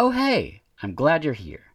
Oh, 0.00 0.12
hey, 0.12 0.62
I'm 0.80 0.94
glad 0.94 1.24
you're 1.24 1.34
here. 1.34 1.72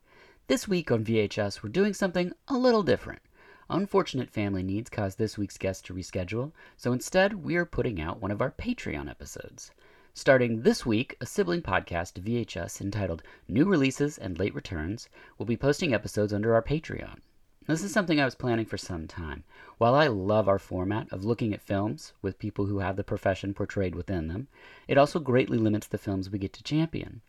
This 0.48 0.66
week 0.66 0.90
on 0.92 1.04
VHS, 1.04 1.62
we're 1.62 1.68
doing 1.68 1.94
something 1.94 2.32
a 2.48 2.58
little 2.58 2.82
different. 2.82 3.22
Unfortunate 3.70 4.30
family 4.30 4.64
needs 4.64 4.90
caused 4.90 5.18
this 5.18 5.38
week's 5.38 5.58
guest 5.58 5.86
to 5.88 5.94
reschedule, 5.94 6.54
so 6.78 6.94
instead, 6.94 7.44
we 7.44 7.58
are 7.58 7.66
putting 7.66 8.00
out 8.00 8.22
one 8.22 8.32
of 8.32 8.42
our 8.42 8.52
Patreon 8.52 9.10
episodes. 9.10 9.72
Starting 10.14 10.62
this 10.62 10.86
week, 10.86 11.18
a 11.20 11.26
sibling 11.26 11.62
podcast 11.62 12.14
VHS 12.14 12.80
entitled 12.80 13.24
New 13.50 13.66
Releases 13.66 14.18
and 14.18 14.40
Late 14.40 14.56
Returns 14.56 15.10
will 15.38 15.46
be 15.46 15.58
posting 15.58 15.94
episodes 15.94 16.32
under 16.32 16.56
our 16.56 16.64
Patreon. 16.64 17.18
This 17.68 17.84
is 17.84 17.92
something 17.92 18.22
I 18.22 18.26
was 18.26 18.36
planning 18.36 18.66
for 18.66 18.78
some 18.78 19.06
time. 19.06 19.44
While 19.80 19.96
I 19.96 20.08
love 20.08 20.48
our 20.48 20.60
format 20.60 21.12
of 21.12 21.26
looking 21.26 21.54
at 21.54 21.62
films 21.62 22.14
with 22.22 22.40
people 22.40 22.68
who 22.68 22.80
have 22.80 22.96
the 22.96 23.04
profession 23.04 23.54
portrayed 23.54 23.96
within 23.96 24.30
them, 24.30 24.48
it 24.88 24.98
also 24.98 25.20
greatly 25.20 25.58
limits 25.58 25.88
the 25.88 25.98
films 25.98 26.30
we 26.30 26.40
get 26.40 26.54
to 26.54 26.64
champion. 26.64 27.20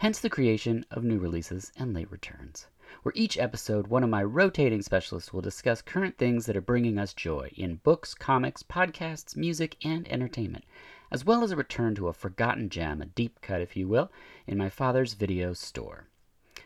Hence 0.00 0.20
the 0.20 0.28
creation 0.28 0.84
of 0.90 1.04
new 1.04 1.18
releases 1.18 1.72
and 1.74 1.94
late 1.94 2.10
returns, 2.10 2.66
where 3.02 3.14
each 3.16 3.38
episode 3.38 3.86
one 3.86 4.04
of 4.04 4.10
my 4.10 4.22
rotating 4.22 4.82
specialists 4.82 5.32
will 5.32 5.40
discuss 5.40 5.80
current 5.80 6.18
things 6.18 6.44
that 6.44 6.56
are 6.56 6.60
bringing 6.60 6.98
us 6.98 7.14
joy 7.14 7.50
in 7.56 7.76
books, 7.76 8.12
comics, 8.12 8.62
podcasts, 8.62 9.34
music, 9.36 9.74
and 9.82 10.06
entertainment, 10.12 10.66
as 11.10 11.24
well 11.24 11.42
as 11.42 11.50
a 11.50 11.56
return 11.56 11.94
to 11.94 12.08
a 12.08 12.12
forgotten 12.12 12.68
gem, 12.68 13.00
a 13.00 13.06
deep 13.06 13.40
cut, 13.40 13.62
if 13.62 13.74
you 13.74 13.88
will, 13.88 14.12
in 14.46 14.58
my 14.58 14.68
father's 14.68 15.14
video 15.14 15.54
store. 15.54 16.08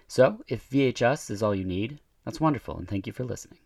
So, 0.09 0.43
if 0.49 0.69
VHS 0.69 1.31
is 1.31 1.41
all 1.41 1.55
you 1.55 1.65
need, 1.65 2.01
that's 2.25 2.41
wonderful, 2.41 2.77
and 2.79 2.89
thank 2.89 3.07
you 3.07 3.13
for 3.13 3.23
listening. 3.23 3.61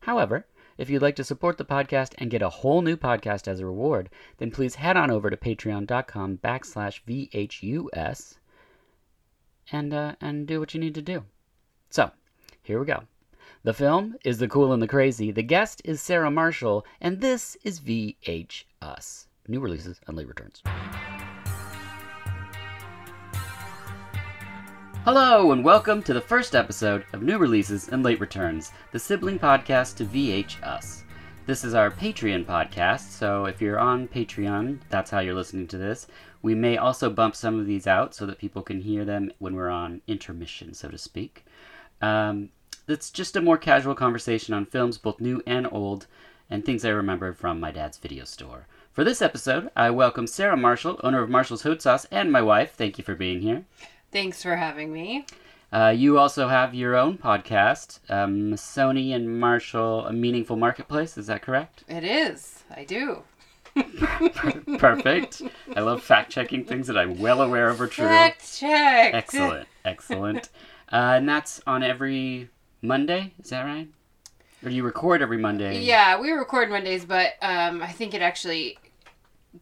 However, 0.00 0.46
if 0.78 0.88
you'd 0.88 1.02
like 1.02 1.16
to 1.16 1.24
support 1.24 1.58
the 1.58 1.66
podcast 1.66 2.14
and 2.16 2.30
get 2.30 2.40
a 2.40 2.48
whole 2.48 2.80
new 2.80 2.96
podcast 2.96 3.46
as 3.46 3.60
a 3.60 3.66
reward, 3.66 4.08
then 4.38 4.50
please 4.50 4.76
head 4.76 4.96
on 4.96 5.10
over 5.10 5.28
to 5.28 5.36
patreon.com 5.36 6.38
backslash 6.38 7.02
VHUS 7.06 8.38
and 9.72 9.92
uh, 9.94 10.14
and 10.20 10.46
do 10.46 10.60
what 10.60 10.74
you 10.74 10.80
need 10.80 10.94
to 10.94 11.02
do. 11.02 11.24
So, 11.90 12.10
here 12.62 12.78
we 12.78 12.86
go. 12.86 13.04
The 13.62 13.74
film 13.74 14.16
is 14.24 14.38
The 14.38 14.48
Cool 14.48 14.72
and 14.72 14.82
the 14.82 14.88
Crazy. 14.88 15.30
The 15.30 15.42
guest 15.42 15.82
is 15.84 16.00
Sarah 16.00 16.30
Marshall, 16.30 16.86
and 17.00 17.20
this 17.20 17.56
is 17.62 17.80
VH 17.80 18.64
Us. 18.80 19.26
New 19.48 19.60
releases 19.60 20.00
and 20.06 20.16
late 20.16 20.28
returns. 20.28 20.62
Hello, 25.04 25.52
and 25.52 25.64
welcome 25.64 26.02
to 26.02 26.12
the 26.12 26.20
first 26.20 26.54
episode 26.54 27.04
of 27.12 27.22
New 27.22 27.38
Releases 27.38 27.88
and 27.88 28.02
Late 28.02 28.20
Returns, 28.20 28.70
the 28.92 28.98
sibling 28.98 29.38
podcast 29.38 29.96
to 29.96 30.04
VH 30.04 30.62
Us. 30.62 31.04
This 31.46 31.64
is 31.64 31.74
our 31.74 31.90
Patreon 31.90 32.44
podcast, 32.44 33.10
so 33.10 33.46
if 33.46 33.60
you're 33.60 33.78
on 33.78 34.06
Patreon, 34.08 34.78
that's 34.88 35.10
how 35.10 35.20
you're 35.20 35.34
listening 35.34 35.66
to 35.68 35.78
this. 35.78 36.06
We 36.42 36.54
may 36.54 36.76
also 36.76 37.10
bump 37.10 37.36
some 37.36 37.58
of 37.58 37.66
these 37.66 37.86
out 37.86 38.14
so 38.14 38.26
that 38.26 38.38
people 38.38 38.62
can 38.62 38.80
hear 38.80 39.04
them 39.04 39.32
when 39.38 39.54
we're 39.54 39.68
on 39.68 40.00
intermission, 40.06 40.74
so 40.74 40.88
to 40.88 40.98
speak. 40.98 41.44
Um, 42.00 42.50
it's 42.88 43.10
just 43.10 43.36
a 43.36 43.40
more 43.40 43.58
casual 43.58 43.94
conversation 43.94 44.54
on 44.54 44.66
films, 44.66 44.98
both 44.98 45.20
new 45.20 45.42
and 45.46 45.68
old, 45.70 46.06
and 46.48 46.64
things 46.64 46.84
I 46.84 46.90
remember 46.90 47.32
from 47.32 47.60
my 47.60 47.70
dad's 47.70 47.98
video 47.98 48.24
store. 48.24 48.66
For 48.92 49.04
this 49.04 49.22
episode, 49.22 49.70
I 49.76 49.90
welcome 49.90 50.26
Sarah 50.26 50.56
Marshall, 50.56 50.98
owner 51.04 51.22
of 51.22 51.30
Marshall's 51.30 51.62
Haute 51.62 51.82
Sauce, 51.82 52.06
and 52.10 52.32
my 52.32 52.42
wife. 52.42 52.74
Thank 52.74 52.98
you 52.98 53.04
for 53.04 53.14
being 53.14 53.40
here. 53.40 53.64
Thanks 54.10 54.42
for 54.42 54.56
having 54.56 54.92
me. 54.92 55.26
Uh, 55.72 55.94
you 55.96 56.18
also 56.18 56.48
have 56.48 56.74
your 56.74 56.96
own 56.96 57.16
podcast, 57.16 58.00
um, 58.10 58.54
Sony 58.54 59.14
and 59.14 59.38
Marshall, 59.38 60.06
A 60.06 60.12
Meaningful 60.12 60.56
Marketplace. 60.56 61.16
Is 61.16 61.28
that 61.28 61.42
correct? 61.42 61.84
It 61.86 62.02
is. 62.02 62.64
I 62.74 62.82
do. 62.82 63.22
Perfect. 64.78 65.42
I 65.74 65.80
love 65.80 66.02
fact 66.02 66.30
checking 66.30 66.64
things 66.64 66.86
that 66.86 66.96
I'm 66.98 67.18
well 67.18 67.42
aware 67.42 67.68
of 67.68 67.80
are 67.80 67.86
true. 67.86 68.06
Fact 68.06 68.58
check. 68.58 69.14
Excellent. 69.14 69.68
Excellent. 69.84 70.48
Uh, 70.92 71.14
and 71.16 71.28
that's 71.28 71.60
on 71.66 71.82
every 71.82 72.48
Monday. 72.82 73.32
Is 73.42 73.50
that 73.50 73.62
right? 73.64 73.88
Or 74.64 74.70
you 74.70 74.82
record 74.82 75.22
every 75.22 75.38
Monday? 75.38 75.80
Yeah, 75.80 76.20
we 76.20 76.32
record 76.32 76.68
Mondays, 76.70 77.04
but 77.04 77.34
um, 77.40 77.82
I 77.82 77.92
think 77.92 78.12
it 78.12 78.22
actually 78.22 78.76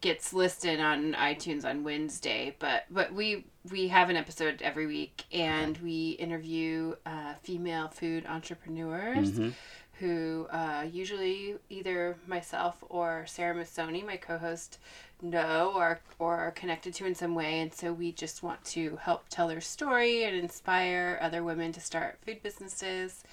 gets 0.01 0.33
listed 0.33 0.79
on 0.79 1.13
iTunes 1.13 1.65
on 1.65 1.83
Wednesday. 1.83 2.55
But 2.59 2.85
but 2.89 3.13
we 3.13 3.45
we 3.71 3.87
have 3.87 4.09
an 4.09 4.15
episode 4.17 4.61
every 4.61 4.87
week, 4.87 5.23
and 5.31 5.77
we 5.79 6.11
interview 6.11 6.95
uh, 7.05 7.35
female 7.43 7.87
food 7.87 8.25
entrepreneurs. 8.25 9.31
Mhm. 9.31 9.53
Who 9.99 10.47
uh, 10.49 10.85
usually 10.91 11.55
either 11.69 12.15
myself 12.25 12.83
or 12.87 13.25
Sarah 13.27 13.55
Missoni, 13.55 14.05
my 14.05 14.17
co-host, 14.17 14.79
know 15.21 15.73
or 15.75 15.99
or 16.19 16.37
are 16.37 16.51
connected 16.51 16.93
to 16.95 17.05
in 17.05 17.15
some 17.15 17.35
way, 17.35 17.59
and 17.59 17.73
so 17.73 17.91
we 17.91 18.11
just 18.11 18.41
want 18.41 18.63
to 18.65 18.97
help 18.97 19.25
tell 19.29 19.47
their 19.47 19.61
story 19.61 20.23
and 20.23 20.35
inspire 20.35 21.19
other 21.21 21.43
women 21.43 21.73
to 21.73 21.81
start 21.81 22.17
food 22.25 22.41
businesses, 22.41 23.23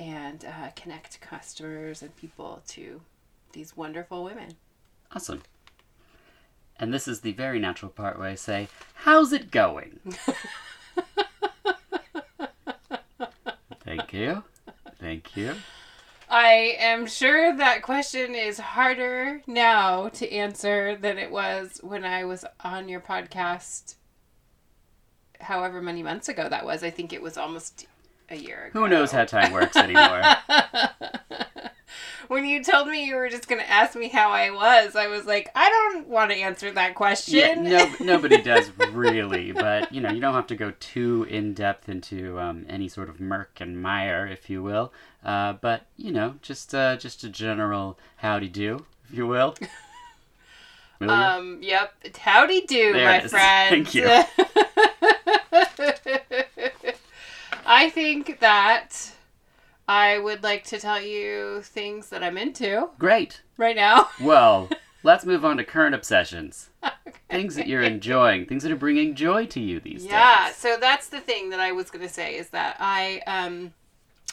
and 0.00 0.44
uh, 0.44 0.70
connect 0.74 1.20
customers 1.20 2.02
and 2.02 2.16
people 2.16 2.62
to 2.68 3.02
these 3.52 3.76
wonderful 3.76 4.24
women. 4.24 4.56
Awesome. 5.12 5.42
And 6.78 6.92
this 6.92 7.06
is 7.06 7.20
the 7.20 7.32
very 7.32 7.58
natural 7.60 7.90
part 7.90 8.18
where 8.18 8.28
I 8.28 8.34
say, 8.34 8.68
How's 8.94 9.32
it 9.32 9.50
going? 9.50 10.00
Thank 13.84 14.12
you. 14.12 14.42
Thank 14.98 15.36
you. 15.36 15.54
I 16.34 16.74
am 16.80 17.06
sure 17.06 17.56
that 17.56 17.82
question 17.82 18.34
is 18.34 18.58
harder 18.58 19.40
now 19.46 20.08
to 20.08 20.32
answer 20.32 20.96
than 20.96 21.16
it 21.16 21.30
was 21.30 21.78
when 21.80 22.04
I 22.04 22.24
was 22.24 22.44
on 22.58 22.88
your 22.88 22.98
podcast. 22.98 23.94
However 25.38 25.80
many 25.80 26.02
months 26.02 26.28
ago 26.28 26.48
that 26.48 26.66
was, 26.66 26.82
I 26.82 26.90
think 26.90 27.12
it 27.12 27.22
was 27.22 27.38
almost 27.38 27.86
a 28.28 28.34
year 28.34 28.64
ago. 28.64 28.80
Who 28.80 28.88
knows 28.88 29.12
how 29.12 29.26
time 29.26 29.52
works 29.52 29.76
anymore? 29.76 30.22
when 32.34 32.44
you 32.44 32.64
told 32.64 32.88
me 32.88 33.06
you 33.06 33.14
were 33.14 33.28
just 33.28 33.46
going 33.46 33.60
to 33.60 33.70
ask 33.70 33.94
me 33.94 34.08
how 34.08 34.30
I 34.30 34.50
was, 34.50 34.96
I 34.96 35.06
was 35.06 35.24
like, 35.24 35.48
I 35.54 35.68
don't 35.68 36.08
want 36.08 36.32
to 36.32 36.36
answer 36.36 36.68
that 36.72 36.96
question. 36.96 37.64
Yeah, 37.64 37.84
no, 37.84 37.94
nobody 38.04 38.42
does 38.42 38.72
really, 38.90 39.52
but 39.52 39.92
you 39.92 40.00
know, 40.00 40.10
you 40.10 40.20
don't 40.20 40.34
have 40.34 40.48
to 40.48 40.56
go 40.56 40.72
too 40.80 41.28
in 41.30 41.54
depth 41.54 41.88
into 41.88 42.40
um, 42.40 42.66
any 42.68 42.88
sort 42.88 43.08
of 43.08 43.20
murk 43.20 43.60
and 43.60 43.80
mire, 43.80 44.26
if 44.26 44.50
you 44.50 44.64
will. 44.64 44.92
Uh, 45.24 45.52
but 45.52 45.86
you 45.96 46.10
know, 46.10 46.34
just 46.42 46.74
uh, 46.74 46.96
just 46.96 47.22
a 47.22 47.28
general 47.28 47.96
howdy 48.16 48.48
do, 48.48 48.84
if 49.08 49.16
you 49.16 49.26
will. 49.26 49.54
Um, 51.00 51.58
yep. 51.60 51.92
Howdy 52.16 52.62
do, 52.62 52.94
There 52.94 53.04
my 53.04 53.28
friends. 53.28 53.92
Thank 53.92 53.94
you. 53.94 54.06
I 57.66 57.90
think 57.90 58.40
that 58.40 59.13
I 59.88 60.18
would 60.18 60.42
like 60.42 60.64
to 60.64 60.78
tell 60.78 61.00
you 61.00 61.60
things 61.62 62.08
that 62.10 62.22
I'm 62.22 62.38
into 62.38 62.88
Great. 62.98 63.42
right 63.56 63.76
now. 63.76 64.08
Well, 64.20 64.70
let's 65.02 65.24
move 65.26 65.44
on 65.44 65.56
to 65.58 65.64
current 65.64 65.94
obsessions. 65.94 66.70
Things 67.30 67.56
that 67.56 67.66
you're 67.66 67.82
enjoying, 67.82 68.46
things 68.46 68.62
that 68.62 68.72
are 68.72 68.76
bringing 68.76 69.14
joy 69.14 69.46
to 69.46 69.60
you 69.60 69.80
these 69.80 70.02
days. 70.02 70.10
Yeah, 70.12 70.46
days. 70.46 70.56
so 70.56 70.76
that's 70.80 71.08
the 71.08 71.20
thing 71.20 71.50
that 71.50 71.60
I 71.60 71.72
was 71.72 71.90
going 71.90 72.06
to 72.06 72.12
say 72.12 72.36
is 72.36 72.50
that 72.50 72.76
I, 72.78 73.22
um, 73.26 73.74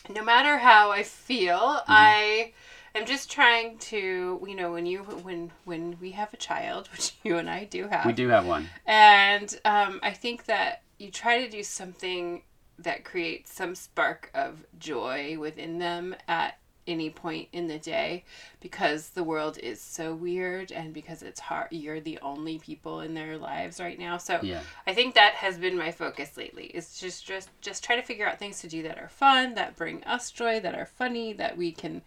no 0.09 0.23
matter 0.23 0.57
how 0.59 0.91
I 0.91 1.03
feel, 1.03 1.57
Mm-hmm. 1.57 1.91
I 1.91 2.53
am 2.95 3.05
just 3.05 3.31
trying 3.31 3.77
to, 3.79 4.41
you 4.47 4.55
know, 4.55 4.71
when 4.73 4.85
you 4.85 4.99
when 4.99 5.51
when 5.65 5.97
we 6.01 6.11
have 6.11 6.33
a 6.33 6.37
child, 6.37 6.89
which 6.91 7.13
you 7.23 7.37
and 7.37 7.49
I 7.49 7.65
do 7.65 7.87
have, 7.87 8.05
We 8.05 8.13
do 8.13 8.29
have 8.29 8.45
one. 8.45 8.69
and 8.85 9.59
um, 9.65 9.99
I 10.03 10.11
think 10.11 10.45
that 10.45 10.81
you 10.99 11.09
try 11.11 11.43
to 11.43 11.49
do 11.49 11.63
something 11.63 12.43
that 12.83 13.03
creates 13.05 13.53
some 13.53 13.75
spark 13.75 14.29
of 14.33 14.65
joy 14.79 15.37
within 15.39 15.79
them 15.79 16.15
at 16.27 16.57
any 16.87 17.11
point 17.11 17.47
in 17.53 17.67
the 17.67 17.77
day 17.77 18.23
because 18.59 19.09
the 19.09 19.23
world 19.23 19.57
is 19.59 19.79
so 19.79 20.15
weird 20.15 20.71
and 20.71 20.93
because 20.93 21.21
it's 21.21 21.39
hard 21.39 21.67
you're 21.69 21.99
the 22.01 22.17
only 22.23 22.57
people 22.57 23.01
in 23.01 23.13
their 23.13 23.37
lives 23.37 23.79
right 23.79 23.99
now 23.99 24.17
so 24.17 24.39
Yeah. 24.41 24.61
i 24.87 24.93
think 24.93 25.13
that 25.13 25.33
has 25.35 25.57
been 25.59 25.77
my 25.77 25.91
focus 25.91 26.35
lately 26.37 26.65
is 26.65 26.99
just 26.99 27.23
just 27.23 27.49
just 27.61 27.83
try 27.83 27.95
to 27.97 28.01
figure 28.01 28.27
out 28.27 28.39
things 28.39 28.59
to 28.61 28.67
do 28.67 28.81
that 28.83 28.97
are 28.97 29.09
fun 29.09 29.53
that 29.53 29.75
bring 29.75 30.03
us 30.05 30.31
joy 30.31 30.59
that 30.59 30.73
are 30.73 30.87
funny 30.87 31.33
that 31.33 31.55
we 31.55 31.71
can 31.71 32.01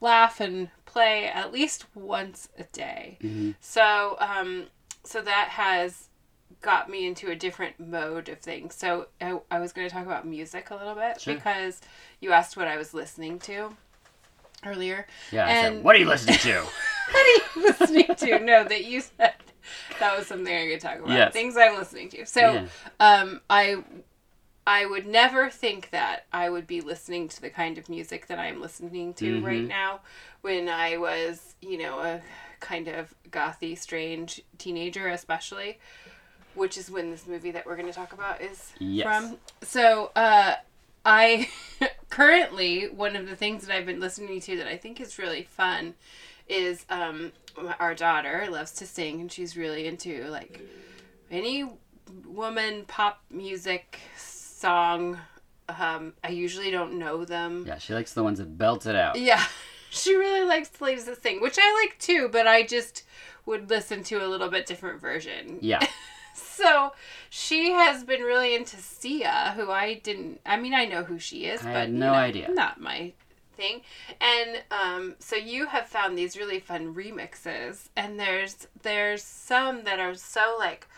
laugh 0.00 0.40
and 0.40 0.68
play 0.84 1.24
at 1.26 1.50
least 1.50 1.86
once 1.94 2.50
a 2.58 2.64
day 2.64 3.16
Mhm. 3.22 3.54
so 3.60 4.16
um 4.20 4.66
so 5.04 5.22
that 5.22 5.48
has 5.48 6.10
got 6.60 6.90
me 6.90 7.06
into 7.06 7.30
a 7.30 7.36
different 7.36 7.78
mode 7.78 8.28
of 8.28 8.38
things. 8.40 8.74
So 8.74 9.08
I, 9.20 9.38
I 9.50 9.58
was 9.60 9.72
going 9.72 9.88
to 9.88 9.94
talk 9.94 10.04
about 10.06 10.26
music 10.26 10.70
a 10.70 10.74
little 10.76 10.94
bit 10.94 11.20
Sure. 11.20 11.34
because 11.34 11.80
you 12.20 12.32
asked 12.32 12.56
what 12.56 12.66
I 12.68 12.76
was 12.76 12.92
listening 12.94 13.38
to 13.40 13.70
earlier. 14.66 15.06
Yeah. 15.30 15.46
I 15.46 15.48
said, 15.62 15.72
And- 15.74 15.84
what 15.84 15.94
are 15.96 15.98
you 15.98 16.06
listening 16.06 16.38
to? 16.38 16.64
What 17.10 17.26
are 17.26 17.60
you 17.60 17.66
listening 17.68 18.14
to? 18.16 18.38
No, 18.40 18.64
that 18.64 18.84
you 18.84 19.00
said 19.00 19.32
that 19.98 20.18
was 20.18 20.26
something 20.26 20.54
I 20.54 20.66
could 20.70 20.80
talk 20.82 20.98
about. 20.98 21.08
Yes. 21.10 21.32
Things 21.32 21.56
I'm 21.56 21.74
listening 21.78 22.10
to. 22.10 22.26
So 22.26 22.40
Yeah. 22.40 22.66
um, 23.00 23.40
I 23.48 23.82
I 24.66 24.84
would 24.84 25.06
never 25.06 25.48
think 25.48 25.88
that 25.88 26.26
I 26.34 26.50
would 26.50 26.66
be 26.66 26.82
listening 26.82 27.28
to 27.28 27.40
the 27.40 27.48
kind 27.48 27.78
of 27.78 27.88
music 27.88 28.26
that 28.26 28.38
I'm 28.38 28.60
listening 28.60 29.14
to 29.14 29.40
right 29.42 29.62
Mhm. 29.62 29.68
now 29.68 30.00
when 30.42 30.68
I 30.68 30.98
was, 30.98 31.54
you 31.62 31.78
know, 31.78 31.98
a 32.00 32.20
kind 32.60 32.88
of 32.88 33.14
gothy, 33.30 33.78
strange 33.78 34.42
teenager, 34.58 35.08
especially. 35.08 35.78
Which 36.58 36.76
is 36.76 36.90
when 36.90 37.10
this 37.10 37.26
movie 37.26 37.50
that 37.52 37.64
we're 37.64 37.76
going 37.76 37.88
to 37.88 37.92
talk 37.94 38.12
about 38.12 38.40
is 38.42 38.72
Yes. 38.78 39.04
from. 39.04 39.38
So, 39.62 40.10
uh, 40.14 40.56
I 41.04 41.48
currently 42.10 42.88
one 42.88 43.16
of 43.16 43.28
the 43.28 43.36
things 43.36 43.66
that 43.66 43.74
I've 43.74 43.86
been 43.86 44.00
listening 44.00 44.40
to 44.42 44.56
that 44.58 44.66
I 44.66 44.76
think 44.76 45.00
is 45.00 45.18
really 45.18 45.44
fun 45.44 45.94
is 46.48 46.84
um, 46.90 47.32
our 47.78 47.94
daughter 47.94 48.46
loves 48.50 48.72
to 48.72 48.86
sing 48.86 49.20
and 49.20 49.30
she's 49.30 49.56
really 49.56 49.86
into 49.86 50.24
like 50.28 50.60
any 51.30 51.70
woman 52.26 52.84
pop 52.86 53.22
music 53.30 54.00
song. 54.16 55.18
Um, 55.68 56.14
I 56.24 56.30
usually 56.30 56.70
don't 56.70 56.98
know 56.98 57.24
them. 57.24 57.64
Yeah, 57.66 57.78
she 57.78 57.94
likes 57.94 58.14
the 58.14 58.22
ones 58.22 58.38
that 58.38 58.56
belt 58.58 58.86
it 58.86 58.96
out. 58.96 59.18
Yeah, 59.18 59.44
she 59.90 60.14
really 60.14 60.44
likes 60.46 60.80
ladies 60.80 61.04
that 61.04 61.22
sing, 61.22 61.40
which 61.40 61.58
I 61.60 61.82
like 61.84 61.98
too, 61.98 62.28
but 62.32 62.46
I 62.46 62.64
just 62.64 63.04
would 63.46 63.70
listen 63.70 64.02
to 64.04 64.24
a 64.24 64.28
little 64.28 64.48
bit 64.48 64.66
different 64.66 65.00
version. 65.00 65.58
Yeah. 65.60 65.86
So 66.58 66.92
she 67.30 67.70
has 67.70 68.02
been 68.02 68.22
really 68.22 68.56
into 68.56 68.76
Sia, 68.78 69.52
who 69.54 69.70
I 69.70 69.94
didn't. 69.94 70.40
I 70.44 70.56
mean, 70.56 70.74
I 70.74 70.86
know 70.86 71.04
who 71.04 71.18
she 71.20 71.44
is, 71.46 71.60
I 71.62 71.64
but 71.66 71.72
had 71.74 71.88
you 71.90 71.94
no 71.98 72.06
know, 72.12 72.18
idea. 72.18 72.48
Not 72.50 72.80
my 72.80 73.12
thing. 73.56 73.82
And 74.20 74.62
um, 74.72 75.14
so 75.20 75.36
you 75.36 75.66
have 75.66 75.86
found 75.86 76.18
these 76.18 76.36
really 76.36 76.58
fun 76.58 76.94
remixes, 76.94 77.88
and 77.96 78.18
there's 78.18 78.66
there's 78.82 79.22
some 79.22 79.84
that 79.84 80.00
are 80.00 80.14
so 80.14 80.56
like. 80.58 80.88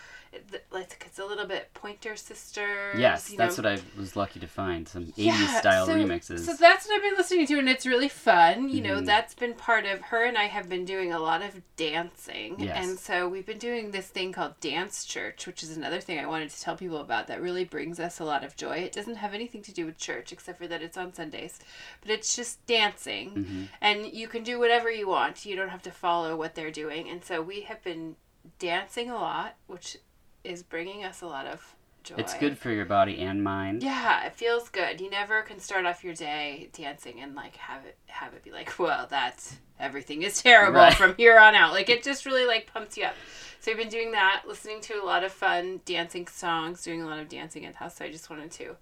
Like 0.70 1.02
it's 1.06 1.18
a 1.18 1.24
little 1.24 1.46
bit 1.46 1.74
Pointer 1.74 2.14
Sisters. 2.14 2.98
Yes, 2.98 3.32
that's 3.36 3.58
know, 3.58 3.64
what 3.64 3.78
I 3.78 3.82
was 3.98 4.14
lucky 4.14 4.38
to 4.38 4.46
find. 4.46 4.86
Some 4.86 5.06
80s 5.06 5.12
yeah, 5.16 5.58
style 5.58 5.86
so, 5.86 5.94
remixes. 5.96 6.40
So 6.40 6.54
that's 6.54 6.86
what 6.86 6.94
I've 6.96 7.02
been 7.02 7.16
listening 7.16 7.46
to, 7.48 7.58
and 7.58 7.68
it's 7.68 7.84
really 7.84 8.08
fun. 8.08 8.68
You 8.68 8.80
know, 8.80 9.00
Mhm. 9.00 9.06
that's 9.06 9.34
been 9.34 9.54
part 9.54 9.86
of 9.86 10.00
her 10.02 10.24
and 10.24 10.38
I 10.38 10.44
have 10.44 10.68
been 10.68 10.84
doing 10.84 11.12
a 11.12 11.18
lot 11.18 11.42
of 11.42 11.60
dancing. 11.76 12.60
Yes. 12.60 12.76
And 12.86 12.98
so 12.98 13.28
we've 13.28 13.44
been 13.44 13.58
doing 13.58 13.90
this 13.90 14.06
thing 14.06 14.32
called 14.32 14.58
Dance 14.60 15.04
Church, 15.04 15.46
which 15.48 15.64
is 15.64 15.76
another 15.76 16.00
thing 16.00 16.20
I 16.20 16.26
wanted 16.26 16.50
to 16.50 16.60
tell 16.60 16.76
people 16.76 16.98
about 16.98 17.26
that 17.26 17.40
really 17.42 17.64
brings 17.64 17.98
us 17.98 18.20
a 18.20 18.24
lot 18.24 18.44
of 18.44 18.54
joy. 18.56 18.76
It 18.78 18.92
doesn't 18.92 19.16
have 19.16 19.34
anything 19.34 19.62
to 19.62 19.72
do 19.72 19.84
with 19.84 19.98
church 19.98 20.32
except 20.32 20.58
for 20.58 20.68
that 20.68 20.80
it's 20.82 20.96
on 20.96 21.12
Sundays, 21.12 21.58
but 22.00 22.10
it's 22.10 22.36
just 22.36 22.64
dancing. 22.66 23.30
Mhm. 23.34 23.68
And 23.80 24.06
you 24.12 24.28
can 24.28 24.44
do 24.44 24.60
whatever 24.60 24.90
you 24.90 25.08
want, 25.08 25.44
you 25.44 25.56
don't 25.56 25.70
have 25.70 25.82
to 25.82 25.90
follow 25.90 26.36
what 26.36 26.54
they're 26.54 26.70
doing. 26.70 27.08
And 27.08 27.24
so 27.24 27.42
we 27.42 27.62
have 27.62 27.82
been 27.82 28.14
dancing 28.58 29.10
a 29.10 29.16
lot, 29.16 29.56
which 29.66 29.96
is 30.44 30.62
bringing 30.62 31.04
us 31.04 31.22
a 31.22 31.26
lot 31.26 31.46
of 31.46 31.74
joy. 32.02 32.16
It's 32.18 32.34
good 32.34 32.56
for 32.58 32.70
your 32.70 32.84
body 32.86 33.18
and 33.20 33.42
mind. 33.44 33.82
Yeah, 33.82 34.24
it 34.26 34.34
feels 34.34 34.68
good. 34.68 35.00
You 35.00 35.10
never 35.10 35.42
can 35.42 35.58
start 35.60 35.84
off 35.86 36.02
your 36.04 36.14
day 36.14 36.68
dancing 36.72 37.20
and 37.20 37.34
like 37.34 37.56
have 37.56 37.84
it 37.84 37.96
have 38.06 38.32
it 38.34 38.42
be 38.44 38.50
like, 38.50 38.78
well, 38.78 39.06
that's 39.08 39.56
everything 39.78 40.22
is 40.22 40.42
terrible 40.42 40.78
Right. 40.80 40.94
from 40.94 41.14
here 41.16 41.38
on 41.38 41.54
out. 41.54 41.72
Like 41.72 41.88
it 41.88 42.02
just 42.02 42.26
really 42.26 42.46
like 42.46 42.72
pumps 42.72 42.96
you 42.96 43.04
up. 43.04 43.14
So 43.60 43.70
we've 43.70 43.78
been 43.78 43.88
doing 43.88 44.12
that, 44.12 44.44
listening 44.48 44.80
to 44.82 44.94
a 45.02 45.04
lot 45.04 45.22
of 45.24 45.32
fun 45.32 45.80
dancing 45.84 46.26
songs, 46.26 46.82
doing 46.82 47.02
a 47.02 47.06
lot 47.06 47.18
of 47.18 47.28
dancing 47.28 47.64
in 47.64 47.72
the 47.72 47.78
house. 47.78 47.96
So 47.96 48.04
I 48.06 48.10
just 48.10 48.30
wanted 48.30 48.50
to 48.52 48.76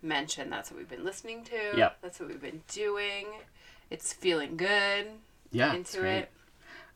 mention 0.00 0.48
that's 0.50 0.70
what 0.70 0.78
we've 0.78 0.88
been 0.88 1.04
listening 1.04 1.44
to. 1.44 1.76
Yep. 1.76 1.98
That's 2.02 2.20
what 2.20 2.28
we've 2.30 2.40
been 2.40 2.62
doing. 2.68 3.26
It's 3.90 4.12
feeling 4.14 4.56
good 4.56 5.06
Yeah, 5.52 5.74
into 5.74 6.04
it. 6.06 6.30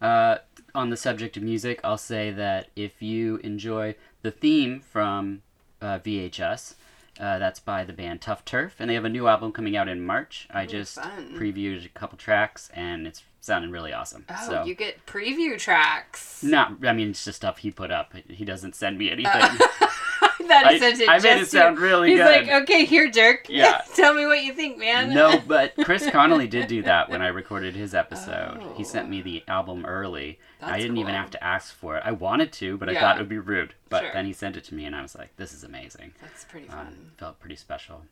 Uh, 0.00 0.38
on 0.74 0.90
the 0.90 0.96
subject 0.96 1.36
of 1.36 1.42
music, 1.42 1.80
I'll 1.82 1.98
say 1.98 2.30
that 2.30 2.68
if 2.76 3.02
you 3.02 3.36
enjoy 3.38 3.96
the 4.22 4.30
theme 4.30 4.80
from 4.80 5.42
uh, 5.80 5.98
VHS, 5.98 6.74
uh, 7.18 7.38
that's 7.38 7.58
by 7.58 7.84
the 7.84 7.92
band 7.92 8.20
Tough 8.20 8.44
Turf, 8.44 8.76
and 8.78 8.88
they 8.88 8.94
have 8.94 9.04
a 9.04 9.08
new 9.08 9.26
album 9.26 9.50
coming 9.50 9.76
out 9.76 9.88
in 9.88 10.04
March. 10.04 10.46
I 10.50 10.66
just 10.66 10.96
fun. 10.96 11.34
previewed 11.36 11.84
a 11.84 11.88
couple 11.88 12.16
tracks, 12.16 12.70
and 12.74 13.06
it's 13.06 13.24
sounding 13.40 13.70
really 13.70 13.92
awesome. 13.92 14.24
Oh, 14.28 14.46
so, 14.48 14.64
you 14.64 14.74
get 14.74 15.04
preview 15.06 15.58
tracks. 15.58 16.42
not, 16.42 16.84
I 16.84 16.92
mean, 16.92 17.10
it's 17.10 17.24
just 17.24 17.38
stuff 17.38 17.58
he 17.58 17.70
put 17.70 17.90
up. 17.90 18.14
He 18.28 18.44
doesn't 18.44 18.76
send 18.76 18.98
me 18.98 19.10
anything. 19.10 19.42
that 20.48 20.66
I, 20.66 20.72
he 20.74 20.78
sent 20.78 21.00
it 21.00 21.08
I 21.08 21.18
made 21.18 21.40
it 21.40 21.48
sound 21.48 21.78
really 21.78 22.10
He's 22.10 22.18
good. 22.18 22.46
like, 22.46 22.62
okay, 22.62 22.84
here, 22.84 23.10
Dirk. 23.10 23.46
Yeah. 23.50 23.80
Tell 23.94 24.12
me 24.14 24.26
what 24.26 24.42
you 24.42 24.52
think, 24.52 24.78
man. 24.78 25.14
no, 25.14 25.38
but 25.46 25.74
Chris 25.84 26.08
Connolly 26.10 26.46
did 26.48 26.66
do 26.68 26.82
that 26.82 27.08
when 27.08 27.22
I 27.22 27.28
recorded 27.28 27.74
his 27.76 27.94
episode. 27.94 28.60
He 28.76 28.82
Oh. 28.82 28.86
sent 28.86 29.08
me 29.08 29.22
the 29.22 29.44
album 29.48 29.84
early. 29.86 30.38
I 30.60 30.78
didn't 30.80 30.96
even 30.98 31.14
have 31.14 31.30
to 31.30 31.44
ask 31.44 31.72
for 31.74 31.96
it. 31.96 32.02
I 32.04 32.12
wanted 32.12 32.52
to, 32.54 32.76
but 32.76 32.88
I 32.88 32.94
thought 32.98 33.16
it 33.16 33.20
would 33.20 33.28
be 33.28 33.38
rude. 33.38 33.74
But 33.88 34.02
Sure. 34.02 34.10
then 34.12 34.26
he 34.26 34.32
sent 34.32 34.56
it 34.56 34.64
to 34.64 34.74
me, 34.74 34.84
and 34.84 34.94
I 34.96 35.02
was 35.02 35.14
like, 35.14 35.36
"This 35.36 35.52
is 35.54 35.62
amazing." 35.62 36.12
That's 36.20 36.44
pretty 36.44 36.68
Um, 36.68 36.74
fun. 36.76 37.10
felt 37.16 37.38
pretty 37.40 37.54
special. 37.56 38.02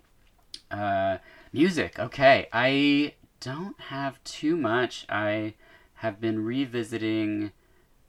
Uh, 0.71 1.19
music. 1.53 1.99
Okay, 1.99 2.47
I 2.53 3.15
don't 3.41 3.79
have 3.81 4.23
too 4.25 4.57
much. 4.57 5.07
I 5.09 5.55
have 5.97 6.21
been 6.21 6.45
revisiting 6.45 7.53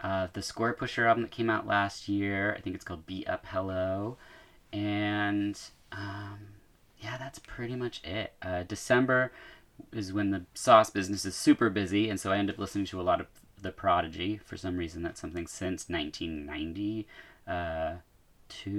uh, 0.02 0.28
the 0.34 0.42
Score 0.42 0.74
Pusher 0.74 1.06
album 1.06 1.24
that 1.24 1.32
came 1.32 1.50
out 1.50 1.68
last 1.68 2.08
year. 2.08 2.56
I 2.58 2.62
think 2.62 2.76
it's 2.76 2.86
called 2.86 3.06
"Beat 3.06 3.28
Up 3.28 3.46
Hello," 3.48 4.18
and 4.72 5.60
um, 5.92 6.40
yeah, 7.00 7.18
that's 7.18 7.40
pretty 7.40 7.76
much 7.76 8.04
it. 8.04 8.34
Uh, 8.42 8.64
December 8.64 9.32
is 9.92 10.12
when 10.14 10.32
the 10.32 10.46
sauce 10.54 10.90
business 10.90 11.26
is 11.26 11.36
super 11.36 11.70
busy, 11.70 12.10
and 12.10 12.20
so 12.20 12.32
I 12.32 12.38
end 12.38 12.50
up 12.50 12.58
listening 12.58 12.86
to 12.86 13.00
a 13.00 13.04
lot 13.04 13.22
of 13.22 13.28
The 13.62 13.72
Prodigy. 13.72 14.38
For 14.38 14.58
some 14.58 14.78
reason, 14.78 15.04
that's 15.04 15.22
something 15.22 15.48
since 15.48 15.90
1992, 15.90 17.06
uh, 17.48 17.98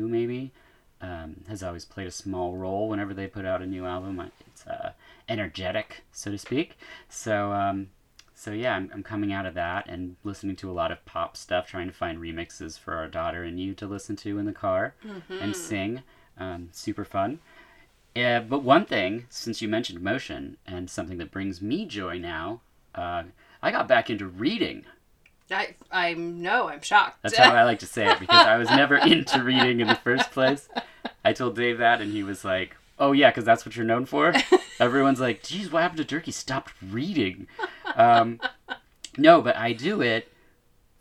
maybe. 0.09 0.53
Um, 1.01 1.45
has 1.49 1.63
always 1.63 1.85
played 1.85 2.09
a 2.09 2.13
small 2.13 2.57
role 2.57 2.89
whenever 2.89 3.15
they 3.15 3.29
put 3.29 3.45
out 3.45 3.63
a 3.63 3.67
new 3.67 3.87
album. 3.87 4.21
It's 4.49 4.67
uh, 4.67 4.95
energetic, 5.29 6.03
so 6.11 6.33
to 6.33 6.39
speak. 6.39 6.77
So, 7.09 7.53
um, 7.53 7.91
so 8.39 8.53
yeah, 8.53 8.77
I'm, 8.77 8.89
I'm 8.95 9.03
coming 9.03 9.33
out 9.33 9.47
of 9.47 9.55
that 9.55 9.89
and 9.89 10.15
listening 10.23 10.55
to 10.57 10.71
a 10.71 10.73
lot 10.73 10.93
of 10.93 11.05
pop 11.05 11.37
stuff, 11.37 11.67
trying 11.67 11.89
to 11.89 11.93
find 11.93 12.19
remixes 12.19 12.79
for 12.79 12.95
our 12.95 13.09
daughter 13.09 13.43
and 13.43 13.59
you 13.59 13.75
to 13.75 13.87
listen 13.87 14.15
to 14.15 14.39
in 14.39 14.47
the 14.47 14.53
car 14.53 14.95
and 15.29 15.57
sing. 15.57 16.03
Um, 16.39 16.69
super 16.71 17.05
fun. 17.05 17.41
Yeah, 18.15 18.39
but 18.39 18.63
one 18.63 18.85
thing, 18.85 19.27
since 19.29 19.61
you 19.61 19.67
mentioned 19.67 20.01
motion 20.01 20.57
and 20.65 20.89
something 20.89 21.19
that 21.19 21.33
brings 21.33 21.61
me 21.61 21.85
joy 21.85 22.19
now, 22.21 22.61
uh, 22.95 23.25
I 23.61 23.73
got 23.73 23.89
back 23.89 24.09
into 24.09 24.29
reading. 24.29 24.85
I 25.51 25.75
I 25.91 26.15
know 26.15 26.69
I'm 26.69 26.83
shocked. 26.83 27.19
That's 27.23 27.37
how 27.37 27.53
I 27.53 27.65
like 27.65 27.81
to 27.81 27.87
say 27.87 28.09
it 28.09 28.21
because 28.21 28.47
I 28.47 28.57
was 28.57 28.71
never 28.71 28.97
into 29.15 29.43
reading 29.43 29.81
in 29.81 29.89
the 29.89 29.97
first 29.97 30.31
place. 30.31 30.69
I 31.25 31.33
told 31.33 31.57
Dave 31.57 31.79
that, 31.79 32.01
and 32.01 32.13
he 32.13 32.23
was 32.23 32.45
like, 32.45 32.77
"Oh 32.99 33.13
yeah, 33.13 33.31
because 33.31 33.45
that's 33.45 33.65
what 33.65 33.77
you're 33.77 33.87
known 33.87 34.07
for." 34.07 34.33
Everyone's 34.81 35.21
like, 35.21 35.43
"Geez, 35.43 35.71
what 35.71 35.83
happened 35.83 36.09
to? 36.09 36.19
He 36.21 36.33
stopped 36.33 36.73
reading." 36.83 37.47
Um, 37.97 38.41
no, 39.17 39.43
but 39.43 39.57
I 39.57 39.73
do 39.73 40.01
it 40.01 40.33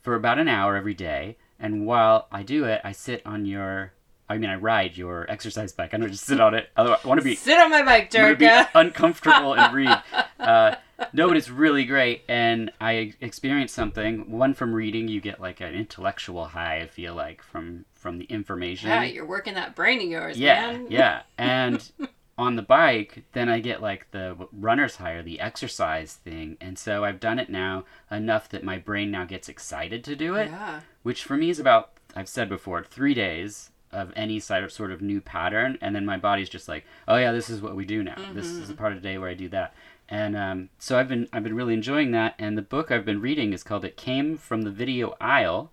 for 0.01 0.15
about 0.15 0.39
an 0.39 0.47
hour 0.47 0.75
every 0.75 0.94
day, 0.94 1.38
and 1.59 1.85
while 1.85 2.27
I 2.31 2.44
do 2.44 2.65
it, 2.65 2.81
I 2.83 2.91
sit 2.91 3.21
on 3.25 3.45
your. 3.45 3.94
I 4.29 4.38
mean, 4.38 4.49
I 4.49 4.55
ride 4.55 4.97
your 4.97 5.25
exercise 5.31 5.71
bike. 5.71 5.94
I 5.94 5.97
don't 5.97 6.11
just 6.11 6.25
sit 6.25 6.41
on 6.41 6.53
it. 6.53 6.69
I 6.75 6.97
want 7.05 7.19
to 7.19 7.23
be 7.23 7.35
Sit 7.35 7.57
on 7.57 7.69
my 7.69 7.81
bike, 7.81 8.11
be 8.11 8.49
uncomfortable 8.75 9.54
and 9.54 9.73
read. 9.73 10.01
Uh, 10.39 10.75
no, 11.13 11.27
but 11.27 11.35
it's 11.35 11.49
really 11.49 11.83
great, 11.83 12.23
and 12.30 12.71
I 12.80 13.13
experienced 13.19 13.75
something. 13.75 14.31
One 14.31 14.54
from 14.54 14.73
reading, 14.73 15.07
you 15.09 15.19
get 15.19 15.42
like 15.42 15.59
an 15.59 15.73
intellectual 15.73 16.45
high. 16.45 16.80
I 16.80 16.87
feel 16.87 17.16
like 17.16 17.42
from 17.42 17.83
from 18.07 18.19
the 18.19 18.26
information. 18.26 18.87
Yeah, 18.87 19.04
you're 19.04 19.26
working 19.26 19.56
that 19.56 19.76
brain 19.76 19.99
of 19.99 20.06
yours, 20.07 20.40
yeah, 20.40 20.71
man. 20.71 20.87
yeah. 20.90 21.23
And 21.37 21.92
on 22.37 22.56
the 22.56 22.61
bike, 22.61 23.23
then 23.33 23.49
I 23.49 23.59
get 23.59 23.81
like 23.81 24.09
the 24.11 24.47
runner's 24.54 24.95
high 24.95 25.11
or 25.11 25.23
the 25.23 25.42
exercise 25.42 26.14
thing, 26.14 26.56
and 26.61 26.80
so 26.80 27.04
I've 27.04 27.19
done 27.19 27.37
it 27.37 27.49
now 27.49 27.83
enough 28.09 28.47
that 28.49 28.64
my 28.64 28.78
brain 28.78 29.11
now 29.11 29.26
gets 29.26 29.49
excited 29.49 30.06
to 30.06 30.16
do 30.16 30.35
it 30.35 30.49
Yeah. 30.52 30.80
which 31.04 31.23
for 31.26 31.35
me 31.35 31.49
is 31.49 31.59
about 31.59 31.92
I've 32.16 32.30
said 32.30 32.47
before 32.47 32.81
three 32.81 33.14
days 33.14 33.71
of 33.92 34.14
any 34.16 34.40
sort 34.40 34.92
of 34.92 35.02
new 35.02 35.19
pattern, 35.19 35.78
and 35.81 35.94
then 35.94 36.06
my 36.06 36.18
body's 36.18 36.49
just 36.49 36.69
like, 36.69 36.85
oh 37.09 37.18
yeah, 37.18 37.33
this 37.33 37.49
is 37.49 37.61
what 37.61 37.76
we 37.76 37.83
do 37.83 38.04
now. 38.04 38.16
This 38.33 38.45
is 38.45 38.69
a 38.69 38.73
part 38.73 38.94
of 38.94 39.02
the 39.02 39.07
day 39.09 39.18
where 39.18 39.30
I 39.30 39.33
do 39.33 39.49
that, 39.49 39.73
and 40.07 40.37
um, 40.37 40.69
so 40.80 40.97
I've 40.97 41.09
been 41.09 41.28
I've 41.33 41.44
been 41.44 41.56
really 41.56 41.73
enjoying 41.73 42.11
that. 42.11 42.35
And 42.40 42.57
the 42.57 42.61
book 42.61 42.90
I've 42.90 43.04
been 43.06 43.19
reading 43.19 43.52
is 43.52 43.64
called 43.64 43.83
"It 43.83 43.97
Came 43.97 44.37
from 44.37 44.61
the 44.61 44.71
Video 44.71 45.16
Aisle." 45.19 45.71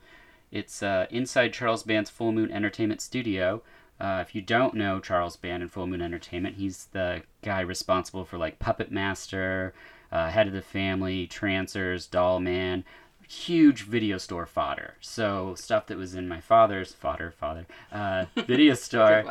It's 0.54 0.84
uh, 0.84 1.06
inside 1.10 1.52
Charles 1.52 1.82
Band's 1.82 2.10
Full 2.10 2.30
Moon 2.30 2.52
Entertainment 2.52 3.00
Studio. 3.00 3.60
Uh, 3.98 4.22
if 4.24 4.36
you 4.36 4.40
don't 4.40 4.74
know 4.74 5.00
Charles 5.00 5.34
Band 5.34 5.64
and 5.64 5.70
Full 5.70 5.88
Moon 5.88 6.00
Entertainment, 6.00 6.54
he's 6.54 6.86
the 6.92 7.22
guy 7.42 7.60
responsible 7.60 8.24
for 8.24 8.38
like 8.38 8.60
Puppet 8.60 8.92
Master, 8.92 9.74
uh, 10.12 10.30
Head 10.30 10.46
of 10.46 10.52
the 10.52 10.62
Family, 10.62 11.26
Trancers, 11.26 12.06
Doll 12.06 12.38
Man, 12.38 12.84
huge 13.28 13.82
video 13.82 14.16
store 14.16 14.46
fodder. 14.46 14.94
So 15.00 15.56
stuff 15.56 15.86
that 15.88 15.98
was 15.98 16.14
in 16.14 16.28
my 16.28 16.40
father's 16.40 16.92
fodder, 16.92 17.32
father, 17.32 17.66
uh, 17.90 18.26
video 18.36 18.74
store. 18.74 19.24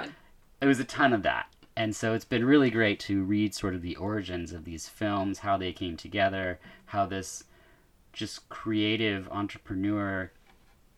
It 0.60 0.66
was 0.66 0.82
a 0.82 0.86
ton 0.86 1.14
of 1.14 1.24
that. 1.24 1.46
And 1.78 1.96
so 1.96 2.14
it's 2.14 2.26
been 2.26 2.44
really 2.44 2.70
great 2.70 3.00
to 3.02 3.24
read 3.24 3.56
sort 3.56 3.76
of 3.76 3.82
the 3.82 3.96
origins 3.96 4.52
of 4.52 4.66
these 4.66 4.90
films, 4.90 5.40
how 5.40 5.56
they 5.56 5.72
came 5.72 5.96
together, 5.96 6.60
how 6.88 7.06
this 7.06 7.46
just 8.12 8.50
creative 8.50 9.30
entrepreneur 9.32 10.30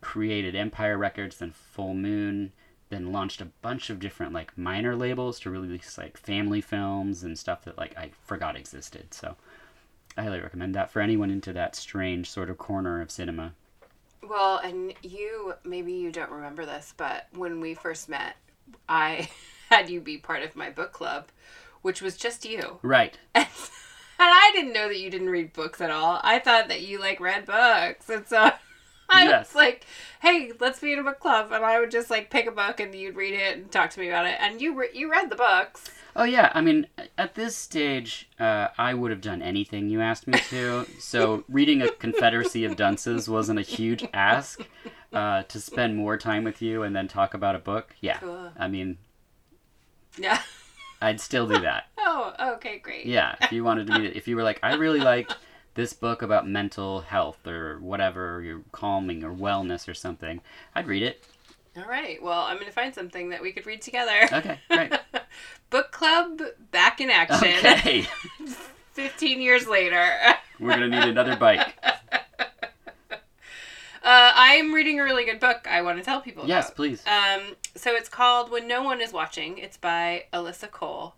created 0.06 0.54
Empire 0.54 0.96
Records, 0.96 1.38
then 1.38 1.50
Full 1.50 1.92
Moon, 1.92 2.52
then 2.90 3.10
launched 3.10 3.40
a 3.40 3.48
bunch 3.60 3.90
of 3.90 3.98
different 3.98 4.32
like 4.32 4.56
minor 4.56 4.94
labels 4.94 5.40
to 5.40 5.50
release 5.50 5.98
like 5.98 6.16
family 6.16 6.60
films 6.60 7.24
and 7.24 7.36
stuff 7.36 7.64
that 7.64 7.76
like 7.76 7.98
I 7.98 8.12
forgot 8.24 8.54
existed. 8.54 9.12
So 9.12 9.34
I 10.16 10.22
highly 10.22 10.38
recommend 10.38 10.76
that 10.76 10.92
for 10.92 11.00
anyone 11.00 11.28
into 11.28 11.52
that 11.54 11.74
strange 11.74 12.30
sort 12.30 12.50
of 12.50 12.56
corner 12.56 13.00
of 13.00 13.10
cinema. 13.10 13.54
Well, 14.22 14.58
and 14.58 14.94
you 15.02 15.54
maybe 15.64 15.92
you 15.94 16.12
don't 16.12 16.30
remember 16.30 16.64
this, 16.64 16.94
but 16.96 17.26
when 17.34 17.60
we 17.60 17.74
first 17.74 18.08
met, 18.08 18.36
I 18.88 19.28
had 19.70 19.90
you 19.90 20.00
be 20.00 20.18
part 20.18 20.44
of 20.44 20.54
my 20.54 20.70
book 20.70 20.92
club, 20.92 21.30
which 21.82 22.00
was 22.00 22.16
just 22.16 22.44
you. 22.44 22.78
Right. 22.80 23.18
And, 23.34 23.48
and 24.20 24.30
I 24.30 24.52
didn't 24.54 24.72
know 24.72 24.86
that 24.86 25.00
you 25.00 25.10
didn't 25.10 25.30
read 25.30 25.52
books 25.52 25.80
at 25.80 25.90
all. 25.90 26.20
I 26.22 26.38
thought 26.38 26.68
that 26.68 26.82
you 26.82 27.00
like 27.00 27.18
read 27.18 27.44
books. 27.44 28.08
And 28.08 28.24
so 28.24 28.52
I 29.08 29.24
Yes. 29.24 29.48
was 29.48 29.54
like, 29.54 29.84
"Hey, 30.20 30.52
let's 30.60 30.80
be 30.80 30.92
in 30.92 30.98
a 30.98 31.02
book 31.02 31.20
club." 31.20 31.52
And 31.52 31.64
I 31.64 31.78
would 31.80 31.90
just 31.90 32.10
like 32.10 32.30
pick 32.30 32.46
a 32.46 32.50
book 32.52 32.80
and 32.80 32.94
you'd 32.94 33.16
read 33.16 33.34
it 33.34 33.56
and 33.56 33.70
talk 33.70 33.90
to 33.90 34.00
me 34.00 34.08
about 34.08 34.26
it. 34.26 34.36
And 34.40 34.60
you 34.60 34.74
re- 34.74 34.90
you 34.92 35.10
read 35.10 35.30
the 35.30 35.36
books. 35.36 35.90
Oh 36.18 36.24
yeah, 36.24 36.50
I 36.54 36.62
mean, 36.62 36.86
at 37.18 37.34
this 37.34 37.54
stage, 37.54 38.28
uh, 38.40 38.68
I 38.78 38.94
would 38.94 39.10
have 39.10 39.20
done 39.20 39.42
anything 39.42 39.90
you 39.90 40.00
asked 40.00 40.26
me 40.26 40.38
to. 40.48 40.86
So 40.98 41.44
reading 41.48 41.82
a 41.82 41.90
Confederacy 41.90 42.64
of 42.64 42.74
Dunces 42.76 43.28
wasn't 43.28 43.58
a 43.58 43.62
huge 43.62 44.04
ask. 44.14 44.60
Uh, 45.12 45.42
to 45.44 45.60
spend 45.60 45.96
more 45.96 46.18
time 46.18 46.44
with 46.44 46.60
you 46.60 46.82
and 46.82 46.94
then 46.94 47.06
talk 47.08 47.32
about 47.32 47.54
a 47.54 47.58
book, 47.58 47.94
yeah. 48.00 48.18
Cool. 48.18 48.50
I 48.58 48.68
mean, 48.68 48.98
Yeah. 50.18 50.40
I'd 51.00 51.20
still 51.20 51.46
do 51.46 51.60
that. 51.60 51.86
Oh, 52.08 52.52
okay, 52.54 52.78
great. 52.78 53.04
Yeah, 53.04 53.34
if 53.42 53.50
you 53.52 53.62
wanted 53.64 53.88
to 53.88 53.98
be, 53.98 54.06
if 54.06 54.26
you 54.28 54.36
were 54.36 54.42
like, 54.44 54.58
I 54.62 54.74
really 54.74 55.00
liked 55.00 55.36
this 55.76 55.92
book 55.92 56.22
about 56.22 56.48
mental 56.48 57.02
health 57.02 57.46
or 57.46 57.78
whatever, 57.78 58.42
you're 58.42 58.62
calming 58.72 59.22
or 59.22 59.32
wellness 59.32 59.88
or 59.88 59.94
something, 59.94 60.40
I'd 60.74 60.86
read 60.88 61.02
it. 61.02 61.24
All 61.76 61.84
right. 61.84 62.20
Well, 62.22 62.40
I'm 62.40 62.54
going 62.56 62.66
to 62.66 62.72
find 62.72 62.94
something 62.94 63.28
that 63.28 63.40
we 63.42 63.52
could 63.52 63.66
read 63.66 63.82
together. 63.82 64.28
Okay, 64.32 64.58
great. 64.70 64.92
Book 65.70 65.92
club 65.92 66.40
back 66.70 67.00
in 67.00 67.10
action. 67.10 67.54
Okay, 67.58 68.06
15 68.94 69.40
years 69.40 69.66
later. 69.68 70.08
we're 70.60 70.70
gonna 70.70 70.88
need 70.88 71.04
another 71.04 71.36
bike. 71.36 71.74
Uh, 74.02 74.32
I'm 74.36 74.72
reading 74.72 75.00
a 75.00 75.02
really 75.02 75.24
good 75.24 75.40
book 75.40 75.66
I 75.68 75.82
want 75.82 75.98
to 75.98 76.04
tell 76.04 76.20
people 76.20 76.44
Yes, 76.46 76.66
about. 76.68 76.76
please. 76.76 77.02
Um, 77.06 77.56
so 77.74 77.90
it's 77.92 78.08
called 78.08 78.52
When 78.52 78.68
No 78.68 78.84
One 78.84 79.00
Is 79.00 79.12
Watching. 79.12 79.58
It's 79.58 79.76
by 79.76 80.26
Alyssa 80.32 80.70
Cole, 80.70 81.16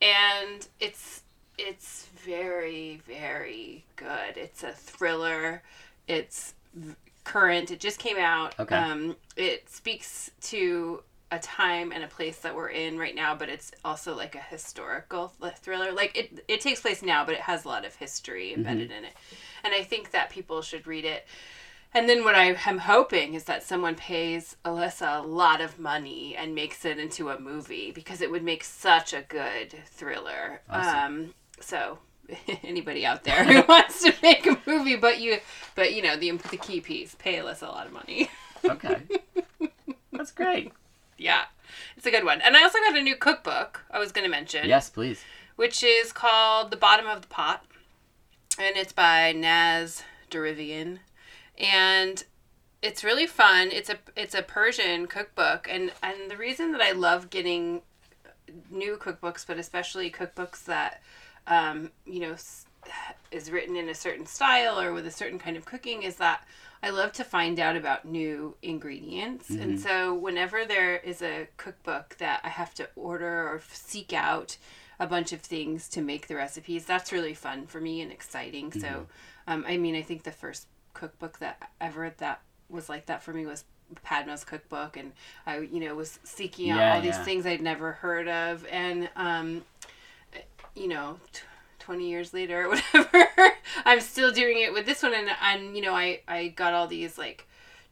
and 0.00 0.66
it's 0.80 1.22
it's 1.68 2.06
very 2.24 3.00
very 3.06 3.84
good. 3.96 4.36
It's 4.36 4.62
a 4.62 4.72
thriller. 4.72 5.62
It's 6.08 6.54
v- 6.74 6.94
current. 7.24 7.70
It 7.70 7.80
just 7.80 7.98
came 7.98 8.16
out. 8.18 8.58
Okay. 8.58 8.76
Um, 8.76 9.16
it 9.36 9.68
speaks 9.68 10.30
to 10.42 11.02
a 11.32 11.38
time 11.38 11.92
and 11.92 12.02
a 12.02 12.08
place 12.08 12.38
that 12.38 12.54
we're 12.54 12.70
in 12.70 12.98
right 12.98 13.14
now, 13.14 13.34
but 13.36 13.48
it's 13.48 13.70
also 13.84 14.16
like 14.16 14.34
a 14.34 14.40
historical 14.40 15.32
thriller. 15.56 15.92
Like 15.92 16.16
it, 16.16 16.44
it 16.48 16.60
takes 16.60 16.80
place 16.80 17.02
now, 17.02 17.24
but 17.24 17.34
it 17.34 17.40
has 17.42 17.64
a 17.64 17.68
lot 17.68 17.84
of 17.84 17.94
history 17.94 18.52
embedded 18.52 18.90
in 18.90 19.04
it, 19.04 19.12
and 19.62 19.72
I 19.72 19.82
think 19.82 20.10
that 20.10 20.30
people 20.30 20.62
should 20.62 20.86
read 20.86 21.04
it. 21.04 21.26
And 21.92 22.08
then 22.08 22.22
what 22.22 22.36
I 22.36 22.56
am 22.66 22.78
hoping 22.78 23.34
is 23.34 23.44
that 23.44 23.64
someone 23.64 23.96
pays 23.96 24.56
Alyssa 24.64 25.24
a 25.24 25.26
lot 25.26 25.60
of 25.60 25.78
money 25.78 26.36
and 26.36 26.54
makes 26.54 26.84
it 26.84 26.98
into 26.98 27.30
a 27.30 27.40
movie 27.40 27.90
because 27.90 28.20
it 28.20 28.30
would 28.30 28.44
make 28.44 28.62
such 28.62 29.12
a 29.12 29.22
good 29.22 29.74
thriller. 29.86 30.60
Awesome. 30.70 31.14
Um, 31.24 31.34
so 31.60 31.98
anybody 32.64 33.04
out 33.06 33.24
there 33.24 33.44
who 33.44 33.62
wants 33.68 34.02
to 34.02 34.12
make 34.22 34.46
a 34.46 34.58
movie, 34.66 34.96
but 34.96 35.20
you, 35.20 35.38
but 35.74 35.92
you 35.94 36.02
know 36.02 36.16
the 36.16 36.32
the 36.50 36.56
key 36.56 36.80
piece, 36.80 37.14
pay 37.18 37.36
Alyssa 37.36 37.62
a 37.62 37.66
lot 37.66 37.86
of 37.86 37.92
money. 37.92 38.28
Okay, 38.64 38.98
that's 40.12 40.32
great. 40.32 40.72
yeah, 41.16 41.44
it's 41.96 42.06
a 42.06 42.10
good 42.10 42.24
one. 42.24 42.40
And 42.42 42.56
I 42.56 42.62
also 42.62 42.78
got 42.78 42.96
a 42.96 43.02
new 43.02 43.16
cookbook. 43.16 43.84
I 43.90 43.98
was 43.98 44.12
going 44.12 44.24
to 44.24 44.30
mention. 44.30 44.68
Yes, 44.68 44.90
please. 44.90 45.22
which 45.56 45.82
is 45.82 46.12
called 46.12 46.70
The 46.70 46.76
Bottom 46.76 47.06
of 47.06 47.22
the 47.22 47.28
Pot. 47.28 47.64
And 48.58 48.76
it's 48.76 48.92
by 48.92 49.32
Naz 49.32 50.02
Deravian. 50.30 50.98
And 51.58 52.22
it's 52.82 53.02
really 53.04 53.26
fun. 53.26 53.70
It's 53.72 53.88
a 53.88 53.96
it's 54.16 54.34
a 54.34 54.42
Persian 54.42 55.06
cookbook 55.06 55.66
and 55.70 55.92
and 56.02 56.30
the 56.30 56.36
reason 56.36 56.72
that 56.72 56.80
I 56.82 56.92
love 56.92 57.30
getting 57.30 57.80
new 58.70 58.96
cookbooks, 58.96 59.46
but 59.46 59.58
especially 59.58 60.10
cookbooks 60.10 60.64
that 60.64 61.00
um, 61.46 61.90
you 62.06 62.20
know 62.20 62.36
is 63.30 63.50
written 63.50 63.76
in 63.76 63.88
a 63.88 63.94
certain 63.94 64.26
style 64.26 64.80
or 64.80 64.92
with 64.92 65.06
a 65.06 65.10
certain 65.10 65.38
kind 65.38 65.56
of 65.56 65.64
cooking 65.64 66.02
is 66.02 66.16
that 66.16 66.46
I 66.82 66.90
love 66.90 67.12
to 67.12 67.24
find 67.24 67.60
out 67.60 67.76
about 67.76 68.06
new 68.06 68.56
ingredients. 68.62 69.54
And 69.54 69.78
so 69.78 70.14
whenever 70.14 70.64
there 70.64 70.96
is 70.96 71.20
a 71.22 71.46
cookbook 71.58 72.16
that 72.18 72.40
I 72.42 72.48
have 72.48 72.74
to 72.74 72.88
order 72.96 73.46
or 73.48 73.60
seek 73.70 74.12
out 74.14 74.56
a 74.98 75.06
bunch 75.06 75.32
of 75.32 75.42
things 75.42 75.88
to 75.90 76.00
make 76.00 76.26
the 76.26 76.36
recipes, 76.36 76.86
that's 76.86 77.12
really 77.12 77.34
fun 77.34 77.66
for 77.66 77.80
me 77.80 78.00
and 78.00 78.10
exciting. 78.10 78.72
So 78.72 79.06
um, 79.46 79.64
I 79.68 79.76
mean, 79.76 79.94
I 79.94 80.02
think 80.02 80.22
the 80.22 80.32
first 80.32 80.66
cookbook 80.94 81.38
that 81.38 81.70
ever 81.80 82.12
that 82.18 82.40
was 82.68 82.88
like 82.88 83.06
that 83.06 83.22
for 83.22 83.32
me 83.32 83.46
was 83.46 83.64
Padma's 84.04 84.44
cookbook. 84.44 84.96
And 84.96 85.12
I 85.46 85.58
you 85.58 85.80
know 85.80 85.94
was 85.94 86.18
seeking 86.24 86.70
out 86.70 86.78
Yeah, 86.78 86.94
all 86.94 87.00
these 87.00 87.18
things 87.18 87.44
I'd 87.46 87.60
never 87.60 87.92
heard 87.92 88.28
of. 88.28 88.66
And 88.70 89.10
um 89.16 89.64
you 90.80 90.88
know 90.88 91.18
t- 91.32 91.42
20 91.80 92.08
years 92.08 92.32
later 92.32 92.64
or 92.66 92.68
whatever 92.94 93.52
i'm 93.84 94.00
still 94.00 94.32
doing 94.32 94.58
it 94.60 94.72
with 94.72 94.86
this 94.86 95.02
one 95.02 95.12
and, 95.14 95.28
and 95.42 95.76
you 95.76 95.82
know 95.82 95.94
I, 95.94 96.20
I 96.28 96.48
got 96.48 96.72
all 96.74 96.86
these 96.86 97.18
like 97.18 97.46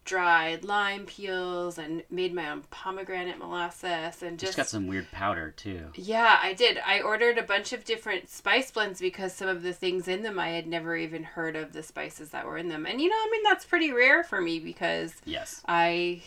dried 0.04 0.64
lime 0.64 1.04
peels 1.04 1.76
and 1.76 2.02
made 2.10 2.32
my 2.32 2.48
own 2.48 2.62
pomegranate 2.70 3.38
molasses 3.38 4.22
and 4.22 4.38
Just 4.38 4.50
just 4.52 4.56
got 4.56 4.66
some 4.68 4.86
weird 4.86 5.10
powder 5.12 5.50
too. 5.50 5.86
yeah 5.96 6.38
i 6.42 6.54
did 6.54 6.78
i 6.86 7.00
ordered 7.02 7.36
a 7.36 7.42
bunch 7.42 7.74
of 7.74 7.84
different 7.84 8.30
spice 8.30 8.70
blends 8.70 9.00
because 9.00 9.34
some 9.34 9.48
of 9.48 9.62
the 9.62 9.74
things 9.74 10.08
in 10.08 10.22
them 10.22 10.38
i 10.38 10.48
had 10.48 10.66
never 10.66 10.96
even 10.96 11.22
heard 11.24 11.56
of 11.56 11.74
the 11.74 11.82
spices 11.82 12.30
that 12.30 12.46
were 12.46 12.56
in 12.56 12.68
them 12.68 12.86
and 12.86 13.02
you 13.02 13.08
know 13.10 13.16
i 13.16 13.28
mean 13.30 13.42
that's 13.42 13.66
pretty 13.66 13.92
rare 13.92 14.24
for 14.24 14.40
me 14.40 14.58
because 14.58 15.12
Yes. 15.26 15.60
I, 15.68 16.22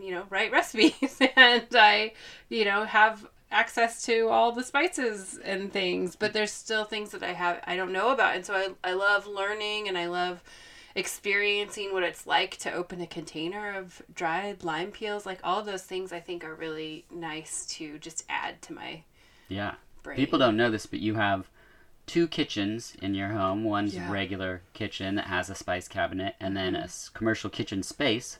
you 0.00 0.10
know, 0.10 0.24
write 0.30 0.50
recipes 0.52 1.18
and 1.36 1.66
I, 1.74 2.12
you 2.48 2.64
know, 2.64 2.84
have 2.84 3.26
access 3.56 4.02
to 4.04 4.28
all 4.28 4.52
the 4.52 4.62
spices 4.62 5.38
and 5.42 5.72
things, 5.72 6.14
but 6.14 6.32
there's 6.34 6.52
still 6.52 6.84
things 6.84 7.10
that 7.12 7.22
I 7.22 7.32
have 7.32 7.60
I 7.66 7.74
don't 7.74 7.92
know 7.92 8.10
about. 8.10 8.36
And 8.36 8.44
so 8.44 8.54
I, 8.54 8.90
I 8.90 8.92
love 8.92 9.26
learning 9.26 9.88
and 9.88 9.96
I 9.96 10.06
love 10.06 10.42
experiencing 10.94 11.92
what 11.92 12.02
it's 12.02 12.26
like 12.26 12.56
to 12.58 12.72
open 12.72 13.00
a 13.00 13.06
container 13.06 13.76
of 13.78 14.02
dried 14.14 14.62
lime 14.62 14.90
peels. 14.90 15.24
Like 15.26 15.40
all 15.42 15.60
of 15.60 15.66
those 15.66 15.82
things 15.82 16.12
I 16.12 16.20
think 16.20 16.44
are 16.44 16.54
really 16.54 17.06
nice 17.10 17.66
to 17.76 17.98
just 17.98 18.24
add 18.28 18.60
to 18.62 18.72
my 18.74 19.02
Yeah. 19.48 19.74
brain. 20.02 20.16
People 20.16 20.38
don't 20.38 20.56
know 20.56 20.70
this, 20.70 20.86
but 20.86 21.00
you 21.00 21.14
have 21.14 21.48
two 22.06 22.28
kitchens 22.28 22.94
in 23.02 23.14
your 23.14 23.30
home. 23.30 23.64
One's 23.64 23.94
Yeah. 23.94 24.10
regular 24.10 24.62
kitchen 24.74 25.16
that 25.16 25.26
has 25.26 25.50
a 25.50 25.54
spice 25.54 25.88
cabinet, 25.88 26.36
and 26.38 26.56
then 26.56 26.76
a 26.76 26.84
mm-hmm. 26.84 27.18
commercial 27.18 27.50
kitchen 27.50 27.82
space 27.82 28.38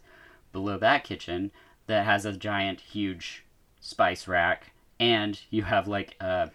below 0.53 0.79
that 0.79 1.05
kitchen 1.05 1.51
that 1.87 2.05
has 2.05 2.25
a 2.25 2.33
giant, 2.33 2.81
huge 2.81 3.45
spice 3.81 4.27
rack, 4.29 4.73
and 5.01 5.41
you 5.51 5.63
have 5.65 5.89
like 5.89 6.17
a 6.21 6.51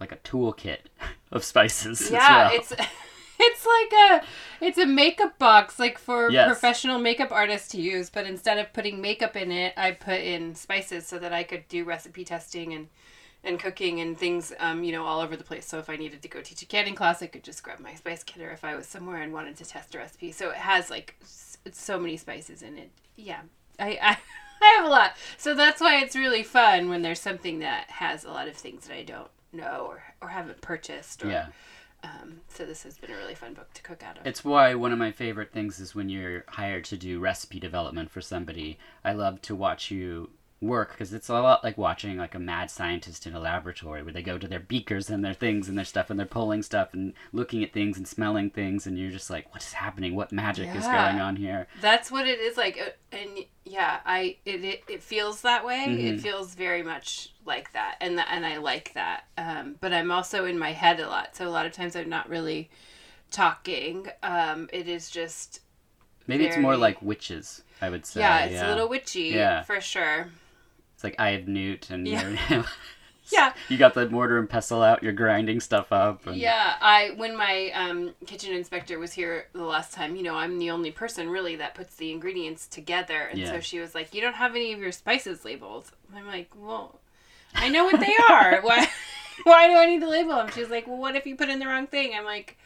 like 0.00 0.12
a 0.12 0.16
toolkit 0.16 0.78
of 1.32 1.44
spices 1.44 2.10
yeah, 2.10 2.18
as 2.18 2.28
well. 2.28 2.50
it's 2.52 2.72
it's 3.40 3.66
like 3.66 3.92
a 4.22 4.24
it's 4.60 4.78
a 4.78 4.86
makeup 4.86 5.38
box 5.38 5.78
like 5.78 5.98
for 5.98 6.30
Yes. 6.30 6.46
professional 6.46 6.98
makeup 6.98 7.30
artists 7.32 7.68
to 7.68 7.80
use, 7.80 8.10
but 8.10 8.26
instead 8.26 8.58
of 8.58 8.72
putting 8.72 9.00
makeup 9.00 9.36
in 9.36 9.50
it, 9.52 9.74
I 9.76 9.92
put 9.92 10.20
in 10.20 10.54
spices 10.54 11.06
so 11.06 11.18
that 11.18 11.32
I 11.32 11.42
could 11.42 11.66
do 11.68 11.84
recipe 11.84 12.24
testing 12.24 12.72
and 12.74 12.88
and 13.44 13.58
cooking 13.58 14.00
and 14.00 14.16
things 14.16 14.52
um, 14.60 14.84
you 14.84 14.92
know 14.92 15.04
all 15.04 15.20
over 15.20 15.36
the 15.36 15.44
place. 15.44 15.66
So 15.66 15.78
if 15.78 15.90
I 15.90 15.96
needed 15.96 16.22
to 16.22 16.28
go 16.28 16.40
teach 16.42 16.62
a 16.62 16.66
canning 16.66 16.94
class, 16.94 17.22
I 17.22 17.26
could 17.26 17.42
just 17.44 17.62
grab 17.62 17.80
my 17.80 17.94
spice 17.94 18.22
kit 18.22 18.42
or 18.42 18.50
if 18.52 18.64
I 18.64 18.76
was 18.76 18.86
somewhere 18.86 19.22
and 19.22 19.32
wanted 19.32 19.56
to 19.58 19.64
test 19.64 19.94
a 19.94 19.98
recipe. 19.98 20.32
So 20.32 20.50
it 20.50 20.56
has 20.56 20.90
like 20.90 21.16
so 21.72 21.98
many 21.98 22.16
spices 22.16 22.62
in 22.62 22.78
it. 22.78 22.90
Yeah. 23.16 23.40
I, 23.78 23.98
I 24.02 24.18
I 24.62 24.76
have 24.76 24.86
a 24.86 24.88
lot. 24.88 25.16
So 25.36 25.54
that's 25.54 25.80
why 25.80 26.00
it's 26.00 26.16
really 26.16 26.42
fun 26.42 26.88
when 26.88 27.02
there's 27.02 27.20
something 27.20 27.58
that 27.60 27.90
has 27.90 28.24
a 28.24 28.30
lot 28.30 28.48
of 28.48 28.56
things 28.56 28.86
that 28.86 28.96
I 28.96 29.02
don't 29.02 29.30
know 29.52 29.86
or, 29.88 30.02
or 30.20 30.28
haven't 30.28 30.60
purchased 30.60 31.24
or 31.24 31.28
yeah. 31.30 31.46
um, 32.02 32.40
so 32.48 32.64
this 32.64 32.82
has 32.84 32.96
been 32.96 33.10
a 33.10 33.16
really 33.16 33.34
fun 33.34 33.54
book 33.54 33.72
to 33.74 33.82
cook 33.82 34.02
out 34.02 34.18
of. 34.18 34.26
It's 34.26 34.44
why 34.44 34.74
one 34.74 34.92
of 34.92 34.98
my 34.98 35.12
favorite 35.12 35.52
things 35.52 35.78
is 35.78 35.94
when 35.94 36.08
you're 36.08 36.44
hired 36.48 36.84
to 36.86 36.96
do 36.96 37.20
recipe 37.20 37.60
development 37.60 38.10
for 38.10 38.20
somebody. 38.20 38.78
I 39.04 39.12
love 39.12 39.42
to 39.42 39.54
watch 39.54 39.90
you 39.90 40.30
work 40.62 40.92
because 40.92 41.12
it's 41.12 41.28
a 41.28 41.32
lot 41.34 41.64
like 41.64 41.76
watching 41.76 42.16
like 42.16 42.34
a 42.34 42.38
mad 42.38 42.70
scientist 42.70 43.26
in 43.26 43.34
a 43.34 43.40
laboratory 43.40 44.02
where 44.02 44.12
they 44.12 44.22
go 44.22 44.38
to 44.38 44.46
their 44.46 44.60
beakers 44.60 45.10
and 45.10 45.24
their 45.24 45.34
things 45.34 45.68
and 45.68 45.76
their 45.76 45.84
stuff 45.84 46.08
and 46.08 46.18
they're 46.18 46.24
pulling 46.26 46.62
stuff 46.62 46.94
and 46.94 47.12
looking 47.32 47.64
at 47.64 47.72
things 47.72 47.96
and 47.98 48.06
smelling 48.06 48.48
things 48.48 48.86
and 48.86 48.96
you're 48.96 49.10
just 49.10 49.28
like, 49.28 49.52
what 49.52 49.62
is 49.62 49.72
happening? 49.72 50.14
What 50.14 50.30
magic 50.30 50.68
is 50.74 50.84
going 50.84 51.20
on 51.20 51.34
here? 51.36 51.66
That's 51.80 52.10
what 52.12 52.26
it 52.28 52.38
is 52.38 52.56
like, 52.56 52.78
uh, 52.80 53.16
and 53.16 53.28
yeah, 53.64 54.00
I 54.06 54.36
it 54.44 54.64
it, 54.64 54.82
it 54.88 55.02
feels 55.02 55.42
that 55.42 55.64
way. 55.66 55.84
Mhm. 55.88 56.14
It 56.14 56.20
feels 56.20 56.54
very 56.54 56.82
much 56.82 57.32
like 57.44 57.72
that, 57.72 57.96
and 58.00 58.16
that, 58.18 58.28
and 58.30 58.46
I 58.46 58.58
like 58.58 58.92
that. 58.94 59.24
Um, 59.36 59.74
but 59.80 59.92
I'm 59.92 60.10
also 60.12 60.44
in 60.44 60.58
my 60.58 60.72
head 60.72 61.00
a 61.00 61.08
lot, 61.08 61.34
so 61.34 61.46
a 61.46 61.50
lot 61.50 61.66
of 61.66 61.72
times 61.72 61.96
I'm 61.96 62.08
not 62.08 62.28
really 62.28 62.70
talking. 63.30 64.06
Um, 64.22 64.68
it 64.72 64.88
is 64.88 65.10
just 65.10 65.60
Maybe 66.26 66.46
it's 66.46 66.56
more 66.56 66.76
like 66.76 67.02
witches, 67.02 67.62
I 67.80 67.90
would 67.90 68.06
say. 68.06 68.20
yeah, 68.20 68.44
it's 68.44 68.62
a 68.62 68.68
little 68.68 68.88
witchy 68.88 69.30
Yeah. 69.34 69.62
for 69.64 69.80
sure. 69.80 70.28
It's 71.02 71.04
like 71.04 71.18
I 71.18 71.30
have 71.32 71.48
Newt 71.48 71.90
and 71.90 72.06
Yeah. 72.06 72.64
Yeah. 73.26 73.54
You 73.68 73.78
got 73.78 73.94
the 73.94 74.10
mortar 74.10 74.38
and 74.38 74.48
pestle 74.50 74.82
out. 74.82 75.02
You're 75.02 75.12
grinding 75.12 75.60
stuff 75.60 75.90
up. 75.90 76.26
And... 76.26 76.36
Yeah, 76.36 76.74
I 76.80 77.12
when 77.16 77.34
my 77.36 77.70
um, 77.70 78.14
kitchen 78.26 78.52
inspector 78.52 78.98
was 78.98 79.12
here 79.12 79.46
the 79.54 79.64
last 79.64 79.94
time, 79.94 80.16
you 80.16 80.22
know, 80.22 80.34
I'm 80.34 80.58
the 80.58 80.70
only 80.70 80.90
person 80.90 81.30
really 81.30 81.56
that 81.56 81.74
puts 81.74 81.94
the 81.94 82.10
ingredients 82.10 82.66
together, 82.66 83.28
and 83.30 83.46
so 83.46 83.60
she 83.60 83.78
was 83.78 83.94
like, 83.94 84.12
"You 84.12 84.20
don't 84.20 84.34
have 84.34 84.54
any 84.54 84.72
of 84.72 84.80
your 84.80 84.92
spices 84.92 85.46
labeled." 85.46 85.90
I'm 86.14 86.26
like, 86.26 86.50
"Well, 86.54 87.00
I 87.54 87.68
know 87.70 87.84
what 87.84 88.00
they 88.00 88.14
are. 88.28 88.60
Why, 88.62 88.88
why 89.44 89.68
do 89.68 89.76
I 89.76 89.86
need 89.86 90.00
to 90.00 90.08
label 90.08 90.36
them?" 90.36 90.50
She's 90.52 90.68
like, 90.68 90.86
"Well, 90.86 90.98
what 90.98 91.16
if 91.16 91.24
you 91.24 91.36
put 91.36 91.48
in 91.48 91.58
the 91.58 91.66
wrong 91.66 91.86
thing?" 91.86 92.12
I'm 92.14 92.24
like, 92.24 92.58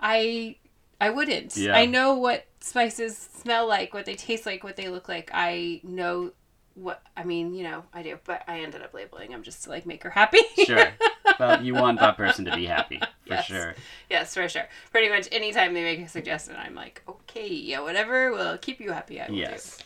"I, 0.00 0.56
I 1.00 1.10
wouldn't. 1.10 1.56
Yeah. 1.56 1.76
I 1.76 1.84
know 1.86 2.14
what 2.14 2.46
spices 2.60 3.16
smell 3.16 3.68
like, 3.68 3.94
what 3.94 4.06
they 4.06 4.16
taste 4.16 4.46
like, 4.46 4.64
what 4.64 4.74
they 4.74 4.88
look 4.88 5.08
like. 5.08 5.30
I 5.32 5.80
know." 5.84 6.32
What 6.80 7.02
I 7.16 7.24
mean, 7.24 7.54
you 7.54 7.64
know, 7.64 7.82
I 7.92 8.02
do, 8.02 8.18
but 8.24 8.42
I 8.46 8.60
ended 8.60 8.82
up 8.82 8.94
labeling 8.94 9.30
them 9.32 9.42
just 9.42 9.64
to 9.64 9.70
like 9.70 9.84
make 9.84 10.02
her 10.04 10.10
happy. 10.10 10.38
Sure. 10.64 10.88
Well, 11.38 11.62
you 11.62 11.74
want 11.74 12.00
that 12.00 12.16
person 12.16 12.46
to 12.46 12.56
be 12.56 12.66
happy 12.66 12.98
for 12.98 13.06
Yes. 13.34 13.44
sure. 13.44 13.74
Yes, 14.10 14.34
for 14.34 14.48
sure. 14.48 14.66
Pretty 14.90 15.08
much 15.08 15.28
anytime 15.30 15.72
they 15.72 15.84
make 15.84 16.00
a 16.00 16.08
suggestion, 16.08 16.56
I'm 16.58 16.74
like, 16.74 17.00
okay, 17.08 17.46
yeah, 17.46 17.78
whatever 17.80 18.32
will 18.32 18.58
keep 18.58 18.80
you 18.80 18.90
happy. 18.90 19.20
I 19.20 19.28
will 19.28 19.36
Yes. 19.36 19.78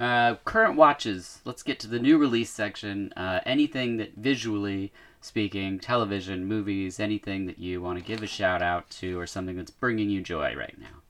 Uh, 0.00 0.34
current 0.44 0.74
watches. 0.74 1.40
Let's 1.44 1.62
get 1.62 1.78
to 1.80 1.86
the 1.86 2.00
new 2.00 2.18
release 2.18 2.50
section. 2.50 3.12
Uh, 3.12 3.38
anything 3.46 3.98
that 3.98 4.14
visually 4.16 4.90
speaking, 5.20 5.78
television, 5.78 6.46
movies, 6.46 6.98
anything 6.98 7.46
that 7.46 7.58
you 7.60 7.80
want 7.80 7.98
to 8.00 8.04
give 8.04 8.22
a 8.22 8.26
shout 8.26 8.60
out 8.62 8.88
to, 8.90 9.16
or 9.20 9.26
something 9.28 9.56
that's 9.56 9.70
bringing 9.70 10.10
you 10.10 10.22
joy 10.22 10.56
right 10.56 10.76
now. 10.80 11.02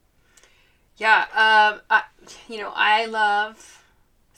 Yeah. 0.98 1.22
Um. 1.32 1.80
I, 1.88 2.02
you 2.48 2.58
know, 2.58 2.72
I 2.74 3.06
love 3.06 3.77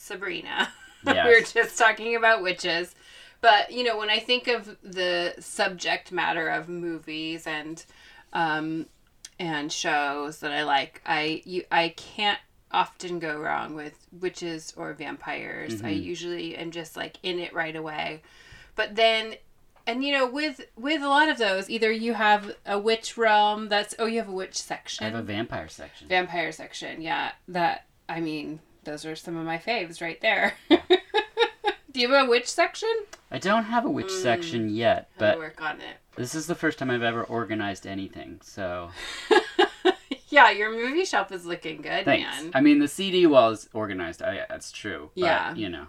Sabrina. 0.01 0.71
Yes. 1.05 1.25
we 1.27 1.33
were 1.35 1.41
just 1.63 1.77
talking 1.77 2.15
about 2.15 2.41
witches, 2.43 2.95
but 3.41 3.71
you 3.71 3.83
know, 3.83 3.97
when 3.97 4.09
I 4.09 4.19
think 4.19 4.47
of 4.47 4.77
the 4.83 5.33
subject 5.39 6.11
matter 6.11 6.47
of 6.49 6.69
movies 6.69 7.47
and, 7.47 7.83
um, 8.33 8.85
and 9.39 9.71
shows 9.71 10.39
that 10.41 10.51
I 10.51 10.63
like, 10.63 11.01
I 11.05 11.41
you 11.45 11.63
I 11.71 11.89
can't 11.89 12.39
often 12.71 13.19
go 13.19 13.37
wrong 13.37 13.73
with 13.75 14.07
witches 14.19 14.73
or 14.77 14.93
vampires. 14.93 15.81
I 15.81 15.91
Mhm. 15.93 16.03
usually 16.03 16.55
am 16.55 16.71
just 16.71 16.95
like 16.95 17.17
in 17.23 17.39
it 17.39 17.53
right 17.53 17.75
away. 17.75 18.21
But 18.75 18.95
then 18.95 19.35
and 19.87 20.03
you 20.05 20.13
know 20.13 20.27
with 20.27 20.61
with 20.77 21.01
a 21.01 21.07
lot 21.09 21.27
of 21.27 21.37
those 21.39 21.69
either 21.69 21.91
you 21.91 22.13
have 22.13 22.55
a 22.65 22.77
witch 22.77 23.17
realm 23.17 23.67
that's 23.67 23.95
oh 23.97 24.05
you 24.05 24.19
have 24.19 24.29
a 24.29 24.31
witch 24.31 24.55
section. 24.61 25.05
I 25.05 25.09
have 25.09 25.19
a 25.19 25.23
vampire 25.23 25.67
section. 25.67 26.07
vampire 26.07 26.51
section. 26.51 27.01
Yeah, 27.01 27.31
that 27.47 27.87
I 28.07 28.19
mean 28.21 28.59
those 28.83 29.05
are 29.05 29.15
some 29.15 29.37
of 29.37 29.45
my 29.45 29.57
faves 29.57 30.01
right 30.01 30.19
there. 30.21 30.55
Do 30.69 31.99
you 31.99 32.09
have 32.11 32.25
a 32.27 32.29
witch 32.29 32.47
section? 32.47 32.89
I 33.29 33.37
don't 33.37 33.63
have 33.65 33.85
a 33.85 33.89
witch 33.89 34.07
Mm. 34.07 34.21
section 34.23 34.69
yet, 34.73 35.09
but 35.17 35.37
work 35.37 35.61
on 35.61 35.81
it. 35.81 35.97
this 36.15 36.33
is 36.35 36.47
the 36.47 36.55
first 36.55 36.79
time 36.79 36.89
I've 36.89 37.03
ever 37.03 37.23
organized 37.23 37.85
anything, 37.85 38.39
so 38.41 38.89
yeah, 40.29 40.49
your 40.51 40.71
movie 40.71 41.03
shelf 41.05 41.31
is 41.31 41.45
looking 41.45 41.81
good, 41.81 42.05
thanks. 42.05 42.23
man. 42.43 42.51
I 42.53 42.61
mean, 42.61 42.79
the 42.79 42.87
CD 42.87 43.27
wall 43.27 43.49
is 43.51 43.67
organized. 43.73 44.21
I, 44.21 44.45
that's 44.49 44.71
true. 44.71 45.11
But, 45.15 45.21
Yeah. 45.21 45.53
You 45.55 45.69
know. 45.69 45.87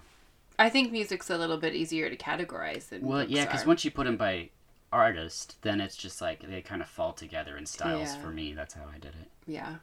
I 0.59 0.69
think 0.71 0.93
music's 0.93 1.31
a 1.31 1.39
little 1.39 1.57
bit 1.57 1.75
easier 1.75 2.11
to 2.11 2.17
categorize 2.17 2.89
than 2.89 3.03
Well, 3.07 3.25
yeah, 3.25 3.45
because 3.47 3.65
once 3.67 3.85
you 3.85 3.91
put 3.91 4.05
them 4.05 4.17
by 4.17 4.51
artist, 4.93 5.57
then 5.63 5.81
it's 5.81 5.97
just 5.97 6.21
like 6.21 6.43
they 6.49 6.61
kind 6.63 6.83
of 6.83 6.89
fall 6.89 7.13
together 7.13 7.57
in 7.57 7.65
styles 7.67 8.15
Yeah. 8.15 8.21
for 8.23 8.29
me. 8.29 8.53
That's 8.55 8.75
how 8.75 8.83
I 8.93 8.99
did 8.99 9.15
it. 9.21 9.31
Yeah. 9.47 9.77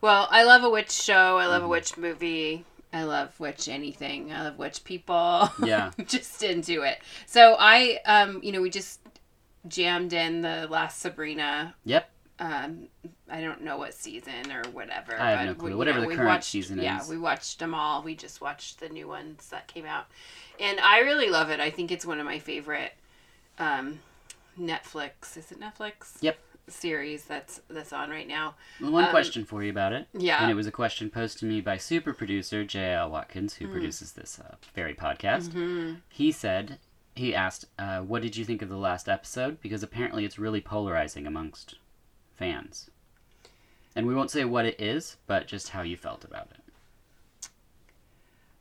Well, 0.00 0.28
I 0.30 0.44
love 0.44 0.62
a 0.64 0.70
witch 0.70 0.90
show. 0.92 1.38
I 1.38 1.46
love 1.46 1.62
Mhm. 1.62 1.66
a 1.66 1.68
witch 1.68 1.96
movie. 1.96 2.64
I 2.92 3.02
love 3.04 3.38
witch 3.40 3.68
anything. 3.68 4.32
I 4.32 4.42
love 4.44 4.58
witch 4.58 4.84
people. 4.84 5.50
Yeah. 5.64 5.90
Just 6.06 6.42
into 6.42 6.82
it. 6.82 7.00
So 7.26 7.56
I, 7.58 8.00
um, 8.06 8.40
you 8.42 8.52
know, 8.52 8.60
we 8.62 8.70
just 8.70 9.00
jammed 9.68 10.12
in 10.12 10.42
the 10.42 10.66
last 10.70 11.00
Sabrina. 11.00 11.74
Yep. 11.84 12.08
Um, 12.38 12.88
I 13.30 13.40
don't 13.40 13.62
know 13.62 13.78
what 13.78 13.94
season 13.94 14.52
or 14.52 14.62
whatever. 14.70 15.18
I 15.18 15.30
have 15.30 15.38
but 15.40 15.44
no 15.46 15.54
clue. 15.54 15.68
we- 15.70 15.74
Whatever 15.76 16.00
know, 16.02 16.08
the 16.10 16.14
current 16.16 16.28
watched, 16.28 16.44
season 16.50 16.78
Yeah, 16.78 17.00
is. 17.00 17.06
Yeah, 17.08 17.10
we 17.14 17.18
watched 17.18 17.58
them 17.58 17.74
all. 17.74 18.02
We 18.02 18.14
just 18.14 18.40
watched 18.40 18.78
the 18.80 18.88
new 18.90 19.08
ones 19.08 19.48
that 19.48 19.66
came 19.66 19.86
out, 19.86 20.06
and 20.60 20.78
I 20.80 20.98
really 21.00 21.30
love 21.30 21.48
it. 21.50 21.58
I 21.60 21.70
think 21.70 21.90
it's 21.90 22.04
one 22.06 22.20
of 22.20 22.26
my 22.26 22.38
favorite 22.38 22.92
um, 23.58 24.00
Netflix. 24.60 25.36
Is 25.36 25.50
it 25.50 25.58
Netflix? 25.58 26.18
Yep. 26.20 26.38
Series 26.68 27.24
that's 27.24 27.60
that's 27.68 27.92
on 27.92 28.10
right 28.10 28.26
now. 28.26 28.54
One 28.80 29.04
Um, 29.04 29.10
question 29.10 29.44
for 29.44 29.62
you 29.62 29.70
about 29.70 29.92
it. 29.92 30.08
Yeah. 30.12 30.42
And 30.42 30.50
it 30.50 30.54
was 30.54 30.66
a 30.66 30.72
question 30.72 31.10
posed 31.10 31.38
to 31.38 31.44
me 31.46 31.60
by 31.60 31.76
super 31.76 32.12
producer 32.12 32.64
J.L. 32.64 33.10
Watkins, 33.10 33.54
who 33.54 33.66
Mm. 33.68 33.72
produces 33.72 34.12
this 34.12 34.38
uh, 34.40 34.56
very 34.74 34.94
podcast. 34.94 35.52
hmm 35.52 35.94
He 36.08 36.32
said, 36.32 36.78
he 37.14 37.34
asked, 37.34 37.66
uh, 37.78 38.00
what 38.00 38.20
did 38.22 38.36
you 38.36 38.44
think 38.44 38.62
of 38.62 38.68
the 38.68 38.76
last 38.76 39.08
episode? 39.08 39.60
Because 39.60 39.82
apparently 39.82 40.24
it's 40.24 40.38
really 40.38 40.60
polarizing 40.60 41.26
amongst 41.26 41.76
fans. 42.34 42.90
And 43.94 44.06
we 44.06 44.14
won't 44.14 44.30
say 44.30 44.44
what 44.44 44.66
it 44.66 44.78
is, 44.80 45.16
but 45.26 45.46
just 45.46 45.70
how 45.70 45.82
you 45.82 45.96
felt 45.96 46.24
about 46.24 46.48
it. 46.50 47.48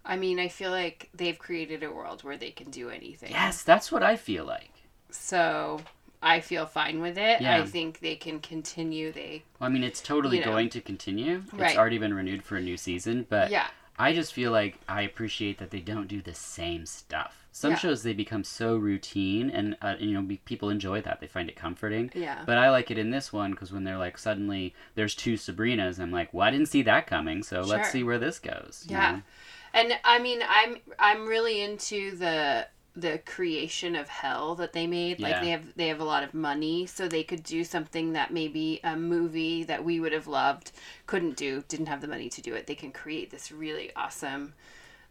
I 0.06 0.16
mean, 0.16 0.40
I 0.40 0.48
feel 0.48 0.70
like 0.72 1.10
they've 1.14 1.38
created 1.38 1.82
a 1.84 1.92
world 1.92 2.24
where 2.24 2.38
they 2.38 2.52
can 2.52 2.70
do 2.70 2.90
anything. 2.90 3.32
Yes, 3.32 3.64
that's 3.64 3.92
what 3.92 4.04
I 4.04 4.16
feel 4.16 4.46
like. 4.46 4.72
So 5.10 5.82
I 6.26 6.40
feel 6.42 6.66
fine 6.66 7.00
with 7.02 7.18
it. 7.18 7.40
Yeah. 7.40 7.58
I 7.62 7.66
think 7.66 8.00
they 8.00 8.16
can 8.16 8.40
continue. 8.40 9.12
They 9.12 9.44
Well, 9.60 9.70
I 9.70 9.74
mean, 9.74 9.84
it's 9.84 10.02
totally 10.02 10.40
You 10.40 10.46
know. 10.46 10.52
going 10.52 10.70
to 10.70 10.82
continue. 10.82 11.44
Right. 11.54 11.70
It's 11.70 11.78
already 11.78 12.00
been 12.00 12.14
renewed 12.14 12.44
for 12.44 12.58
a 12.58 12.62
new 12.62 12.76
season, 12.78 13.26
but 13.30 13.50
yeah 13.52 13.68
I 13.98 14.12
just 14.14 14.34
feel 14.34 14.52
like 14.52 14.78
I 14.90 15.04
appreciate 15.04 15.58
that 15.60 15.72
they 15.72 15.80
don't 15.80 16.08
do 16.10 16.22
the 16.22 16.34
same 16.34 16.86
stuff. 16.86 17.46
Some 17.54 17.72
Yeah. 17.72 17.78
shows 17.78 18.04
they 18.04 18.12
become 18.12 18.44
so 18.44 18.76
routine, 18.76 19.50
and 19.50 19.78
uh, 19.82 19.96
you 19.98 20.12
know 20.14 20.22
be- 20.22 20.42
people 20.44 20.70
enjoy 20.70 21.00
that. 21.04 21.22
They 21.22 21.28
find 21.28 21.48
it 21.48 21.56
comforting. 21.56 22.12
yeah 22.14 22.44
But 22.46 22.58
I 22.58 22.70
like 22.72 22.92
it 22.92 22.98
in 22.98 23.12
this 23.12 23.32
one 23.32 23.52
because 23.52 23.72
when 23.72 23.86
they're 23.86 23.98
like 23.98 24.18
suddenly 24.18 24.74
there's 24.96 25.16
two 25.16 25.36
Sabrinas, 25.36 25.98
I'm 26.00 26.12
like, 26.12 26.34
well, 26.34 26.46
I 26.46 26.52
didn't 26.52 26.68
see 26.68 26.82
that 26.82 27.08
coming. 27.08 27.42
So 27.44 27.62
let's 27.62 27.90
see 27.92 28.04
where 28.04 28.20
this 28.20 28.38
goes. 28.40 28.86
you 28.90 28.98
Yeah. 28.98 29.12
know? 29.12 29.22
And 29.74 29.94
I 30.04 30.20
mean, 30.20 30.42
I'm 30.48 30.78
I'm 31.00 31.26
really 31.28 31.62
into 31.62 32.18
the 32.18 32.68
the 32.96 33.20
creation 33.26 33.96
of 33.96 34.08
hell 34.08 34.56
that 34.56 34.74
they 34.74 34.88
made. 34.88 35.20
Like 35.20 35.42
they 35.42 35.50
have 35.50 35.76
they 35.76 35.88
have 35.90 36.00
a 36.00 36.06
lot 36.06 36.24
of 36.24 36.34
money, 36.34 36.86
so 36.86 37.08
they 37.08 37.24
could 37.24 37.44
do 37.44 37.64
something 37.64 38.14
that 38.14 38.32
maybe 38.32 38.80
a 38.84 38.96
movie 38.96 39.64
that 39.64 39.84
we 39.84 40.00
would 40.00 40.14
have 40.14 40.28
loved 40.28 40.72
couldn't 41.06 41.36
do. 41.36 41.64
Didn't 41.68 41.88
have 41.88 42.02
the 42.02 42.08
money 42.08 42.30
to 42.30 42.42
do 42.42 42.54
it. 42.54 42.68
They 42.68 42.76
can 42.76 42.92
create 42.92 43.32
this 43.32 43.52
really 43.52 43.92
awesome. 43.96 44.54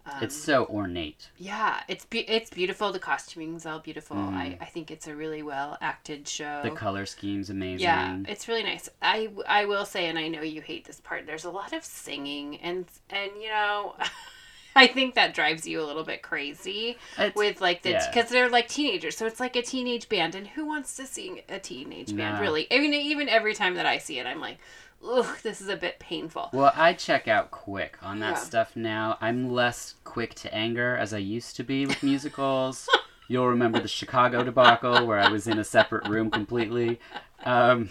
Um, 0.07 0.23
It's 0.23 0.37
so 0.37 0.66
ornate. 0.66 1.31
yeah, 1.38 1.81
it's 1.88 2.05
be- 2.05 2.29
it's 2.29 2.51
beautiful. 2.51 2.92
The 2.92 2.99
costuming's 2.99 3.64
all 3.64 3.79
beautiful. 3.79 4.18
Mm. 4.18 4.35
I, 4.35 4.59
I 4.61 4.66
think 4.66 4.90
it's 4.90 5.07
a 5.07 5.16
really 5.16 5.42
well 5.42 5.79
acted 5.81 6.29
show. 6.29 6.61
The 6.62 6.73
color 6.73 7.07
scheme's 7.07 7.49
amazing. 7.49 7.85
Yeah, 7.85 8.18
it's 8.29 8.47
really 8.47 8.62
nice. 8.64 8.90
I, 9.01 9.31
I 9.49 9.64
will 9.64 9.87
say, 9.87 10.07
and 10.07 10.18
I 10.18 10.29
know 10.29 10.42
you 10.42 10.61
hate 10.61 10.85
this 10.85 11.01
part. 11.01 11.25
There's 11.25 11.44
a 11.44 11.51
lot 11.51 11.73
of 11.73 11.85
singing, 11.85 12.57
and 12.61 12.85
and 13.09 13.31
you 13.40 13.49
know, 13.49 13.94
I 14.76 14.87
think 14.87 15.14
that 15.14 15.34
drives 15.34 15.66
you 15.66 15.80
a 15.80 15.84
little 15.87 16.04
bit 16.04 16.22
crazy 16.22 16.96
It's- 17.18 17.34
with 17.37 17.60
like 17.60 17.82
the 17.82 17.90
yeah. 17.90 18.10
because 18.12 18.30
they're 18.30 18.48
like 18.48 18.68
teenagers, 18.68 19.16
so 19.16 19.26
it's 19.26 19.40
like 19.40 19.56
a 19.56 19.62
teenage 19.62 20.08
band, 20.08 20.34
and 20.34 20.46
who 20.48 20.64
wants 20.66 20.96
to 20.96 21.06
sing 21.06 21.40
a 21.48 21.58
teenage 21.58 22.14
band? 22.16 22.40
Really? 22.40 22.66
I 22.72 22.78
mean, 22.78 22.94
even 22.94 23.28
every 23.28 23.54
time 23.54 23.74
that 23.74 23.87
I 23.87 23.98
see 23.98 24.18
it, 24.18 24.26
I'm 24.26 24.40
like, 24.40 24.58
ugh, 25.06 25.26
this 25.42 25.60
is 25.60 25.68
a 25.68 25.76
bit 25.76 25.98
painful. 25.98 26.50
Well, 26.52 26.72
I 26.74 26.92
check 26.94 27.28
out 27.28 27.50
quick 27.50 27.98
on 28.02 28.18
that 28.20 28.34
Yeah. 28.34 28.40
stuff 28.40 28.74
now. 28.76 29.18
I'm 29.20 29.52
less 29.52 29.94
quick 30.04 30.34
to 30.37 30.54
anger 30.54 30.96
as 30.96 31.12
I 31.14 31.18
used 31.18 31.56
to 31.56 31.62
be 31.64 31.87
with 31.87 32.02
musicals. 32.02 32.88
You'll 33.28 33.48
remember 33.48 33.80
the 33.80 33.88
Chicago 33.88 34.42
debacle 34.44 35.06
where 35.06 35.18
I 35.18 35.28
was 35.30 35.46
in 35.46 35.58
a 35.58 35.64
separate 35.64 36.08
room 36.08 36.30
completely. 36.30 37.00
Um, 37.44 37.90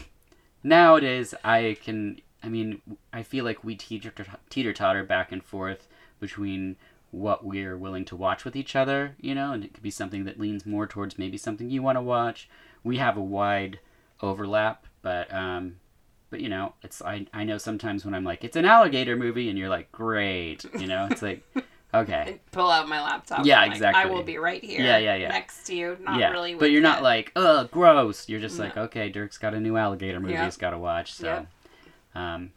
nowadays, 0.63 1.33
I 1.43 1.77
can. 1.83 2.19
I 2.43 2.49
mean, 2.49 2.81
I 3.13 3.23
feel 3.23 3.45
like 3.45 3.63
we 3.63 3.75
teeter 3.75 4.11
teeter 4.49 4.73
totter 4.73 5.03
back 5.03 5.31
and 5.31 5.43
forth 5.43 5.87
between 6.23 6.77
what 7.11 7.45
we're 7.45 7.77
willing 7.77 8.05
to 8.05 8.15
watch 8.15 8.43
with 8.45 8.55
each 8.55 8.75
other, 8.75 9.15
you 9.19 9.35
know, 9.35 9.51
and 9.51 9.63
it 9.63 9.73
could 9.73 9.83
be 9.83 9.91
something 9.91 10.23
that 10.25 10.39
leans 10.39 10.65
more 10.65 10.87
towards 10.87 11.19
maybe 11.19 11.37
something 11.37 11.69
you 11.69 11.83
want 11.83 11.97
to 11.97 12.01
watch. 12.01 12.49
We 12.83 12.97
have 12.97 13.17
a 13.17 13.21
wide 13.21 13.79
overlap, 14.21 14.87
but 15.01 15.31
um, 15.33 15.75
but 16.29 16.39
you 16.39 16.49
know, 16.49 16.73
it's 16.81 17.01
I 17.01 17.27
I 17.33 17.43
know 17.43 17.57
sometimes 17.59 18.03
when 18.05 18.13
I'm 18.15 18.23
like 18.23 18.43
it's 18.43 18.55
an 18.55 18.65
alligator 18.65 19.15
movie, 19.15 19.49
and 19.49 19.59
you're 19.59 19.69
like 19.69 19.91
great, 19.91 20.65
you 20.79 20.87
know, 20.87 21.07
it's 21.11 21.21
like 21.21 21.43
okay, 21.93 22.23
And 22.27 22.39
pull 22.51 22.71
out 22.71 22.87
my 22.89 23.01
laptop. 23.03 23.45
Yeah, 23.45 23.59
I'm 23.59 23.79
like, 23.79 23.95
I 23.95 24.05
will 24.07 24.23
be 24.23 24.37
right 24.39 24.63
here. 24.63 24.81
Yeah, 24.83 24.97
yeah, 24.97 25.15
yeah. 25.15 25.27
Next 25.29 25.65
to 25.67 25.75
you. 25.75 25.97
Not 26.01 26.19
yeah, 26.19 26.31
really. 26.31 26.55
but 26.55 26.71
you're 26.71 26.81
not 26.81 27.03
like 27.03 27.31
ugh 27.35 27.69
gross. 27.69 28.27
You're 28.27 28.39
just 28.41 28.57
No. 28.57 28.63
like 28.65 28.77
okay, 28.77 29.09
Dirk's 29.09 29.37
got 29.37 29.53
a 29.53 29.59
new 29.59 29.77
alligator 29.77 30.19
movie 30.19 30.33
Yep. 30.33 30.45
he's 30.45 30.57
got 30.57 30.71
to 30.71 30.79
watch. 30.79 31.13
So, 31.13 31.27
Yep. 31.27 31.47
um, 32.15 32.51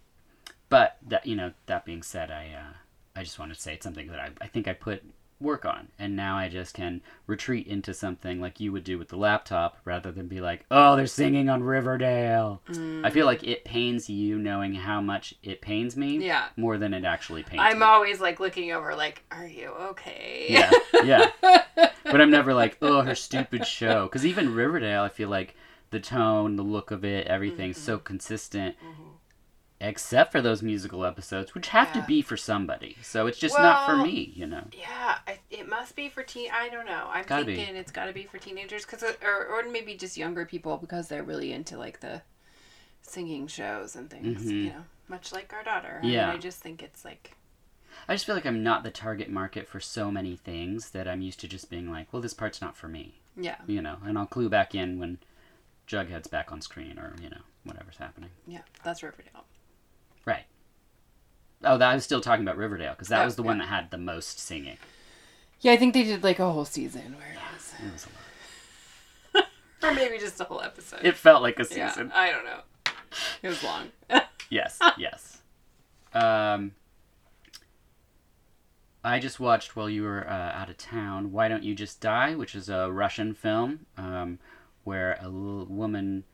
but 0.71 0.97
that 1.07 1.27
you 1.27 1.37
know 1.37 1.53
that 1.67 1.85
being 1.85 2.03
said, 2.03 2.31
I 2.31 2.47
uh, 2.59 2.73
I 3.17 3.23
just 3.23 3.39
wanted 3.39 3.55
to 3.55 3.61
say 3.61 3.75
it's 3.75 3.85
something 3.85 4.09
that 4.09 4.21
I 4.21 4.31
I 4.41 4.47
think 4.47 4.69
I 4.69 4.73
put 4.75 5.03
work 5.41 5.65
on. 5.65 5.89
And 5.99 6.17
now 6.17 6.37
I 6.37 6.49
just 6.49 6.75
can 6.75 7.03
retreat 7.27 7.67
into 7.67 7.93
something 7.93 8.41
like 8.41 8.61
you 8.61 8.73
would 8.73 8.85
do 8.85 8.99
with 8.99 9.09
the 9.09 9.17
laptop 9.17 9.79
rather 9.85 10.11
than 10.11 10.29
be 10.29 10.41
like, 10.41 10.65
oh, 10.71 10.97
they're 10.97 11.07
singing 11.07 11.49
on 11.49 11.63
Riverdale. 11.63 12.63
I 13.05 13.11
feel 13.11 13.27
like 13.27 13.45
it 13.45 13.65
pains 13.65 14.09
you 14.09 14.39
knowing 14.39 14.75
how 14.75 15.01
much 15.01 15.35
it 15.43 15.61
pains 15.61 15.97
me 15.97 16.19
Yeah. 16.27 16.47
more 16.57 16.79
than 16.79 16.95
it 16.95 17.05
actually 17.05 17.43
pains 17.43 17.59
me. 17.59 17.65
I'm 17.65 17.81
me. 17.81 17.85
always 17.85 18.21
like 18.21 18.41
looking 18.41 18.73
over, 18.73 18.95
like, 18.95 19.25
are 19.31 19.47
you 19.47 19.69
okay? 19.69 20.47
Yeah, 20.49 20.71
yeah. 21.05 21.31
But 22.05 22.21
I'm 22.21 22.31
never 22.31 22.55
like, 22.55 22.79
oh, 22.83 23.03
her 23.03 23.17
stupid 23.17 23.67
show. 23.67 24.05
Because 24.05 24.25
even 24.25 24.55
Riverdale, 24.55 25.03
I 25.03 25.09
feel 25.09 25.29
like 25.29 25.57
the 25.91 25.99
tone, 25.99 26.55
the 26.55 26.63
look 26.63 26.93
of 26.93 27.05
it, 27.05 27.27
everything's 27.27 27.79
so 27.79 27.97
mm-hmm. 27.97 28.05
consistent. 28.05 28.77
Mm-hmm. 28.79 29.03
Except 29.87 30.33
for 30.33 30.41
those 30.41 30.63
musical 30.63 31.05
episodes, 31.05 31.55
which 31.55 31.69
have 31.69 31.93
to 31.93 32.03
be 32.09 32.21
for 32.23 32.37
somebody. 32.37 32.97
So 33.03 33.27
it's 33.27 33.39
just 33.39 33.57
not 33.57 33.87
for 33.87 33.97
me, 33.97 34.33
you 34.35 34.47
know. 34.47 34.65
Yeah, 34.73 35.19
I, 35.27 35.39
it 35.51 35.69
must 35.69 35.95
be 35.95 36.09
for 36.09 36.23
teen. 36.25 36.51
I 36.53 36.69
don't 36.69 36.87
know. 36.87 37.09
I'm 37.13 37.25
Gotta 37.25 37.45
be. 37.45 37.55
thinking 37.55 37.77
it's 37.77 37.93
got 37.93 38.07
to 38.07 38.13
be 38.13 38.25
for 38.25 38.39
teenagers, 38.39 38.85
cause 38.85 39.05
or 39.05 39.47
or 39.47 39.63
maybe 39.71 39.95
just 39.95 40.17
younger 40.17 40.45
people 40.45 40.77
because 40.77 41.07
they're 41.09 41.23
really 41.23 41.53
into 41.53 41.79
like 41.79 42.01
the 42.01 42.23
singing 43.03 43.47
shows 43.47 43.95
and 43.95 44.11
things. 44.11 44.43
Mhm. 44.43 44.51
You 44.65 44.71
know, 44.71 44.85
much 45.09 45.33
like 45.33 45.53
our 45.53 45.63
daughter. 45.63 46.01
Yeah. 46.03 46.25
I, 46.25 46.27
mean, 46.31 46.37
I 46.37 46.41
just 46.41 46.59
think 46.61 46.83
it's 46.83 47.05
like 47.05 47.37
I 48.09 48.15
just 48.15 48.27
feel 48.27 48.35
like 48.35 48.47
I'm 48.47 48.63
not 48.63 48.83
the 48.83 48.91
target 48.91 49.31
market 49.31 49.67
for 49.69 49.81
so 49.81 50.11
many 50.11 50.37
things 50.37 50.91
that 50.91 51.07
I'm 51.09 51.23
used 51.23 51.41
to 51.41 51.49
just 51.49 51.71
being 51.71 51.91
like, 51.91 52.13
well, 52.13 52.21
this 52.21 52.35
part's 52.35 52.61
not 52.61 52.77
for 52.77 52.89
me, 52.89 53.21
yeah, 53.37 53.57
you 53.67 53.81
know. 53.81 53.97
And 54.05 54.19
I'll 54.19 54.27
clue 54.27 54.49
back 54.49 54.75
in 54.75 54.99
when 54.99 55.19
Jughead's 55.89 56.27
back 56.29 56.53
on 56.53 56.61
screen 56.61 56.99
or, 56.99 57.15
you 57.23 57.31
know, 57.31 57.41
whatever's 57.65 57.97
happening. 57.97 58.31
yeah. 58.47 58.63
That's 58.85 59.03
Riverdale. 59.03 59.46
Oh, 61.67 61.79
that, 61.79 61.91
I 61.91 61.95
was 61.95 62.05
still 62.05 62.21
talking 62.21 62.45
about 62.45 62.57
Riverdale 62.57 62.93
because 62.93 63.09
that 63.09 63.23
Oh, 63.23 63.25
was 63.25 63.37
the 63.37 63.43
one 63.43 63.59
that 63.59 63.67
had 63.69 63.91
the 63.91 63.99
most 63.99 64.39
singing. 64.39 64.79
Yeah, 65.61 65.73
I 65.73 65.77
think 65.77 65.95
they 65.95 66.05
did 66.05 66.23
like 66.23 66.39
a 66.39 66.51
whole 66.51 66.65
season 66.65 67.17
where 67.19 67.33
it 67.33 67.39
was, 67.55 67.75
It 67.85 67.93
was 67.93 68.07
a 68.07 69.39
lot. 69.39 69.47
or 69.83 69.95
maybe 69.95 70.19
just 70.19 70.41
a 70.41 70.45
whole 70.45 70.61
episode. 70.63 71.01
It 71.05 71.17
felt 71.17 71.43
like 71.43 71.59
a 71.59 71.65
season. 71.65 72.11
yeah. 72.15 72.21
I 72.21 72.31
don't 72.31 72.45
know. 72.45 72.61
It 73.43 73.49
was 73.49 73.63
long. 73.63 73.89
Yes, 74.49 74.79
yes. 74.97 75.39
Um, 76.15 76.73
I 79.03 79.19
just 79.19 79.39
watched 79.41 79.75
while 79.77 79.91
you 79.91 80.03
were 80.05 80.25
uh, 80.29 80.53
out 80.53 80.69
of 80.71 80.77
town. 80.79 81.33
Why 81.33 81.49
don't 81.49 81.63
you 81.65 81.75
just 81.75 82.01
die? 82.01 82.35
Which 82.35 82.55
is 82.55 82.69
a 82.69 82.91
Russian 82.93 83.35
film 83.35 83.87
um, 83.97 84.39
where 84.85 85.17
a 85.21 85.29
little 85.29 85.67
woman 85.67 86.25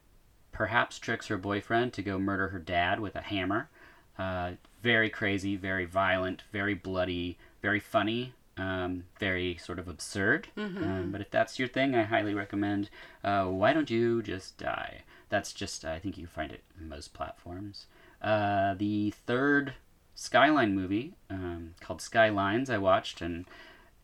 perhaps 0.52 0.98
tricks 0.98 1.28
her 1.28 1.38
boyfriend 1.38 1.92
to 1.94 2.02
go 2.02 2.18
murder 2.18 2.48
her 2.48 2.58
dad 2.58 3.00
with 3.00 3.14
a 3.16 3.22
hammer. 3.22 3.70
Uh, 4.18 4.52
very 4.82 5.08
crazy, 5.10 5.56
very 5.56 5.84
violent, 5.84 6.42
very 6.52 6.74
bloody, 6.74 7.38
very 7.62 7.80
funny, 7.80 8.34
um, 8.56 9.04
very 9.18 9.56
sort 9.56 9.78
of 9.78 9.88
absurd. 9.88 10.48
Um, 10.82 11.10
but 11.12 11.20
if 11.20 11.30
that's 11.30 11.58
your 11.58 11.68
thing, 11.68 11.94
I 11.94 12.02
highly 12.02 12.34
recommend. 12.34 12.90
Uh, 13.24 13.44
Why 13.46 13.72
don't 13.72 13.90
you 13.90 14.22
just 14.22 14.58
die? 14.58 15.02
That's 15.28 15.52
just 15.52 15.84
I 15.84 15.98
think 15.98 16.18
you 16.18 16.26
find 16.26 16.52
it 16.52 16.62
in 16.78 16.88
most 16.88 17.14
platforms. 17.14 17.86
Uh, 18.20 18.74
the 18.74 19.10
third 19.26 19.74
Skyline 20.14 20.74
movie 20.74 21.14
um, 21.30 21.74
called 21.80 22.02
Skylines 22.02 22.68
I 22.70 22.78
watched, 22.78 23.20
and 23.22 23.46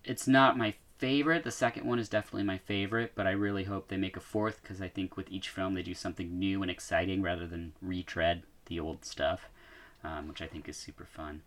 it's 0.05 0.27
not 0.27 0.57
my 0.57 0.75
favorite. 0.97 1.45
The 1.45 1.51
second 1.51 1.87
one 1.87 1.99
is 1.99 2.09
definitely 2.09 2.45
my 2.45 2.59
favorite, 2.59 3.13
but 3.15 3.27
I 3.27 3.31
really 3.33 3.65
hope 3.65 3.89
they 3.89 3.97
make 3.97 4.17
a 4.17 4.21
fourth 4.21 4.61
because 4.63 4.81
I 4.81 4.89
think 4.89 5.17
with 5.17 5.31
each 5.31 5.49
film 5.51 5.75
they 5.75 5.83
do 5.83 5.95
something 5.95 6.39
new 6.39 6.63
and 6.63 6.71
exciting 6.71 7.23
rather 7.23 7.47
than 7.47 7.73
retread 7.83 8.43
the 8.67 8.81
old 8.81 9.05
stuff, 9.05 9.49
um, 10.05 10.29
which 10.29 10.43
I 10.43 10.47
think 10.47 10.69
is 10.69 10.77
super 10.77 11.05
fun. 11.05 11.43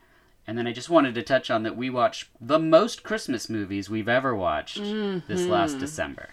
And 0.48 0.58
then 0.58 0.68
I 0.68 0.74
just 0.74 0.90
wanted 0.90 1.16
to 1.16 1.24
touch 1.24 1.52
on 1.52 1.64
that 1.64 1.78
we 1.78 1.90
watched 1.90 2.30
the 2.40 2.60
most 2.60 3.04
Christmas 3.04 3.50
movies 3.50 3.90
we've 3.90 4.10
ever 4.10 4.36
watched 4.36 4.82
this 5.28 5.46
last 5.48 5.78
December 5.80 6.30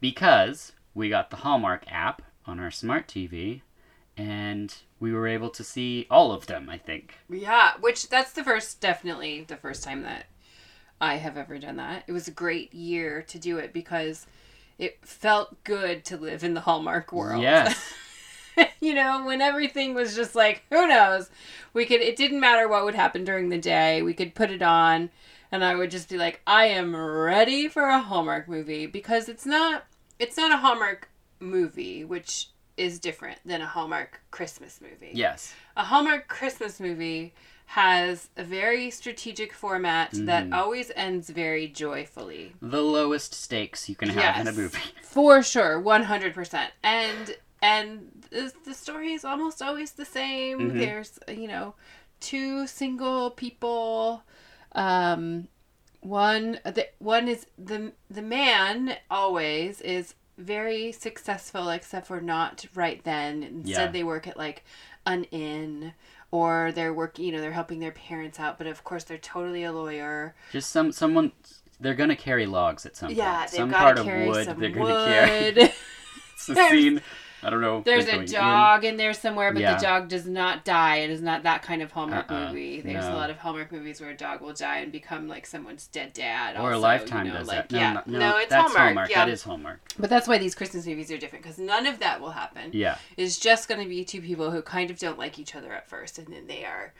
because 0.00 0.72
we 0.94 1.08
got 1.08 1.30
the 1.30 1.36
Hallmark 1.36 1.84
app 1.90 2.22
on 2.46 2.60
our 2.60 2.70
smart 2.70 3.08
TV 3.08 3.62
and 4.16 4.74
we 5.00 5.12
were 5.12 5.26
able 5.26 5.50
to 5.50 5.64
see 5.64 6.06
all 6.10 6.32
of 6.32 6.46
them, 6.46 6.68
I 6.70 6.78
think. 6.78 7.18
Yeah, 7.28 7.72
which 7.80 8.08
that's 8.08 8.32
the 8.32 8.44
first, 8.44 8.80
definitely 8.80 9.44
the 9.46 9.56
first 9.56 9.82
time 9.82 10.02
that 10.02 10.26
I 11.00 11.16
have 11.16 11.36
ever 11.36 11.58
done 11.58 11.76
that. 11.76 12.04
It 12.06 12.12
was 12.12 12.28
a 12.28 12.32
great 12.32 12.72
year 12.72 13.22
to 13.22 13.38
do 13.38 13.58
it 13.58 13.72
because 13.72 14.26
it 14.78 14.98
felt 15.02 15.62
good 15.64 16.04
to 16.06 16.16
live 16.16 16.44
in 16.44 16.54
the 16.54 16.60
Hallmark 16.60 17.12
world. 17.12 17.42
Yes. 17.42 17.92
you 18.80 18.94
know, 18.94 19.24
when 19.26 19.40
everything 19.40 19.94
was 19.94 20.14
just 20.14 20.34
like, 20.34 20.62
who 20.70 20.86
knows? 20.86 21.30
We 21.72 21.86
could, 21.86 22.00
it 22.00 22.16
didn't 22.16 22.40
matter 22.40 22.68
what 22.68 22.84
would 22.84 22.94
happen 22.94 23.24
during 23.24 23.48
the 23.48 23.58
day. 23.58 24.02
We 24.02 24.14
could 24.14 24.34
put 24.34 24.50
it 24.50 24.62
on 24.62 25.10
and 25.52 25.64
I 25.64 25.74
would 25.74 25.90
just 25.90 26.08
be 26.08 26.16
like, 26.18 26.40
I 26.46 26.66
am 26.66 26.94
ready 26.96 27.68
for 27.68 27.84
a 27.84 28.00
Hallmark 28.00 28.48
movie 28.48 28.86
because 28.86 29.28
it's 29.28 29.46
not, 29.46 29.84
it's 30.18 30.36
not 30.36 30.50
a 30.52 30.56
Hallmark 30.56 31.08
movie, 31.40 32.04
which 32.04 32.48
is 32.76 32.98
different 32.98 33.38
than 33.44 33.60
a 33.62 33.66
Hallmark 33.66 34.20
Christmas 34.30 34.80
movie 34.82 35.12
Yes. 35.14 35.54
a 35.76 35.84
Hallmark 35.84 36.28
Christmas 36.28 36.78
movie 36.78 37.32
has 37.70 38.28
a 38.36 38.44
very 38.44 38.90
strategic 38.90 39.52
format 39.52 40.10
that 40.12 40.44
Mm-hmm. 40.44 40.52
always 40.54 40.92
ends 40.94 41.30
very 41.30 41.66
joyfully. 41.68 42.52
The 42.62 42.82
lowest 42.82 43.34
stakes 43.34 43.88
you 43.88 43.94
can 43.96 44.10
have 44.10 44.38
in 44.38 44.46
a 44.46 44.52
movie. 44.52 44.78
For 45.02 45.42
sure, 45.42 45.80
100%. 45.82 46.68
And 46.84 47.36
and 47.62 48.10
the, 48.30 48.52
the 48.64 48.74
story 48.74 49.12
is 49.12 49.24
almost 49.24 49.62
always 49.62 49.92
the 49.92 50.04
same. 50.04 50.72
Mhm. 50.72 50.78
There's, 50.78 51.18
you 51.28 51.48
know, 51.48 51.74
two 52.20 52.66
single 52.66 53.30
people 53.30 54.22
um 54.72 55.48
one 56.00 56.58
the 56.64 56.86
one 56.98 57.28
is 57.28 57.46
the 57.58 57.92
the 58.10 58.22
man 58.22 58.96
always 59.10 59.80
is 59.80 60.14
very 60.38 60.92
successful 60.92 61.68
except 61.70 62.06
for 62.06 62.20
not 62.20 62.64
right 62.74 63.02
then 63.04 63.42
instead 63.42 63.86
Yeah. 63.86 63.90
they 63.90 64.04
work 64.04 64.26
at 64.26 64.36
like 64.36 64.64
an 65.06 65.24
inn 65.24 65.94
or 66.30 66.72
they're 66.72 66.92
working 66.92 67.24
you 67.26 67.32
know 67.32 67.40
they're 67.40 67.52
helping 67.52 67.80
their 67.80 67.92
parents 67.92 68.38
out 68.38 68.58
but 68.58 68.66
of 68.66 68.84
course 68.84 69.04
they're 69.04 69.18
totally 69.18 69.64
a 69.64 69.72
lawyer 69.72 70.34
Just 70.52 70.70
some 70.70 70.92
someone 70.92 71.32
they're 71.80 71.94
gonna 71.94 72.16
carry 72.16 72.46
logs 72.46 72.84
at 72.86 72.96
some 72.96 73.10
yeah 73.12 73.40
point. 73.40 73.50
Some 73.50 73.70
part 73.72 73.98
of 73.98 74.06
wood 74.06 74.46
they're 74.46 74.70
wood 74.70 74.74
gonna 74.74 75.04
carry. 75.06 75.72
It's 76.34 76.46
the 76.46 76.68
scene. 76.68 77.00
I 77.46 77.50
don't 77.50 77.60
know. 77.60 77.80
There's 77.84 78.06
a 78.08 78.12
going 78.12 78.22
in. 78.24 78.32
dog 78.32 78.84
in 78.84 78.96
there 78.96 79.12
somewhere, 79.14 79.52
but 79.52 79.62
Yeah. 79.62 79.76
the 79.76 79.80
dog 79.82 80.08
does 80.08 80.26
not 80.26 80.64
die. 80.64 80.96
It 80.96 81.10
is 81.10 81.22
not 81.22 81.44
that 81.44 81.62
kind 81.62 81.80
of 81.80 81.92
Hallmark 81.92 82.28
Uh-uh. 82.30 82.48
movie. 82.48 82.80
There's 82.80 83.04
a 83.04 83.12
lot 83.14 83.30
of 83.30 83.38
Hallmark 83.38 83.70
movies 83.70 84.00
where 84.00 84.10
a 84.10 84.16
dog 84.16 84.40
will 84.40 84.52
die 84.52 84.78
and 84.78 84.90
become 84.90 85.28
like 85.28 85.46
someone's 85.46 85.86
dead 85.86 86.12
dad. 86.12 86.56
Or 86.56 86.72
a 86.72 86.78
lifetime 86.78 87.26
you 87.26 87.32
know, 87.32 87.38
does 87.38 87.46
like, 87.48 87.68
that. 87.68 87.72
No, 87.72 87.78
yeah, 87.78 87.92
no, 88.06 88.18
no, 88.18 88.36
it's 88.38 88.50
that's 88.50 88.74
Hallmark. 88.74 89.10
Yeah, 89.10 89.24
That 89.24 89.30
is 89.32 89.44
Hallmark. 89.44 89.80
but 89.96 90.10
that's 90.10 90.26
why 90.26 90.38
these 90.38 90.56
Christmas 90.56 90.84
movies 90.86 91.10
are 91.12 91.18
different 91.18 91.44
because 91.44 91.58
none 91.58 91.86
of 91.86 92.00
that 92.00 92.20
will 92.20 92.32
happen. 92.32 92.70
Yeah. 92.72 92.98
It's 93.16 93.38
just 93.38 93.68
going 93.68 93.80
to 93.80 93.88
be 93.88 94.04
two 94.04 94.20
people 94.20 94.50
who 94.50 94.60
kind 94.62 94.90
of 94.90 94.98
don't 94.98 95.18
like 95.18 95.38
each 95.38 95.54
other 95.54 95.72
at 95.72 95.88
first, 95.88 96.18
and 96.18 96.26
then 96.26 96.48
they 96.48 96.64
are, 96.64 96.92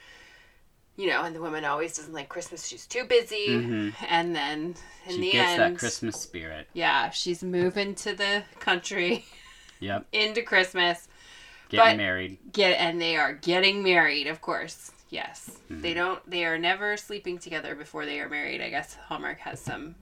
you 0.97 1.09
know, 1.09 1.23
and 1.25 1.35
the 1.35 1.41
woman 1.41 1.65
always 1.65 1.97
doesn't 1.97 2.15
like 2.15 2.29
Christmas. 2.29 2.67
She's 2.67 2.87
too 2.87 3.05
busy, 3.05 3.49
Mhm. 3.49 3.95
and 4.09 4.35
then 4.35 4.75
in 5.07 5.13
the 5.13 5.13
end 5.13 5.15
She 5.15 5.17
the 5.21 5.33
gets 5.33 5.49
end, 5.61 5.75
that 5.75 5.79
Christmas 5.79 6.21
spirit. 6.21 6.69
yeah, 6.73 7.11
she's 7.11 7.43
moving 7.43 7.95
to 7.97 8.15
the 8.15 8.45
country 8.61 9.25
Yep. 9.81 10.07
into 10.13 10.43
Christmas. 10.43 11.09
Getting 11.69 11.85
But- 11.93 11.97
married. 11.97 12.39
get 12.53 12.79
and 12.81 13.01
they 13.01 13.17
are 13.17 13.33
getting 13.35 13.83
married 13.83 14.27
of 14.29 14.41
course 14.41 14.93
yes 15.11 15.51
Mm-hmm. 15.71 15.83
they 15.83 15.95
don't 15.95 16.31
they 16.31 16.45
are 16.45 16.59
never 16.59 16.97
sleeping 16.97 17.39
together 17.39 17.75
before 17.75 18.07
they 18.07 18.21
are 18.21 18.29
married 18.29 18.61
i 18.61 18.71
guess 18.71 18.95
hallmark 19.09 19.39
has 19.41 19.61
some 19.61 19.97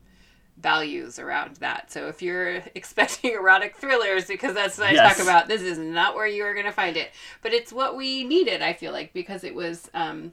values 0.58 1.18
around 1.18 1.56
that 1.56 1.90
so 1.90 2.06
if 2.08 2.20
you're 2.22 2.56
expecting 2.74 3.32
erotic 3.32 3.76
thrillers 3.76 4.26
because 4.26 4.54
that's 4.54 4.76
what 4.78 4.88
i 4.88 4.92
Yes. 4.92 5.16
talk 5.16 5.26
about 5.26 5.48
this 5.48 5.62
is 5.62 5.78
not 5.78 6.14
where 6.14 6.26
you 6.26 6.44
are 6.44 6.52
going 6.54 6.66
to 6.66 6.72
find 6.72 6.96
it 6.98 7.10
but 7.42 7.52
it's 7.54 7.72
what 7.72 7.96
we 7.96 8.24
needed 8.24 8.60
i 8.62 8.72
feel 8.74 8.92
like 8.92 9.12
because 9.14 9.42
it 9.42 9.54
was 9.54 9.90
um 9.94 10.32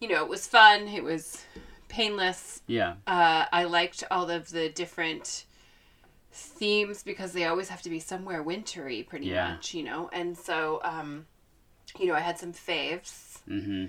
you 0.00 0.08
know 0.08 0.22
it 0.22 0.28
was 0.28 0.46
fun 0.48 0.88
it 0.88 1.02
was 1.04 1.44
painless 1.88 2.60
Yeah. 2.66 2.94
uh, 3.06 3.46
I 3.52 3.64
liked 3.64 4.02
all 4.10 4.28
of 4.30 4.50
the 4.50 4.68
different 4.68 5.44
themes 6.36 7.02
because 7.02 7.32
they 7.32 7.44
always 7.46 7.68
have 7.68 7.82
to 7.82 7.90
be 7.90 8.00
somewhere 8.00 8.42
wintry, 8.42 9.02
pretty 9.02 9.26
Yeah. 9.26 9.52
much, 9.54 9.74
you 9.74 9.82
know. 9.82 10.08
And 10.12 10.36
so, 10.36 10.80
um, 10.84 11.26
you 11.98 12.06
know, 12.06 12.14
I 12.14 12.20
had 12.20 12.38
some 12.38 12.52
faves. 12.52 13.38
hmm 13.46 13.86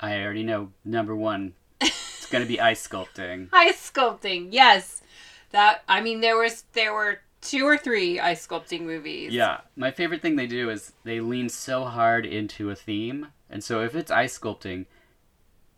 I 0.00 0.22
already 0.22 0.44
know. 0.44 0.72
Number 0.84 1.14
one, 1.16 1.54
it's 1.80 2.26
gonna 2.30 2.46
be 2.46 2.60
ice 2.60 2.86
sculpting. 2.86 3.48
Ice 3.52 3.90
sculpting, 3.90 4.48
yes. 4.50 5.02
That 5.50 5.82
I 5.88 6.00
mean, 6.00 6.20
there 6.20 6.36
was 6.36 6.64
there 6.72 6.92
were 6.92 7.20
two 7.40 7.64
or 7.66 7.76
three 7.78 8.20
ice 8.20 8.46
sculpting 8.46 8.82
movies. 8.82 9.32
Yeah, 9.32 9.60
my 9.76 9.90
favorite 9.90 10.22
thing 10.22 10.36
they 10.36 10.46
do 10.46 10.70
is 10.70 10.92
they 11.04 11.20
lean 11.20 11.48
so 11.48 11.84
hard 11.84 12.26
into 12.26 12.70
a 12.70 12.74
theme, 12.76 13.28
and 13.50 13.62
so 13.64 13.82
if 13.82 13.94
it's 13.94 14.10
ice 14.10 14.38
sculpting, 14.38 14.86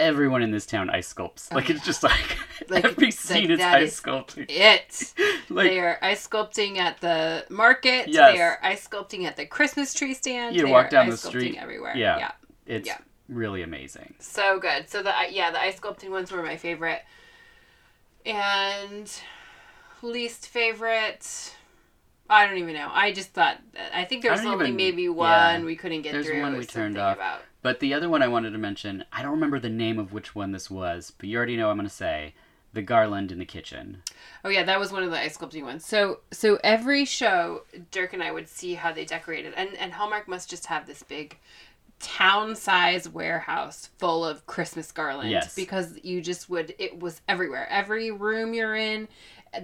everyone 0.01 0.43
in 0.43 0.51
this 0.51 0.67
town 0.67 0.91
ice 0.91 1.13
sculpts. 1.13 1.53
Like 1.53 1.71
it's 1.71 1.85
just 1.85 2.03
like, 2.03 2.39
Like, 2.69 2.85
every 2.85 3.07
like 3.07 3.15
scene 3.15 3.51
is 3.51 3.59
that 3.59 3.77
ice 3.77 3.93
is 3.93 4.01
sculpting. 4.01 4.47
It. 4.49 5.15
Like 5.53 5.71
they 5.71 5.81
are 5.81 5.99
ice 6.01 6.29
sculpting 6.29 6.77
at 6.79 7.01
the 7.01 7.45
market. 7.51 8.07
Yes. 8.07 8.35
They 8.37 8.41
are 8.41 8.59
ice 8.63 8.87
sculpting 8.87 9.25
at 9.25 9.37
the 9.37 9.47
Christmas 9.47 9.93
tree 9.93 10.15
stand. 10.15 10.55
You 10.55 10.67
they 10.67 10.71
walk 10.71 10.87
are 10.87 10.91
down 10.91 11.07
the 11.09 11.15
ice 11.15 11.23
sculpting 11.23 11.29
street, 11.31 11.57
everywhere. 11.59 11.97
yeah. 11.97 12.19
yeah. 12.19 12.33
it's 12.67 12.87
yeah. 12.87 12.99
really 13.29 13.63
amazing. 13.63 14.15
So 14.21 14.61
good. 14.61 14.89
So 14.89 15.03
the 15.03 15.13
yeah, 15.31 15.51
the 15.51 15.61
ice 15.61 15.81
sculpting 15.81 16.11
ones 16.11 16.31
were 16.31 16.43
my 16.43 16.57
favorite. 16.57 17.03
And 18.25 19.13
least 20.03 20.49
favorite. 20.49 21.55
I 22.29 22.47
don't 22.47 22.59
even 22.59 22.75
know. 22.75 22.89
I 22.93 23.13
just 23.13 23.31
thought 23.31 23.59
I 23.93 24.05
think 24.05 24.23
there 24.23 24.31
was 24.31 24.41
only 24.43 24.67
even- 24.67 24.77
maybe 24.77 25.03
yeah. 25.03 25.09
one 25.09 25.65
we 25.65 25.75
couldn't 25.75 26.03
get 26.03 26.13
There's 26.13 26.27
through. 26.27 26.43
one 26.43 26.57
we 26.57 26.65
turned 26.65 26.97
off. 26.97 27.17
About. 27.17 27.41
But 27.63 27.81
the 27.81 27.93
other 27.95 28.09
one 28.09 28.23
I 28.23 28.29
wanted 28.29 28.51
to 28.53 28.59
mention, 28.59 29.05
I 29.13 29.23
don't 29.23 29.33
remember 29.33 29.59
the 29.61 29.69
name 29.69 29.99
of 29.99 30.13
which 30.13 30.35
one 30.35 30.53
this 30.53 30.71
was, 30.71 31.13
but 31.19 31.29
you 31.29 31.37
already 31.37 31.57
know 31.57 31.71
I'm 31.71 31.77
going 31.77 31.89
to 31.89 31.95
say. 31.95 32.35
The 32.73 32.83
garland 32.83 33.33
in 33.33 33.41
the 33.41 33.45
kitchen. 33.45 34.05
Oh 34.45 34.49
yeah, 34.49 34.63
that 34.63 34.79
was 34.79 34.93
one 34.93 35.03
of 35.03 35.11
the 35.11 35.19
ice 35.19 35.37
sculpting 35.37 35.65
ones. 35.65 35.85
So 35.85 36.21
so 36.31 36.57
every 36.63 37.05
show, 37.05 37.63
Dirk 37.91 38.13
and 38.13 38.23
I 38.23 38.31
would 38.31 38.49
see 38.49 38.75
how 38.75 38.93
they 38.93 39.05
decorated, 39.05 39.55
and 39.57 39.77
and 39.77 39.93
Hallmark 39.93 40.29
must 40.29 40.49
just 40.49 40.67
have 40.67 40.87
this 40.87 41.03
big 41.03 41.37
town 41.99 42.55
size 42.55 43.09
warehouse 43.09 43.91
full 43.99 44.25
of 44.25 44.47
Christmas 44.47 44.93
garland 44.93 45.31
Yes. 45.33 45.55
because 45.57 45.99
you 46.05 46.21
just 46.23 46.49
would 46.49 46.73
it 46.79 47.01
was 47.01 47.21
everywhere. 47.27 47.67
Every 47.69 48.13
room 48.13 48.55
you're 48.55 48.77
in, 48.77 49.09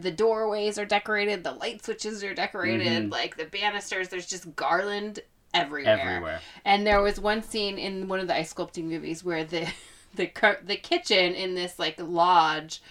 the 0.00 0.11
doorways 0.11 0.76
are 0.76 0.85
decorated, 0.85 1.44
the 1.44 1.52
light 1.52 1.85
switches 1.85 2.24
are 2.24 2.35
decorated, 2.35 3.04
Mhm. 3.04 3.12
like 3.12 3.37
the 3.37 3.44
banisters. 3.46 4.09
There's 4.09 4.26
just 4.26 4.56
garland 4.56 5.20
everywhere. 5.61 5.99
Everywhere. 5.99 6.40
And 6.64 6.87
there 6.87 7.01
was 7.03 7.19
one 7.21 7.42
scene 7.42 7.79
in 7.79 8.09
one 8.09 8.21
of 8.21 8.27
the 8.29 8.37
ice 8.37 8.53
sculpting 8.53 8.85
movies 8.85 9.25
where 9.25 9.45
the 9.45 9.66
the 10.14 10.31
the 10.64 10.77
kitchen 10.77 11.35
in 11.35 11.55
this 11.55 11.79
like 11.79 11.97
lodge, 11.99 12.83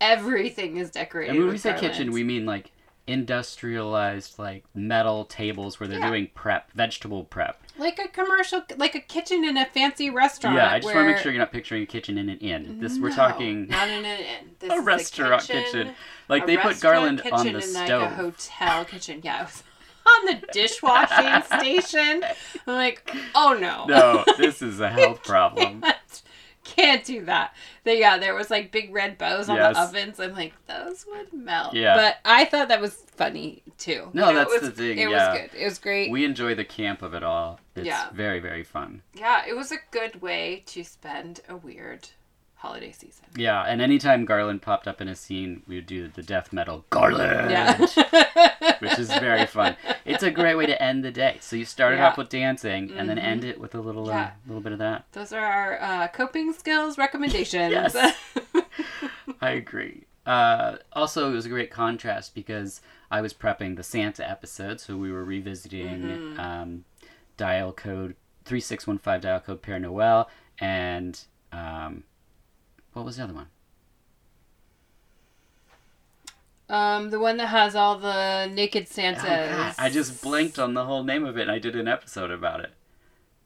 everything 0.00 0.76
is 0.76 0.90
decorated. 0.90 1.30
And 1.32 1.40
when 1.40 1.50
we 1.52 1.58
say 1.58 1.78
kitchen, 1.78 2.10
we 2.12 2.22
mean 2.24 2.46
like 2.46 2.70
industrialized, 3.06 4.38
like 4.38 4.64
metal 4.74 5.24
tables 5.26 5.78
where 5.78 5.88
they're 5.88 5.98
Yeah. 5.98 6.08
doing 6.08 6.28
prep, 6.34 6.70
vegetable 6.72 7.24
prep. 7.24 7.60
like 7.76 7.98
a 7.98 8.08
commercial, 8.08 8.62
like 8.76 8.94
a 8.94 9.00
kitchen 9.00 9.44
in 9.44 9.56
a 9.56 9.66
fancy 9.66 10.08
restaurant. 10.10 10.56
yeah, 10.56 10.70
I 10.72 10.78
just 10.78 10.94
want 10.94 11.06
to 11.06 11.12
make 11.12 11.18
sure 11.22 11.32
you're 11.32 11.40
not 11.40 11.52
picturing 11.52 11.82
a 11.82 11.86
kitchen 11.86 12.16
in 12.18 12.28
an 12.28 12.38
inn. 12.38 12.78
This 12.80 12.98
we're 12.98 13.12
talking 13.12 13.66
not 13.68 13.88
in 13.88 14.04
an 14.04 14.20
inn. 14.20 14.50
This 14.60 14.70
a 14.72 14.80
restaurant 14.80 15.42
kitchen, 15.42 15.64
kitchen. 15.64 15.94
Like 16.28 16.46
they 16.46 16.56
put 16.56 16.80
garland 16.80 17.20
on 17.32 17.44
the 17.44 17.48
in 17.50 17.54
like 17.74 17.86
stove. 17.86 18.02
a 18.02 18.14
hotel 18.14 18.84
kitchen. 18.86 19.20
Yeah, 19.22 19.48
on 20.06 20.26
the 20.26 20.42
dishwashing 20.52 21.42
station. 21.60 22.22
I'm 22.66 22.74
like, 22.74 23.10
oh 23.34 23.56
no, 23.60 23.84
no, 23.86 24.24
this 24.38 24.62
is 24.62 24.80
a 24.80 24.90
health 24.90 25.22
problem. 25.24 25.80
can't, 25.82 26.22
can't 26.64 27.04
do 27.04 27.24
that. 27.26 27.54
But 27.84 27.98
yeah, 27.98 28.18
there 28.18 28.34
was 28.34 28.50
like 28.50 28.72
big 28.72 28.92
red 28.94 29.18
bows 29.18 29.48
on 29.48 29.56
Yes. 29.56 29.76
the 29.76 29.82
ovens. 29.82 30.20
I'm 30.20 30.32
like, 30.34 30.54
those 30.66 31.04
would 31.08 31.32
melt. 31.32 31.74
Yeah. 31.74 31.94
But 31.96 32.16
I 32.24 32.44
thought 32.46 32.68
that 32.68 32.80
was 32.80 32.94
funny 32.94 33.62
too. 33.76 34.08
No, 34.14 34.28
You 34.28 34.32
know, 34.34 34.38
that's 34.40 34.60
was, 34.62 34.70
the 34.70 34.70
thing, 34.70 34.98
It 34.98 35.10
yeah. 35.10 35.32
was 35.32 35.40
good. 35.40 35.50
It 35.60 35.64
was 35.64 35.78
great. 35.78 36.10
We 36.10 36.24
enjoy 36.24 36.54
the 36.54 36.64
camp 36.64 37.02
of 37.02 37.12
it 37.14 37.22
all. 37.22 37.60
It's 37.76 37.86
Yeah. 37.86 38.08
very, 38.12 38.40
very 38.40 38.64
fun. 38.64 39.02
yeah, 39.14 39.42
it 39.46 39.54
was 39.54 39.70
a 39.72 39.76
good 39.90 40.22
way 40.22 40.62
to 40.66 40.82
spend 40.84 41.40
a 41.48 41.56
weird 41.56 42.08
holiday 42.64 42.92
season. 42.92 43.26
Yeah, 43.36 43.62
and 43.62 43.82
anytime 43.82 44.24
Garland 44.24 44.62
popped 44.62 44.88
up 44.88 45.00
in 45.02 45.08
a 45.08 45.14
scene, 45.14 45.62
we 45.68 45.74
would 45.76 45.86
do 45.86 46.08
the 46.08 46.22
death 46.22 46.52
metal 46.52 46.84
Garland, 46.90 47.50
Yeah. 47.50 47.76
which 48.78 48.98
is 48.98 49.08
very 49.08 49.44
fun. 49.58 49.76
It's 50.06 50.22
a 50.22 50.30
great 50.30 50.54
way 50.56 50.64
to 50.66 50.82
end 50.82 51.04
the 51.04 51.10
day. 51.10 51.36
So 51.40 51.56
you 51.56 51.64
start 51.66 51.92
it 51.92 51.96
Yeah. 51.98 52.08
off 52.08 52.16
with 52.18 52.30
dancing, 52.30 52.90
and 52.96 53.08
then 53.08 53.18
Mhm. 53.18 53.22
end 53.24 53.44
it 53.44 53.60
with 53.60 53.74
a 53.74 53.80
little, 53.80 54.08
uh, 54.10 54.30
little 54.46 54.62
bit 54.62 54.72
of 54.72 54.78
that. 54.78 55.04
Those 55.12 55.32
are 55.34 55.44
our 55.44 55.80
uh, 55.80 56.08
coping 56.08 56.52
skills 56.52 56.96
recommendations. 56.98 57.72
Yes. 57.94 58.14
I 59.40 59.50
agree. 59.50 60.04
Uh, 60.26 60.76
also, 60.94 61.30
it 61.30 61.34
was 61.34 61.44
a 61.46 61.50
great 61.50 61.70
contrast 61.70 62.34
because 62.34 62.80
I 63.10 63.20
was 63.20 63.34
prepping 63.34 63.76
the 63.76 63.82
Santa 63.82 64.28
episode, 64.28 64.80
so 64.80 64.96
we 64.96 65.12
were 65.12 65.24
revisiting 65.24 66.00
Mhm. 66.02 66.38
um, 66.38 66.84
dial 67.36 67.72
code 67.72 68.16
3615 68.44 69.20
dial 69.20 69.40
code 69.40 69.60
Père 69.62 69.80
Noël 69.80 70.26
and 70.58 71.20
um, 71.52 72.04
what 72.94 73.04
was 73.04 73.16
the 73.18 73.24
other 73.24 73.34
one? 73.34 73.48
um, 76.68 77.10
the 77.10 77.20
one 77.20 77.36
that 77.36 77.48
has 77.48 77.76
all 77.76 77.98
the 77.98 78.46
naked 78.46 78.88
Santas. 78.88 79.22
Oh, 79.24 79.26
God, 79.56 79.74
I 79.78 79.90
just 79.90 80.22
blinked 80.22 80.58
on 80.58 80.72
the 80.74 80.84
whole 80.86 81.04
name 81.04 81.24
of 81.24 81.36
it 81.36 81.42
and 81.42 81.50
I 81.50 81.58
did 81.58 81.76
an 81.76 81.86
episode 81.86 82.30
about 82.30 82.60
it. 82.60 82.72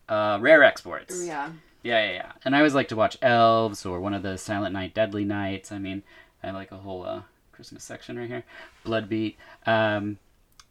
Uh, 0.08 0.38
Rare 0.40 0.62
Exports. 0.62 1.24
Yeah. 1.26 1.50
Yeah, 1.82 2.04
yeah, 2.06 2.12
yeah. 2.12 2.32
And 2.44 2.54
I 2.54 2.58
always 2.58 2.74
like 2.74 2.88
to 2.88 2.96
watch 2.96 3.18
Elves 3.20 3.84
or 3.84 4.00
one 4.00 4.14
of 4.14 4.22
the 4.22 4.38
Silent 4.38 4.72
Night 4.72 4.94
Deadly 4.94 5.24
Nights. 5.24 5.72
I 5.72 5.78
mean, 5.78 6.02
I 6.42 6.50
like 6.52 6.70
a 6.72 6.76
whole 6.78 7.04
uh, 7.04 7.22
Christmas 7.52 7.82
section 7.84 8.18
right 8.18 8.28
here. 8.28 8.44
Bloodbeat. 8.86 9.34
Um, 9.66 10.18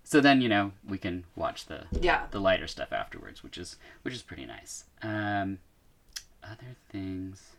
so 0.04 0.22
then 0.22 0.40
you 0.42 0.48
know 0.50 0.72
we 0.88 0.98
can 0.98 1.26
watch 1.36 1.66
the 1.66 1.84
Yeah. 1.92 2.28
the 2.32 2.40
lighter 2.40 2.68
stuff 2.68 2.94
afterwards, 2.94 3.44
which 3.44 3.58
is 3.58 3.76
which 4.04 4.14
is 4.14 4.22
pretty 4.22 4.46
nice. 4.46 4.86
Um, 5.04 5.60
other 6.44 6.76
things. 6.90 7.52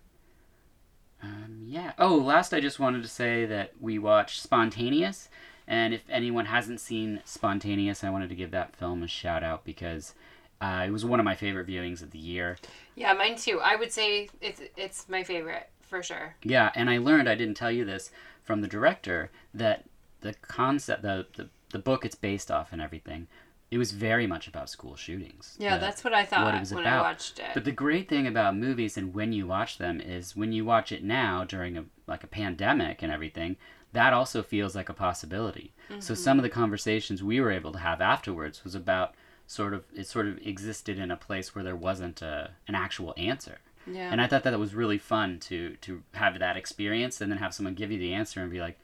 Um, 1.23 1.63
yeah. 1.67 1.93
Oh, 1.99 2.17
last 2.17 2.53
I 2.55 2.61
just 2.61 2.79
wanted 2.79 3.03
to 3.03 3.09
say 3.09 3.45
that 3.47 3.73
we 3.81 3.99
watched 3.99 4.41
Spontaneous, 4.41 5.29
and 5.67 5.93
if 5.93 6.03
anyone 6.09 6.47
hasn't 6.47 6.81
seen 6.81 7.21
Spontaneous, 7.25 8.05
I 8.05 8.11
wanted 8.11 8.29
to 8.29 8.37
give 8.37 8.51
that 8.53 8.77
film 8.77 9.03
a 9.03 9.09
shout 9.09 9.43
out 9.43 9.65
because 9.65 10.15
uh, 10.61 10.85
it 10.87 10.91
was 10.91 11.05
one 11.05 11.21
of 11.21 11.25
my 11.25 11.35
favorite 11.35 11.67
viewings 11.67 12.03
of 12.03 12.11
the 12.11 12.19
year. 12.19 12.57
Yeah, 12.95 13.13
mine 13.13 13.37
too. 13.37 13.61
I 13.61 13.77
would 13.77 13.93
say 13.93 14.29
it's 14.41 14.61
it's 14.77 15.09
my 15.09 15.23
favorite 15.23 15.69
for 15.83 16.03
sure. 16.03 16.35
Yeah, 16.43 16.71
and 16.75 16.91
I 16.91 16.99
learned 16.99 17.29
I 17.29 17.35
didn't 17.35 17.57
tell 17.57 17.71
you 17.71 17.85
this 17.85 18.11
from 18.43 18.61
the 18.61 18.69
director 18.69 19.31
that 19.55 19.85
the 20.21 20.35
concept, 20.43 21.03
the 21.03 21.27
the, 21.37 21.49
the 21.71 21.79
book 21.79 22.05
it's 22.05 22.15
based 22.15 22.51
off 22.51 22.73
and 22.73 22.81
everything, 22.81 23.27
it 23.71 23.79
was 23.79 23.93
very 23.93 24.27
much 24.27 24.49
about 24.49 24.71
school 24.71 24.97
shootings. 24.97 25.57
Yeah, 25.59 25.77
The- 25.77 25.87
that's 25.87 26.03
what 26.05 26.15
I 26.15 26.25
thought 26.25 26.45
what 26.47 26.55
it 26.55 26.61
was 26.61 26.73
when 26.75 26.85
about. 26.85 26.99
I 27.01 27.03
watched 27.03 27.39
it. 27.39 27.51
But 27.55 27.65
the 27.65 27.73
great 27.73 28.09
thing 28.09 28.27
about 28.27 28.57
movies 28.57 28.97
and 28.97 29.13
when 29.15 29.33
you 29.33 29.47
watch 29.47 29.79
them 29.79 30.01
is 30.01 30.35
when 30.35 30.53
you 30.53 30.65
watch 30.65 30.91
it 30.93 31.05
now 31.05 31.45
during 31.45 31.77
a 31.77 31.85
like 32.07 32.25
a 32.25 32.29
pandemic 32.29 33.03
and 33.03 33.13
everything, 33.13 33.57
that 33.93 34.13
also 34.13 34.43
feels 34.43 34.75
like 34.75 34.89
a 34.89 34.95
possibility. 34.95 35.73
So 35.89 36.13
Mm-hmm. 36.15 36.15
some 36.15 36.39
of 36.39 36.43
the 36.43 36.49
conversations 36.51 37.23
we 37.23 37.41
were 37.41 37.51
able 37.51 37.73
to 37.73 37.79
have 37.79 38.01
afterwards 38.01 38.63
was 38.65 38.75
about 38.75 39.15
sort 39.47 39.73
of 39.75 39.85
it 39.95 40.07
sort 40.07 40.27
of 40.27 40.39
existed 40.47 40.99
in 40.99 41.11
a 41.11 41.17
place 41.17 41.55
where 41.55 41.65
there 41.65 41.77
wasn't 41.77 42.21
a, 42.23 42.51
an 42.69 42.75
actual 42.75 43.15
answer. 43.17 43.59
yeah. 43.87 44.11
And 44.13 44.21
I 44.21 44.27
thought 44.27 44.43
that 44.45 44.59
was 44.59 44.75
really 44.75 44.99
fun 44.99 45.39
to 45.49 45.77
to 45.83 46.03
have 46.13 46.39
that 46.39 46.57
experience 46.57 47.21
and 47.21 47.31
then 47.31 47.39
have 47.39 47.55
someone 47.55 47.75
give 47.75 47.91
you 47.93 47.99
the 47.99 48.13
answer 48.15 48.41
and 48.43 48.51
be 48.51 48.61
like, 48.61 48.79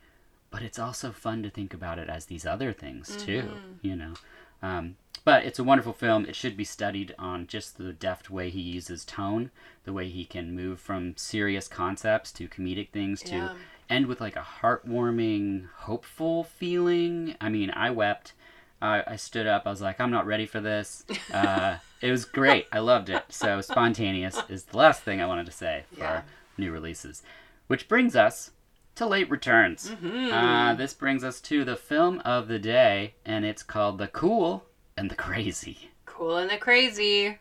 but 0.50 0.62
it's 0.62 0.78
also 0.78 1.10
fun 1.12 1.42
to 1.42 1.50
think 1.50 1.74
about 1.74 1.98
it 1.98 2.08
as 2.08 2.26
these 2.26 2.46
other 2.46 2.72
things 2.72 3.16
too, 3.16 3.42
Mm-hmm. 3.42 3.86
you 3.86 3.96
know. 3.96 4.14
Um, 4.64 4.96
but 5.24 5.44
it's 5.44 5.58
a 5.58 5.64
wonderful 5.64 5.92
film. 5.92 6.24
It 6.26 6.34
should 6.36 6.56
be 6.56 6.64
studied 6.64 7.14
on 7.18 7.46
just 7.46 7.76
the 7.78 7.92
deft 7.92 8.30
way 8.30 8.50
he 8.50 8.60
uses 8.60 9.04
tone, 9.04 9.50
the 9.84 9.92
way 9.92 10.08
he 10.08 10.24
can 10.24 10.54
move 10.54 10.80
from 10.80 11.16
serious 11.16 11.68
concepts 11.68 12.32
to 12.32 12.48
comedic 12.48 12.90
things 12.90 13.22
to 13.24 13.34
Yeah. 13.36 13.48
end 13.88 14.06
with 14.06 14.20
like 14.20 14.36
a 14.36 14.46
heartwarming, 14.62 15.68
hopeful 15.76 16.44
feeling. 16.44 17.36
I 17.40 17.48
mean, 17.48 17.70
I 17.70 17.90
wept. 17.90 18.32
I, 18.82 19.02
I 19.06 19.16
stood 19.16 19.46
up. 19.46 19.62
I 19.66 19.70
was 19.70 19.80
like, 19.80 20.00
I'm 20.00 20.10
not 20.10 20.26
ready 20.26 20.46
for 20.46 20.60
this. 20.60 21.04
Uh, 21.32 21.78
it 22.00 22.10
was 22.10 22.24
great. 22.26 22.66
I 22.70 22.78
loved 22.80 23.08
it. 23.08 23.24
So 23.30 23.60
spontaneous 23.62 24.38
is 24.48 24.64
the 24.64 24.76
last 24.76 25.02
thing 25.02 25.20
I 25.22 25.26
wanted 25.26 25.46
to 25.46 25.52
say 25.52 25.84
for 25.92 26.00
Yeah. 26.00 26.22
new 26.58 26.70
releases, 26.70 27.22
which 27.66 27.88
brings 27.88 28.14
us 28.14 28.50
to 28.96 29.06
late 29.06 29.30
returns. 29.30 29.90
Mm-hmm. 29.90 30.32
Uh, 30.32 30.74
this 30.74 30.94
brings 30.94 31.24
us 31.24 31.40
to 31.42 31.64
the 31.64 31.76
film 31.76 32.20
of 32.24 32.48
the 32.48 32.58
day, 32.58 33.14
and 33.24 33.44
it's 33.44 33.62
called 33.62 33.98
The 33.98 34.08
Cool 34.08 34.64
and 34.96 35.10
the 35.10 35.14
Crazy. 35.16 35.90
cool 36.06 36.36
and 36.36 36.50
the 36.50 36.56
crazy. 36.56 37.38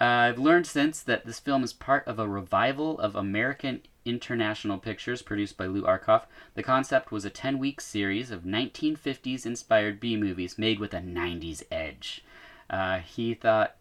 Uh, 0.00 0.04
I've 0.04 0.38
learned 0.38 0.66
since 0.66 1.00
that 1.02 1.26
this 1.26 1.40
film 1.40 1.62
is 1.64 1.72
part 1.72 2.06
of 2.06 2.18
a 2.18 2.28
revival 2.28 2.98
of 2.98 3.14
American 3.16 3.82
International 4.04 4.78
Pictures 4.78 5.22
produced 5.22 5.56
by 5.56 5.66
Lou 5.66 5.82
Arkoff. 5.82 6.22
The 6.54 6.62
concept 6.62 7.12
was 7.12 7.24
a 7.24 7.30
10 7.30 7.58
week 7.58 7.80
series 7.80 8.30
of 8.30 8.42
1950s 8.42 9.46
inspired 9.46 10.00
B 10.00 10.16
movies 10.16 10.58
made 10.58 10.80
with 10.80 10.92
a 10.94 10.98
90s 10.98 11.62
edge. 11.70 12.24
Uh, 12.68 12.98
he 12.98 13.34
thought. 13.34 13.76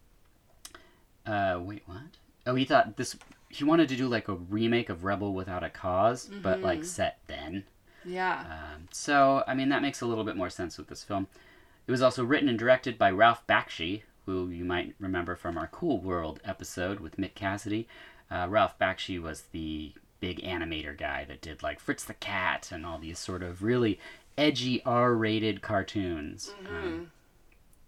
Uh, 1.26 1.60
wait, 1.62 1.84
what? 1.86 2.02
Oh, 2.46 2.56
he 2.56 2.66
thought 2.66 2.98
this. 2.98 3.16
He 3.52 3.64
wanted 3.64 3.90
to 3.90 3.96
do 3.96 4.08
like 4.08 4.28
a 4.28 4.36
remake 4.36 4.90
of 4.90 5.04
Rebel 5.04 5.34
Without 5.34 5.64
a 5.64 5.68
because 5.68 6.30
but 6.42 6.62
like 6.62 6.84
set 6.84 7.20
then. 7.28 7.66
Yeah. 8.06 8.44
Um, 8.50 8.88
so, 8.92 9.44
I 9.48 9.54
mean, 9.54 9.70
that 9.70 9.82
makes 9.82 10.02
a 10.02 10.06
little 10.06 10.24
bit 10.24 10.36
more 10.36 10.50
sense 10.50 10.78
with 10.78 10.88
this 10.88 11.04
film. 11.04 11.28
It 11.88 11.92
was 11.92 12.02
also 12.02 12.24
written 12.24 12.50
and 12.50 12.58
directed 12.58 12.98
by 12.98 13.12
Ralph 13.12 13.46
Bakshi, 13.48 14.04
who 14.26 14.50
you 14.50 14.64
might 14.64 14.96
remember 15.00 15.36
from 15.36 15.58
our 15.58 15.68
Cool 15.68 16.00
World 16.00 16.40
episode 16.44 17.00
with 17.00 17.18
Mick 17.18 17.36
Cassidy. 17.36 17.88
Uh, 18.30 18.48
Ralph 18.50 18.78
Bakshi 18.80 19.22
was 19.22 19.44
the 19.52 19.94
big 20.20 20.42
animator 20.42 20.98
guy 20.98 21.26
that 21.26 21.42
did 21.42 21.64
like 21.64 21.80
Fritz 21.80 22.04
the 22.04 22.14
Cat 22.14 22.70
and 22.72 22.86
all 22.86 23.00
these 23.00 23.20
sort 23.20 23.44
of 23.44 23.64
really 23.64 24.00
edgy 24.38 24.82
R-rated 24.86 25.62
cartoons. 25.62 26.54
Um, 26.70 27.12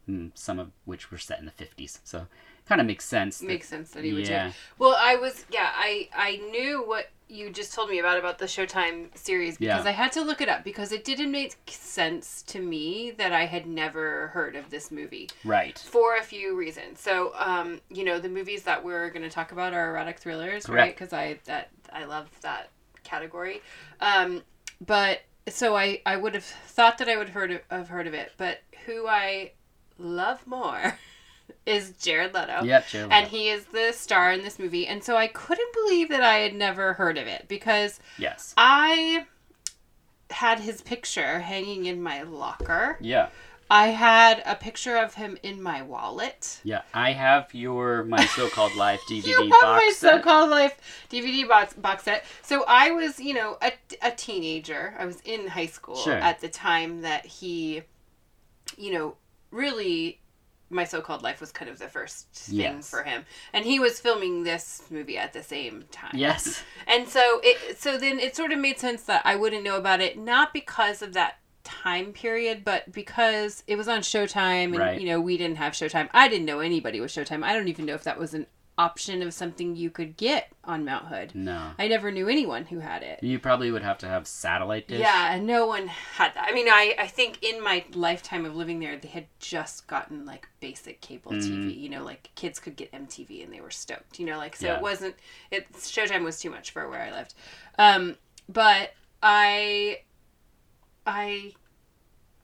mm, 0.09 0.31
some 0.33 0.59
of 0.59 0.71
which 0.85 1.11
were 1.11 1.17
set 1.17 1.39
in 1.39 1.45
the 1.45 1.51
50s. 1.51 1.99
So, 2.03 2.27
kind 2.67 2.79
of 2.81 2.87
makes 2.87 3.05
sense. 3.05 3.39
that- 3.39 3.47
Makes 3.47 3.67
sense 3.69 3.91
that 3.91 4.03
he 4.03 4.13
would 4.13 4.27
yeah. 4.27 4.47
do. 4.49 4.53
Well, 4.79 4.95
I 4.97 5.15
was 5.15 5.45
yeah, 5.51 5.69
I 5.73 6.09
I 6.15 6.37
knew 6.51 6.83
what 6.85 7.09
you 7.29 7.49
just 7.49 7.73
told 7.73 7.89
me 7.89 7.97
about 7.99 8.19
about 8.19 8.37
the 8.37 8.45
Showtime 8.45 9.07
series 9.17 9.57
because 9.57 9.85
Yeah. 9.85 9.89
I 9.89 9.93
had 9.93 10.11
to 10.11 10.21
look 10.21 10.39
it 10.39 10.49
up 10.49 10.63
because 10.63 10.91
it 10.91 11.03
didn't 11.03 11.31
make 11.31 11.55
sense 11.67 12.43
to 12.43 12.59
me 12.59 13.11
that 13.11 13.31
I 13.33 13.45
had 13.45 13.65
never 13.65 14.27
heard 14.27 14.55
of 14.55 14.69
this 14.69 14.91
movie 14.91 15.29
Right. 15.43 15.79
for 15.79 16.15
a 16.17 16.21
few 16.21 16.55
reasons. 16.55 16.99
So, 16.99 17.33
um, 17.37 17.81
you 17.89 18.03
know, 18.03 18.19
the 18.19 18.29
movies 18.29 18.63
that 18.63 18.83
we're 18.83 19.09
going 19.09 19.23
to 19.23 19.31
talk 19.31 19.51
about 19.51 19.73
are 19.73 19.89
erotic 19.89 20.19
thrillers, 20.19 20.69
right? 20.69 20.93
Because 20.95 21.11
I 21.11 21.39
that 21.45 21.69
I 21.91 22.03
love 22.05 22.27
that 22.41 22.69
category. 23.03 23.61
Um, 23.99 24.43
but 24.85 25.21
so 25.47 25.75
I 25.75 26.01
I 26.05 26.17
would 26.17 26.35
have 26.35 26.45
thought 26.45 26.99
that 26.99 27.09
I 27.09 27.17
would 27.17 27.29
heard 27.29 27.51
of, 27.51 27.61
have 27.71 27.87
heard 27.87 28.05
of 28.05 28.13
it, 28.13 28.33
but 28.37 28.61
who 28.85 29.07
I 29.07 29.53
love 29.97 30.45
more 30.45 30.99
is 31.65 31.91
Jared 31.91 32.33
Leto. 32.33 32.63
Yep, 32.63 32.87
Jared 32.87 33.11
And 33.11 33.27
he 33.27 33.49
is 33.49 33.65
the 33.65 33.91
star 33.93 34.31
in 34.31 34.43
this 34.43 34.59
movie, 34.59 34.87
and 34.87 35.03
so 35.03 35.15
I 35.15 35.27
couldn't 35.27 35.73
believe 35.73 36.09
that 36.09 36.23
I 36.23 36.35
had 36.39 36.53
never 36.53 36.93
heard 36.93 37.17
of 37.17 37.27
it 37.27 37.45
because 37.47 37.99
yes. 38.17 38.53
I 38.57 39.25
had 40.29 40.59
his 40.59 40.81
picture 40.81 41.39
hanging 41.39 41.85
in 41.85 42.01
my 42.01 42.23
locker. 42.23 42.97
Yeah. 42.99 43.29
I 43.69 43.87
had 43.87 44.43
a 44.45 44.55
picture 44.55 44.97
of 44.97 45.15
him 45.15 45.37
in 45.41 45.61
my 45.61 45.81
wallet. 45.81 46.59
Yeah. 46.63 46.81
I 46.93 47.13
have 47.13 47.53
your 47.53 48.03
My 48.03 48.23
So 48.35 48.49
Called 48.49 48.75
Life 48.75 48.99
DVD 49.09 49.25
you 49.27 49.39
have 49.41 49.49
box 49.49 49.61
my 49.63 49.91
set. 49.95 50.17
so-called 50.17 50.49
life 50.49 51.05
DVD 51.09 51.47
box 51.47 51.73
box 51.73 52.03
set. 52.03 52.25
So 52.41 52.65
I 52.67 52.91
was, 52.91 53.19
you 53.19 53.33
know, 53.33 53.57
a, 53.61 53.71
a 54.01 54.11
teenager. 54.11 54.93
I 54.99 55.05
was 55.05 55.21
in 55.21 55.47
high 55.47 55.67
school 55.67 55.95
Sure. 55.95 56.13
at 56.13 56.39
the 56.41 56.49
time 56.49 57.01
that 57.01 57.25
he, 57.25 57.81
you 58.77 58.93
know, 58.93 59.15
really, 59.49 60.19
my 60.73 60.83
so-called 60.83 61.21
life 61.23 61.39
was 61.39 61.51
kind 61.51 61.69
of 61.69 61.79
the 61.79 61.87
first 61.87 62.27
thing 62.33 62.59
Yes. 62.59 62.89
for 62.89 63.03
him, 63.03 63.25
and 63.53 63.63
he 63.65 63.79
was 63.79 63.99
filming 63.99 64.43
this 64.43 64.83
movie 64.89 65.17
at 65.17 65.33
the 65.33 65.43
same 65.43 65.85
time. 65.91 66.11
Yes. 66.15 66.63
And 66.87 67.07
so 67.07 67.39
it 67.43 67.79
so 67.79 67.97
then 67.97 68.19
it 68.19 68.35
sort 68.35 68.51
of 68.51 68.59
made 68.59 68.79
sense 68.79 69.03
that 69.03 69.21
I 69.25 69.35
wouldn't 69.35 69.63
know 69.63 69.77
about 69.77 70.01
it 70.01 70.17
not 70.17 70.53
because 70.53 71.01
of 71.01 71.13
that 71.13 71.37
time 71.63 72.11
period 72.11 72.65
but 72.65 72.91
because 72.91 73.63
it 73.67 73.77
was 73.77 73.87
on 73.87 73.99
Showtime 74.01 74.65
and 74.65 74.77
Right. 74.79 74.99
you 74.99 75.07
know 75.07 75.21
we 75.21 75.37
didn't 75.37 75.57
have 75.57 75.71
Showtime. 75.73 76.09
I 76.13 76.27
didn't 76.27 76.45
know 76.45 76.59
anybody 76.59 76.99
with 76.99 77.11
Showtime. 77.11 77.41
I 77.43 77.53
don't 77.53 77.69
even 77.69 77.85
know 77.85 77.93
if 77.93 78.03
that 78.03 78.19
was 78.19 78.33
an 78.33 78.47
option 78.77 79.21
of 79.21 79.33
something 79.33 79.75
you 79.75 79.89
could 79.91 80.17
get 80.17 80.51
on 80.63 80.83
Mount 80.83 81.05
Hood. 81.05 81.35
No. 81.35 81.71
I 81.77 81.87
never 81.87 82.11
knew 82.11 82.27
anyone 82.27 82.65
who 82.65 82.79
had 82.79 83.03
it. 83.03 83.21
You 83.21 83.37
probably 83.37 83.69
would 83.69 83.83
have 83.83 83.99
to 83.99 84.07
have 84.07 84.25
satellite 84.25 84.87
dish. 84.87 84.99
Yeah, 85.01 85.33
and 85.33 85.45
no 85.45 85.67
one 85.67 85.87
had 85.87 86.33
that. 86.33 86.47
I 86.49 86.53
mean, 86.53 86.67
I, 86.67 86.95
I 86.97 87.05
think 87.07 87.43
in 87.43 87.61
my 87.63 87.85
lifetime 87.93 88.45
of 88.45 88.55
living 88.55 88.79
there, 88.79 88.97
they 88.97 89.09
had 89.09 89.27
just 89.39 89.85
gotten 89.85 90.25
like 90.25 90.47
basic 90.59 91.01
cable 91.01 91.33
Mm. 91.33 91.41
TV. 91.41 91.79
You 91.79 91.89
know, 91.89 92.03
like 92.03 92.31
kids 92.35 92.59
could 92.59 92.75
get 92.75 92.91
MTV 92.91 93.43
and 93.43 93.53
they 93.53 93.61
were 93.61 93.69
stoked. 93.71 94.19
You 94.19 94.25
know, 94.25 94.37
like 94.37 94.55
so 94.55 94.67
Yeah. 94.67 94.77
it 94.77 94.81
wasn't. 94.81 95.15
It 95.51 95.71
Showtime 95.73 96.23
was 96.23 96.39
too 96.39 96.49
much 96.49 96.71
for 96.71 96.89
where 96.89 97.01
I 97.01 97.11
lived, 97.11 97.35
um, 97.77 98.17
but 98.49 98.93
I, 99.21 99.99
I, 101.05 101.53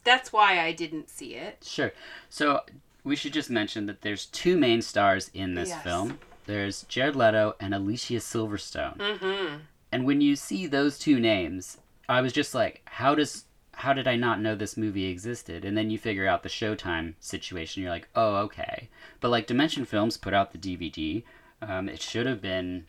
that's 0.03 0.31
why 0.31 0.59
I 0.61 0.71
didn't 0.73 1.09
see 1.09 1.35
it. 1.35 1.63
Sure. 1.67 1.91
So 2.29 2.61
we 3.09 3.15
should 3.15 3.33
just 3.33 3.49
mention 3.49 3.85
that 3.87 4.01
there's 4.01 4.27
two 4.27 4.57
main 4.57 4.81
stars 4.81 5.29
in 5.33 5.55
this 5.55 5.69
Yes. 5.69 5.83
film. 5.83 6.19
There's 6.45 6.83
Jared 6.83 7.15
Leto 7.15 7.55
and 7.59 7.73
Alicia 7.75 8.15
Silverstone. 8.15 8.97
Mm-hmm. 8.97 9.57
And 9.91 10.05
when 10.05 10.21
you 10.21 10.35
see 10.35 10.67
those 10.67 10.97
two 10.97 11.19
names, 11.19 11.77
I 12.07 12.21
was 12.21 12.31
just 12.33 12.55
like, 12.55 12.81
how 12.85 13.15
does 13.15 13.45
how 13.73 13.93
did 13.93 14.07
I 14.09 14.17
not 14.17 14.41
know 14.41 14.55
this 14.55 14.75
movie 14.75 15.05
existed? 15.05 15.63
And 15.63 15.77
then 15.77 15.89
you 15.89 15.97
figure 15.97 16.27
out 16.27 16.43
the 16.43 16.49
Showtime 16.49 17.13
situation. 17.21 17.81
You're 17.81 17.91
like, 17.91 18.09
oh, 18.13 18.35
okay. 18.37 18.89
But 19.21 19.29
like 19.29 19.47
Dimension 19.47 19.85
Films 19.85 20.17
put 20.17 20.33
out 20.33 20.51
the 20.51 20.57
DVD. 20.57 21.23
Um, 21.61 21.87
it 21.87 22.01
should 22.01 22.25
have 22.25 22.41
been 22.41 22.87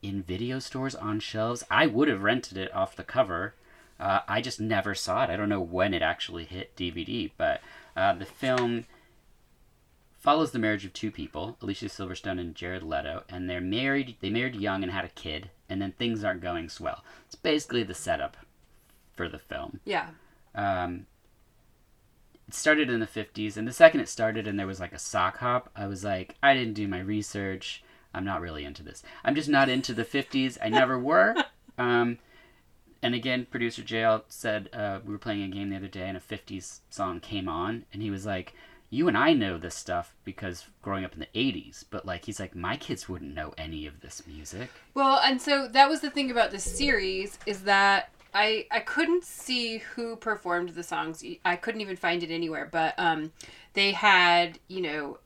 in 0.00 0.22
video 0.22 0.58
stores 0.58 0.94
on 0.94 1.20
shelves. 1.20 1.62
I 1.70 1.86
would 1.86 2.08
have 2.08 2.22
rented 2.22 2.56
it 2.56 2.74
off 2.74 2.96
the 2.96 3.04
cover. 3.04 3.54
Uh, 3.98 4.20
I 4.26 4.40
just 4.40 4.60
never 4.60 4.94
saw 4.94 5.24
it. 5.24 5.30
I 5.30 5.36
don't 5.36 5.50
know 5.50 5.60
when 5.60 5.92
it 5.92 6.00
actually 6.00 6.44
hit 6.44 6.74
DVD, 6.74 7.30
but 7.36 7.60
uh, 7.94 8.14
the 8.14 8.24
film 8.24 8.86
follows 10.20 10.52
the 10.52 10.58
marriage 10.58 10.84
of 10.84 10.92
two 10.92 11.10
people, 11.10 11.56
Alicia 11.62 11.86
Silverstone 11.86 12.38
and 12.38 12.54
Jared 12.54 12.82
Leto, 12.82 13.24
and 13.28 13.48
they're 13.48 13.60
married. 13.60 14.16
They 14.20 14.30
married 14.30 14.54
young 14.54 14.82
and 14.82 14.92
had 14.92 15.06
a 15.06 15.08
kid, 15.08 15.50
and 15.68 15.80
then 15.80 15.92
things 15.92 16.22
aren't 16.22 16.42
going 16.42 16.68
swell. 16.68 17.02
It's 17.26 17.34
basically 17.34 17.82
the 17.82 17.94
setup 17.94 18.36
for 19.14 19.28
the 19.28 19.38
film. 19.38 19.80
Yeah. 19.84 20.10
Um, 20.54 21.06
it 22.46 22.54
started 22.54 22.90
in 22.90 23.00
the 23.00 23.06
50s, 23.06 23.56
and 23.56 23.66
the 23.66 23.72
second 23.72 24.00
it 24.00 24.08
started 24.08 24.46
and 24.46 24.58
there 24.58 24.66
was 24.66 24.78
like 24.78 24.92
a 24.92 24.98
sock 24.98 25.38
hop, 25.38 25.70
I 25.74 25.86
was 25.86 26.04
like, 26.04 26.36
I 26.42 26.52
didn't 26.52 26.74
do 26.74 26.86
my 26.86 27.00
research. 27.00 27.82
I'm 28.12 28.24
not 28.24 28.40
really 28.42 28.64
into 28.64 28.82
this. 28.82 29.02
I'm 29.24 29.34
just 29.34 29.48
not 29.48 29.68
into 29.68 29.94
the 29.94 30.04
50s. 30.04 30.58
I 30.62 30.68
never 30.68 30.98
were. 30.98 31.34
Um, 31.78 32.18
and 33.02 33.14
again, 33.14 33.46
producer 33.50 33.80
JL 33.80 34.24
said 34.28 34.68
uh, 34.74 34.98
we 35.02 35.12
were 35.12 35.18
playing 35.18 35.44
a 35.44 35.48
game 35.48 35.70
the 35.70 35.76
other 35.76 35.88
day 35.88 36.06
and 36.06 36.14
a 36.14 36.20
50s 36.20 36.80
song 36.90 37.20
came 37.20 37.48
on, 37.48 37.86
and 37.90 38.02
he 38.02 38.10
was 38.10 38.26
like, 38.26 38.52
You 38.92 39.06
and 39.06 39.16
I 39.16 39.32
know 39.32 39.56
this 39.56 39.76
stuff 39.76 40.14
because 40.24 40.66
growing 40.82 41.04
up 41.04 41.14
in 41.14 41.20
the 41.20 41.28
80s, 41.34 41.84
but 41.88 42.04
like, 42.04 42.24
he's 42.24 42.40
like, 42.40 42.56
My 42.56 42.76
kids 42.76 43.08
wouldn't 43.08 43.34
know 43.34 43.54
any 43.56 43.86
of 43.86 44.00
this 44.00 44.22
music. 44.26 44.68
Well, 44.94 45.20
and 45.24 45.40
so 45.40 45.68
that 45.68 45.88
was 45.88 46.00
the 46.00 46.10
thing 46.10 46.30
about 46.30 46.50
this 46.50 46.64
series 46.64 47.38
is 47.46 47.62
that 47.62 48.10
I 48.34 48.66
I 48.70 48.80
couldn't 48.80 49.24
see 49.24 49.78
who 49.78 50.16
performed 50.16 50.70
the 50.70 50.82
songs. 50.82 51.24
I 51.44 51.56
couldn't 51.56 51.80
even 51.80 51.96
find 51.96 52.22
it 52.22 52.30
anywhere. 52.30 52.68
But 52.70 52.94
um, 52.98 53.32
they 53.74 53.92
had 53.92 54.58
you 54.68 54.80
know 54.82 55.18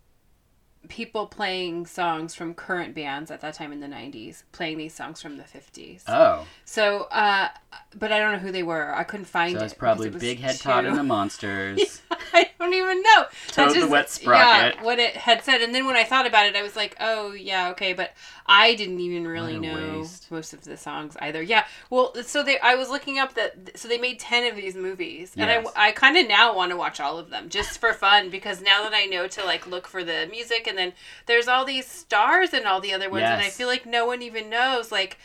people 0.89 1.27
playing 1.27 1.87
songs 1.87 2.35
from 2.35 2.53
current 2.53 2.95
bands 2.95 3.31
at 3.31 3.41
that 3.41 3.55
time 3.55 3.73
in 3.73 3.81
the 3.81 3.87
90s 3.87 4.43
playing 4.53 4.77
these 4.77 4.95
songs 4.95 5.23
from 5.23 5.39
the 5.39 5.43
50s 5.43 6.03
Oh, 6.07 6.47
so 6.67 7.05
uh 7.05 7.49
but 7.97 8.11
i 8.11 8.19
don't 8.19 8.33
know 8.33 8.39
who 8.39 8.51
they 8.51 8.63
were 8.63 8.95
i 8.95 9.05
couldn't 9.05 9.27
find 9.27 9.57
so 9.57 9.63
it 9.63 9.67
it's 9.67 9.75
probably 9.75 10.09
it 10.09 10.19
Big 10.25 10.41
Head 10.41 10.59
Todd 10.59 10.87
and 10.87 10.97
the 10.97 11.03
Monsters. 11.03 12.01
I 12.33 12.51
don't 12.59 12.73
even 12.73 13.03
know. 13.03 13.25
Toad 13.49 13.75
That 13.75 13.81
the 13.81 13.89
Wet 13.89 14.09
Sprocket. 14.11 14.77
Yeah, 14.77 14.83
what 14.83 14.99
it 14.99 15.17
had 15.17 15.45
said. 15.45 15.61
And 15.61 15.75
then 15.75 15.87
when 15.87 15.97
I 15.97 16.05
thought 16.05 16.27
about 16.27 16.47
it, 16.47 16.57
I 16.57 16.63
was 16.63 16.77
like, 16.77 16.97
oh, 16.99 17.33
yeah, 17.33 17.71
okay. 17.71 17.93
But 17.93 18.13
I 18.47 18.75
didn't 18.75 19.01
even 19.01 19.27
really 19.27 19.59
know 19.59 20.01
waste. 20.01 20.31
most 20.31 20.53
of 20.53 20.65
the 20.65 20.77
songs 20.77 21.17
either. 21.21 21.43
Yeah. 21.43 21.67
Well, 21.91 22.15
so 22.23 22.43
they, 22.43 22.59
I 22.59 22.75
was 22.75 22.89
looking 22.89 23.19
up 23.19 23.35
that, 23.35 23.79
so 23.79 23.87
they 23.87 23.99
made 23.99 24.19
10 24.19 24.51
of 24.51 24.57
these 24.57 24.75
movies. 24.75 25.33
And 25.37 25.51
I, 25.51 25.65
I 25.77 25.93
kind 25.93 26.17
of 26.17 26.27
now 26.27 26.57
want 26.57 26.71
to 26.71 26.77
watch 26.77 27.01
all 27.01 27.19
of 27.19 27.31
them 27.31 27.49
just 27.49 27.79
for 27.79 27.93
fun 27.93 28.31
because 28.31 28.63
now 28.63 28.83
that 28.83 28.95
I 28.95 29.05
know 29.05 29.29
to 29.29 29.45
like 29.45 29.67
look 29.67 29.87
for 29.87 30.03
the 30.03 30.27
music 30.31 30.67
and 30.67 30.79
then 30.79 30.95
there's 31.27 31.49
all 31.49 31.65
these 31.65 31.87
stars 31.87 32.53
and 32.55 32.65
all 32.65 32.81
the 32.81 32.95
other 32.95 33.11
ones. 33.11 33.25
And 33.25 33.43
I 33.43 33.51
feel 33.51 33.69
like 33.69 33.85
no 33.85 34.07
one 34.07 34.23
even 34.23 34.49
knows. 34.49 34.91
Like, 34.91 35.19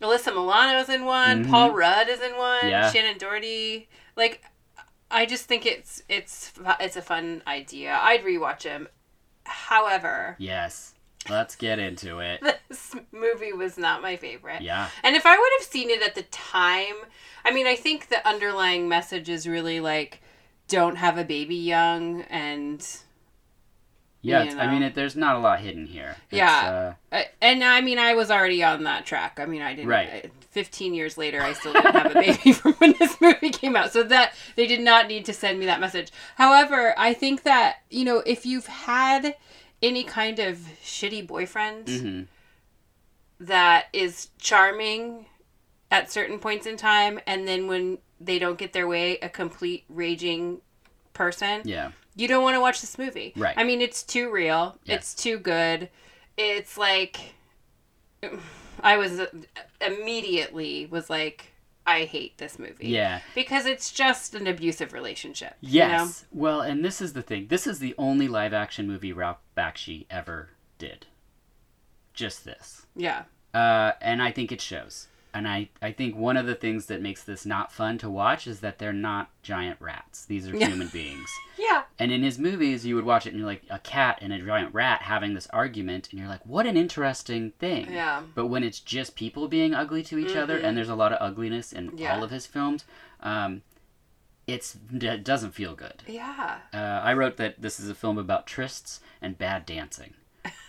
Alyssa 0.00 0.34
Milano's 0.34 0.88
in 0.88 1.04
one. 1.04 1.44
Paul 1.48 1.72
Rudd 1.72 2.08
is 2.08 2.20
in 2.20 2.36
one. 2.36 2.60
Mm-hmm. 2.60 2.68
Yeah. 2.68 2.92
Shannen 2.92 3.18
Doherty. 3.18 3.88
Like, 4.16 4.42
I 5.10 5.26
just 5.26 5.46
think 5.46 5.66
it's 5.66 6.02
it's 6.08 6.52
it's 6.80 6.96
a 6.96 7.02
fun 7.02 7.42
idea. 7.46 7.98
I'd 8.00 8.24
rewatch 8.24 8.62
him. 8.62 8.88
However, 9.44 10.36
yes. 10.38 10.94
Let's 11.28 11.56
get 11.56 11.78
into 11.78 12.20
it. 12.20 12.40
this 12.68 12.94
movie 13.12 13.52
was 13.52 13.76
not 13.76 14.00
my 14.02 14.16
favorite. 14.16 14.62
Yeah. 14.62 14.88
And 15.02 15.16
if 15.16 15.26
I 15.26 15.36
would 15.36 15.50
have 15.58 15.66
seen 15.66 15.90
it 15.90 16.02
at 16.02 16.14
the 16.14 16.22
time, 16.22 16.94
I 17.44 17.52
mean, 17.52 17.66
I 17.66 17.74
think 17.74 18.08
the 18.08 18.26
underlying 18.26 18.88
message 18.88 19.28
is 19.28 19.46
really 19.46 19.80
like 19.80 20.22
don't 20.68 20.96
have 20.96 21.18
a 21.18 21.24
baby 21.24 21.56
young 21.56 22.22
and 22.22 22.86
Yeah, 24.20 24.42
You 24.42 24.58
I 24.58 24.66
mean, 24.72 24.82
it, 24.82 24.94
there's 24.94 25.14
not 25.14 25.36
a 25.36 25.38
lot 25.38 25.60
hidden 25.60 25.86
here. 25.86 26.16
It's, 26.30 26.38
Yeah. 26.38 26.94
Uh, 27.12 27.22
and 27.40 27.62
I 27.62 27.80
mean, 27.80 27.98
I 27.98 28.14
was 28.14 28.30
already 28.30 28.64
on 28.64 28.82
that 28.84 29.06
track. 29.06 29.38
I 29.40 29.46
mean, 29.46 29.62
I 29.62 29.74
didn't. 29.74 29.88
Right. 29.88 30.08
I- 30.08 30.30
Fifteen 30.50 30.92
years 30.92 31.16
later, 31.16 31.40
I 31.40 31.52
still 31.52 31.72
didn't 31.72 31.92
have 31.94 32.10
a 32.10 32.14
baby 32.14 32.52
from 32.54 32.72
when 32.74 32.94
this 32.98 33.20
movie 33.20 33.50
came 33.50 33.76
out, 33.76 33.92
so 33.92 34.02
that 34.02 34.34
they 34.56 34.66
did 34.66 34.80
not 34.80 35.06
need 35.06 35.24
to 35.26 35.32
send 35.32 35.60
me 35.60 35.66
that 35.66 35.78
message. 35.78 36.10
However, 36.34 36.94
I 36.98 37.14
think 37.14 37.42
that 37.44 37.82
you 37.90 38.04
know, 38.04 38.22
if 38.26 38.44
you've 38.44 38.66
had 38.66 39.36
any 39.82 40.02
kind 40.02 40.40
of 40.40 40.58
shitty 40.82 41.24
boyfriend 41.26 41.86
mhm. 41.86 42.26
that 43.38 43.86
is 43.92 44.30
charming 44.38 45.26
at 45.90 46.10
certain 46.10 46.38
points 46.38 46.66
in 46.66 46.76
time, 46.76 47.20
and 47.26 47.46
then 47.46 47.68
when 47.68 47.98
they 48.20 48.38
don't 48.38 48.58
get 48.58 48.72
their 48.72 48.88
way, 48.88 49.18
a 49.18 49.28
complete 49.28 49.84
raging 49.88 50.60
person, 51.12 51.62
Yeah. 51.64 51.92
You 52.18 52.28
don't 52.28 52.42
want 52.42 52.56
to 52.56 52.60
watch 52.60 52.80
this 52.80 52.98
movie. 52.98 53.32
Right. 53.36 53.54
I 53.56 53.64
mean, 53.64 53.80
it's 53.80 54.02
too 54.02 54.30
real. 54.30 54.76
Yes. 54.84 54.98
It's 54.98 55.14
too 55.14 55.38
good. 55.38 55.88
It's 56.36 56.76
like 56.76 57.34
I 58.82 58.96
was 58.96 59.20
uh, 59.20 59.26
immediately 59.80 60.86
was 60.86 61.08
like 61.08 61.52
I 61.86 62.04
hate 62.04 62.36
this 62.36 62.58
movie. 62.58 62.88
Yeah. 62.88 63.20
Because 63.34 63.64
it's 63.64 63.92
just 63.92 64.34
an 64.34 64.46
abusive 64.46 64.92
relationship. 64.92 65.54
Yes. 65.60 66.26
Well, 66.32 66.60
and 66.60 66.84
this 66.84 67.00
is 67.00 67.14
the 67.14 67.22
thing. 67.22 67.46
This 67.48 67.66
is 67.66 67.78
the 67.78 67.94
only 67.96 68.28
live 68.28 68.52
action 68.52 68.86
movie 68.86 69.12
Ralph 69.12 69.38
Bakshi 69.56 70.04
ever 70.10 70.50
did. 70.76 71.06
Just 72.12 72.44
this. 72.44 72.84
Yeah. 72.94 73.22
Uh, 73.54 73.92
and 74.02 74.20
I 74.20 74.32
think 74.32 74.52
it 74.52 74.60
shows. 74.60 75.06
And 75.34 75.46
I, 75.46 75.68
I 75.82 75.92
think 75.92 76.16
one 76.16 76.36
of 76.38 76.46
the 76.46 76.54
things 76.54 76.86
that 76.86 77.02
makes 77.02 77.22
this 77.22 77.44
not 77.44 77.70
fun 77.70 77.98
to 77.98 78.08
watch 78.08 78.46
is 78.46 78.60
that 78.60 78.78
they're 78.78 78.92
not 78.94 79.30
giant 79.42 79.78
rats. 79.80 80.24
These 80.24 80.48
are 80.48 80.56
Yeah. 80.56 80.68
human 80.68 80.88
beings. 80.88 81.28
Yeah. 81.58 81.82
And 81.98 82.10
in 82.10 82.22
his 82.22 82.38
movies, 82.38 82.86
you 82.86 82.94
would 82.96 83.04
watch 83.04 83.26
it 83.26 83.30
and 83.30 83.38
you're 83.38 83.46
like 83.46 83.62
a 83.68 83.78
cat 83.78 84.18
and 84.22 84.32
a 84.32 84.38
giant 84.40 84.72
rat 84.74 85.02
having 85.02 85.34
this 85.34 85.46
argument, 85.48 86.08
and 86.10 86.18
you're 86.18 86.28
like, 86.28 86.44
what 86.46 86.64
an 86.66 86.76
interesting 86.78 87.50
thing. 87.58 87.92
Yeah. 87.92 88.22
But 88.34 88.46
when 88.46 88.64
it's 88.64 88.80
just 88.80 89.16
people 89.16 89.48
being 89.48 89.74
ugly 89.74 90.02
to 90.04 90.18
each 90.18 90.34
other, 90.34 90.58
Mhm. 90.58 90.64
and 90.64 90.76
there's 90.78 90.88
a 90.88 90.94
lot 90.94 91.12
of 91.12 91.18
ugliness 91.20 91.72
in 91.72 91.96
Yeah. 91.98 92.14
all 92.16 92.24
of 92.24 92.30
his 92.30 92.46
films, 92.46 92.84
um, 93.20 93.62
it's 94.46 94.78
it 94.92 95.24
doesn't 95.24 95.52
feel 95.52 95.74
good. 95.74 96.02
Yeah. 96.06 96.58
Uh, 96.72 96.76
I 96.78 97.12
wrote 97.12 97.36
that 97.36 97.60
this 97.60 97.78
is 97.78 97.90
a 97.90 97.94
film 97.94 98.16
about 98.16 98.46
trysts 98.46 99.00
and 99.20 99.36
bad 99.36 99.66
dancing. 99.66 100.14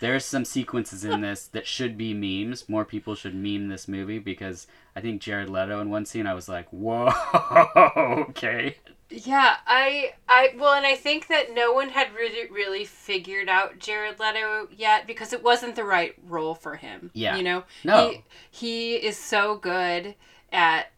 There's 0.00 0.24
some 0.24 0.44
sequences 0.44 1.04
in 1.04 1.20
this 1.20 1.46
that 1.48 1.66
should 1.66 1.96
be 1.98 2.14
memes. 2.14 2.68
More 2.68 2.84
people 2.84 3.14
should 3.14 3.34
meme 3.34 3.68
this 3.68 3.86
movie 3.86 4.18
because 4.18 4.66
I 4.96 5.00
think 5.00 5.20
Jared 5.20 5.48
Leto 5.50 5.80
in 5.80 5.90
one 5.90 6.06
scene 6.06 6.26
I 6.26 6.34
was 6.34 6.48
like, 6.48 6.68
whoa, 6.70 7.10
okay. 8.30 8.76
Yeah, 9.10 9.56
I, 9.66 10.12
I, 10.28 10.54
well, 10.56 10.74
and 10.74 10.86
I 10.86 10.94
think 10.94 11.26
that 11.26 11.52
no 11.52 11.72
one 11.72 11.88
had 11.88 12.14
really, 12.14 12.48
really 12.50 12.84
figured 12.84 13.48
out 13.48 13.78
Jared 13.80 14.20
Leto 14.20 14.68
yet 14.74 15.06
because 15.06 15.32
it 15.32 15.42
wasn't 15.42 15.74
the 15.74 15.84
right 15.84 16.14
role 16.26 16.54
for 16.54 16.76
him. 16.76 17.10
Yeah. 17.12 17.36
You 17.36 17.42
know? 17.42 17.64
No. 17.84 18.10
He, 18.10 18.24
he 18.50 18.94
is 18.94 19.16
so 19.16 19.56
good 19.56 20.14
at 20.52 20.92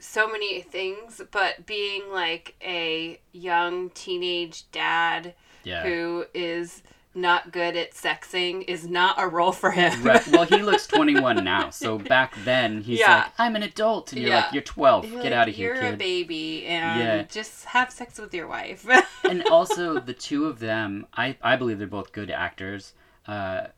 so 0.00 0.26
many 0.28 0.62
things, 0.62 1.20
but 1.30 1.66
being 1.66 2.10
like 2.10 2.54
a 2.62 3.20
young 3.32 3.90
teenage 3.90 4.70
dad 4.72 5.34
Yeah. 5.62 5.82
who 5.82 6.24
is 6.32 6.82
not 7.20 7.52
good 7.52 7.76
at 7.76 7.92
sexing 7.92 8.64
is 8.68 8.86
not 8.86 9.16
a 9.18 9.26
role 9.26 9.52
for 9.52 9.70
him. 9.72 10.02
Right. 10.02 10.26
Well, 10.32 10.44
he 10.44 10.62
looks 10.62 10.86
21 10.86 11.42
now, 11.44 11.70
so 11.70 11.98
back 11.98 12.34
then 12.44 12.80
he's 12.82 13.00
Yeah. 13.00 13.16
like, 13.16 13.32
"I'm 13.38 13.56
an 13.56 13.62
adult," 13.62 14.12
and 14.12 14.20
you're 14.22 14.30
Yeah. 14.30 14.36
like, 14.44 14.52
"You're 14.52 14.62
12. 14.62 15.04
You're 15.06 15.22
Get 15.22 15.32
like, 15.32 15.40
out 15.40 15.48
of 15.48 15.54
here, 15.54 15.74
You're 15.74 15.94
a 15.94 15.96
baby 15.96 16.66
and 16.66 17.00
Yeah. 17.00 17.22
just 17.22 17.64
have 17.66 17.90
sex 17.90 18.18
with 18.18 18.32
your 18.32 18.46
wife. 18.46 18.86
and 19.28 19.42
also 19.50 19.98
the 20.00 20.14
two 20.14 20.46
of 20.46 20.58
them, 20.60 21.06
I 21.16 21.36
I 21.42 21.56
believe 21.56 21.78
they're 21.78 21.86
both 21.86 22.12
good 22.12 22.30
actors, 22.30 22.94
uh, 23.26 23.68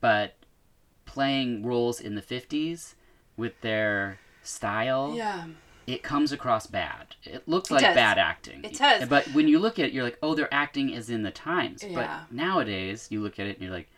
but 0.00 0.34
playing 1.04 1.64
roles 1.64 2.00
in 2.00 2.14
the 2.14 2.22
50s 2.22 2.94
with 3.36 3.60
their 3.62 4.18
style, 4.42 5.14
yeah. 5.16 5.46
It 5.86 6.02
comes 6.02 6.32
across 6.32 6.66
bad. 6.66 7.14
It 7.24 7.46
looks 7.48 7.70
It 7.70 7.74
like 7.74 7.82
does. 7.84 7.94
bad 7.94 8.18
acting. 8.18 8.64
It 8.64 8.78
does. 8.78 9.08
But 9.08 9.26
when 9.28 9.46
you 9.48 9.58
look 9.58 9.78
at 9.78 9.86
it, 9.86 9.92
you're 9.92 10.04
like, 10.04 10.18
"Oh, 10.22 10.34
their 10.34 10.52
acting 10.52 10.90
is 10.90 11.10
in 11.10 11.22
the 11.22 11.30
times." 11.30 11.84
Yeah. 11.84 11.94
But 11.94 12.32
nowadays, 12.34 13.06
you 13.10 13.20
look 13.20 13.38
at 13.38 13.46
it 13.46 13.56
and 13.56 13.62
you're 13.64 13.72
like. 13.74 13.88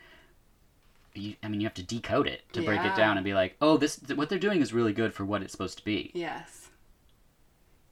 You, 1.14 1.34
I 1.42 1.48
mean, 1.48 1.60
you 1.60 1.66
have 1.66 1.74
to 1.74 1.82
decode 1.82 2.28
it 2.28 2.42
to 2.52 2.62
break 2.62 2.80
it 2.80 2.94
down 2.94 3.16
and 3.16 3.24
be 3.24 3.34
like, 3.34 3.56
"Oh, 3.60 3.76
this 3.76 3.98
what 4.14 4.28
they're 4.28 4.38
doing 4.38 4.60
is 4.60 4.72
really 4.72 4.92
good 4.92 5.12
for 5.12 5.24
what 5.24 5.42
it's 5.42 5.50
supposed 5.50 5.78
to 5.78 5.84
be." 5.84 6.12
Yes. 6.14 6.68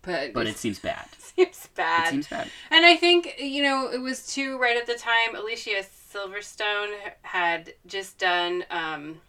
But, 0.02 0.32
But 0.32 0.46
it 0.46 0.56
seems 0.56 0.78
bad. 0.78 1.08
seems 1.18 1.68
bad. 1.74 2.06
It 2.06 2.10
seems 2.10 2.28
bad. 2.28 2.48
And 2.70 2.84
I 2.86 2.94
think, 2.94 3.34
you 3.40 3.64
know, 3.64 3.88
it 3.92 3.98
was 4.00 4.32
too 4.32 4.56
right 4.58 4.76
at 4.76 4.86
the 4.86 4.94
time. 4.94 5.34
Alicia 5.34 5.82
Silverstone 6.14 6.94
had 7.22 7.74
just 7.86 8.16
done, 8.18 8.64
um, 8.70 9.20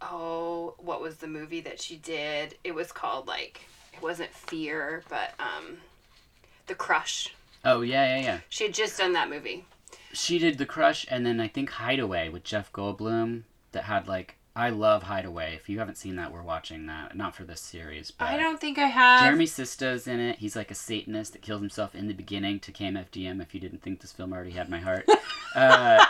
oh, 0.00 0.74
what 0.78 1.00
was 1.00 1.16
the 1.16 1.26
movie 1.26 1.60
that 1.62 1.80
she 1.80 1.96
did? 1.96 2.56
It 2.64 2.74
was 2.74 2.92
called, 2.92 3.26
like, 3.26 3.62
it 3.92 4.02
wasn't 4.02 4.32
Fear, 4.32 5.02
but 5.08 5.34
um, 5.38 5.78
The 6.66 6.74
Crush. 6.74 7.34
Oh 7.64 7.80
yeah, 7.80 8.16
yeah, 8.16 8.22
yeah. 8.22 8.40
She 8.48 8.64
had 8.64 8.74
just 8.74 8.96
done 8.98 9.12
that 9.14 9.28
movie. 9.28 9.64
She 10.12 10.38
did 10.38 10.58
The 10.58 10.66
Crush 10.66 11.04
and 11.10 11.26
then 11.26 11.40
I 11.40 11.48
think 11.48 11.70
Hideaway 11.70 12.28
with 12.28 12.44
Jeff 12.44 12.72
Goldblum 12.72 13.42
that 13.72 13.84
had 13.84 14.06
like 14.06 14.36
I 14.54 14.70
love 14.70 15.02
Hideaway. 15.02 15.54
If 15.54 15.68
you 15.68 15.80
haven't 15.80 15.98
seen 15.98 16.16
that, 16.16 16.32
we're 16.32 16.42
watching 16.42 16.86
that. 16.86 17.14
Not 17.14 17.36
for 17.36 17.44
this 17.44 17.60
series, 17.60 18.10
but 18.10 18.28
I 18.28 18.38
don't 18.38 18.58
think 18.58 18.78
I 18.78 18.86
have. 18.86 19.20
Jeremy 19.20 19.44
Sisto's 19.44 20.06
in 20.06 20.18
it. 20.18 20.38
He's 20.38 20.56
like 20.56 20.70
a 20.70 20.74
Satanist 20.74 21.34
that 21.34 21.42
kills 21.42 21.60
himself 21.60 21.94
in 21.94 22.08
the 22.08 22.14
beginning 22.14 22.60
to 22.60 22.72
KMFDM. 22.72 23.42
If 23.42 23.54
you 23.54 23.60
didn't 23.60 23.82
think 23.82 24.00
this 24.00 24.12
film 24.12 24.32
already 24.32 24.52
had 24.52 24.70
my 24.70 24.78
heart, 24.78 25.06
uh, 25.54 26.06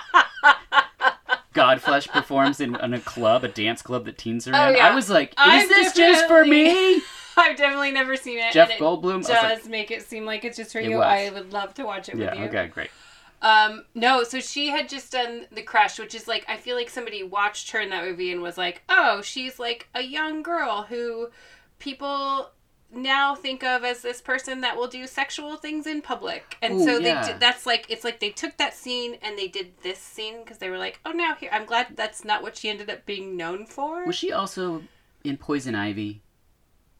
Godflesh 1.56 2.08
performs 2.08 2.60
in, 2.60 2.76
in 2.76 2.94
a 2.94 3.00
club, 3.00 3.44
a 3.44 3.48
dance 3.48 3.82
club 3.82 4.04
that 4.04 4.18
teens 4.18 4.46
are 4.46 4.50
in. 4.50 4.56
Oh, 4.56 4.68
yeah. 4.68 4.88
I 4.88 4.94
was 4.94 5.10
like, 5.10 5.30
is 5.30 5.36
I'm 5.38 5.68
this 5.68 5.92
just 5.92 6.26
for 6.28 6.44
me? 6.44 7.00
I've 7.36 7.56
definitely 7.56 7.92
never 7.92 8.16
seen 8.16 8.38
it. 8.38 8.52
Jeff 8.52 8.70
it 8.70 8.78
Goldblum. 8.78 9.24
I 9.28 9.32
does 9.48 9.62
like, 9.62 9.70
make 9.70 9.90
it 9.90 10.02
seem 10.02 10.24
like 10.24 10.44
it's 10.44 10.56
just 10.56 10.72
for 10.72 10.78
It 10.78 10.88
you. 10.90 10.96
was. 10.96 11.04
I 11.06 11.30
would 11.30 11.52
love 11.52 11.74
to 11.74 11.84
watch 11.84 12.08
it 12.08 12.16
yeah, 12.16 12.30
with 12.30 12.38
you. 12.38 12.44
okay, 12.46 12.68
great. 12.68 12.90
Um, 13.42 13.84
no, 13.94 14.22
so 14.22 14.40
she 14.40 14.68
had 14.68 14.88
just 14.88 15.12
done 15.12 15.46
The 15.52 15.62
Crush, 15.62 15.98
which 15.98 16.14
is 16.14 16.26
like 16.26 16.46
I 16.48 16.56
feel 16.56 16.76
like 16.76 16.88
somebody 16.88 17.22
watched 17.22 17.70
her 17.72 17.80
in 17.80 17.90
that 17.90 18.04
movie 18.04 18.32
and 18.32 18.40
was 18.40 18.56
like, 18.56 18.82
"Oh, 18.88 19.20
she's 19.22 19.58
like 19.58 19.88
a 19.94 20.02
young 20.02 20.42
girl 20.42 20.86
who 20.88 21.28
people 21.78 22.50
now 22.90 23.34
think 23.34 23.62
of 23.62 23.84
as 23.84 24.02
this 24.02 24.20
person 24.20 24.60
that 24.62 24.76
will 24.76 24.86
do 24.88 25.06
sexual 25.06 25.56
things 25.56 25.86
in 25.86 26.02
public." 26.02 26.56
And 26.62 26.80
Ooh, 26.80 26.84
so 26.84 26.98
they 26.98 27.08
yeah. 27.10 27.36
that's 27.38 27.66
like 27.66 27.86
it's 27.88 28.04
like 28.04 28.20
they 28.20 28.30
took 28.30 28.56
that 28.56 28.74
scene 28.74 29.18
and 29.22 29.38
they 29.38 29.48
did 29.48 29.72
this 29.82 29.98
scene 29.98 30.38
because 30.42 30.58
they 30.58 30.70
were 30.70 30.78
like, 30.78 31.00
"Oh, 31.04 31.12
now 31.12 31.34
here 31.34 31.50
I'm 31.52 31.64
glad 31.66 31.96
that's 31.96 32.24
not 32.24 32.42
what 32.42 32.56
she 32.56 32.68
ended 32.68 32.88
up 32.90 33.04
being 33.06 33.36
known 33.36 33.66
for." 33.66 34.04
Was 34.04 34.16
she 34.16 34.32
also 34.32 34.82
in 35.24 35.36
Poison 35.36 35.74
Ivy? 35.74 36.22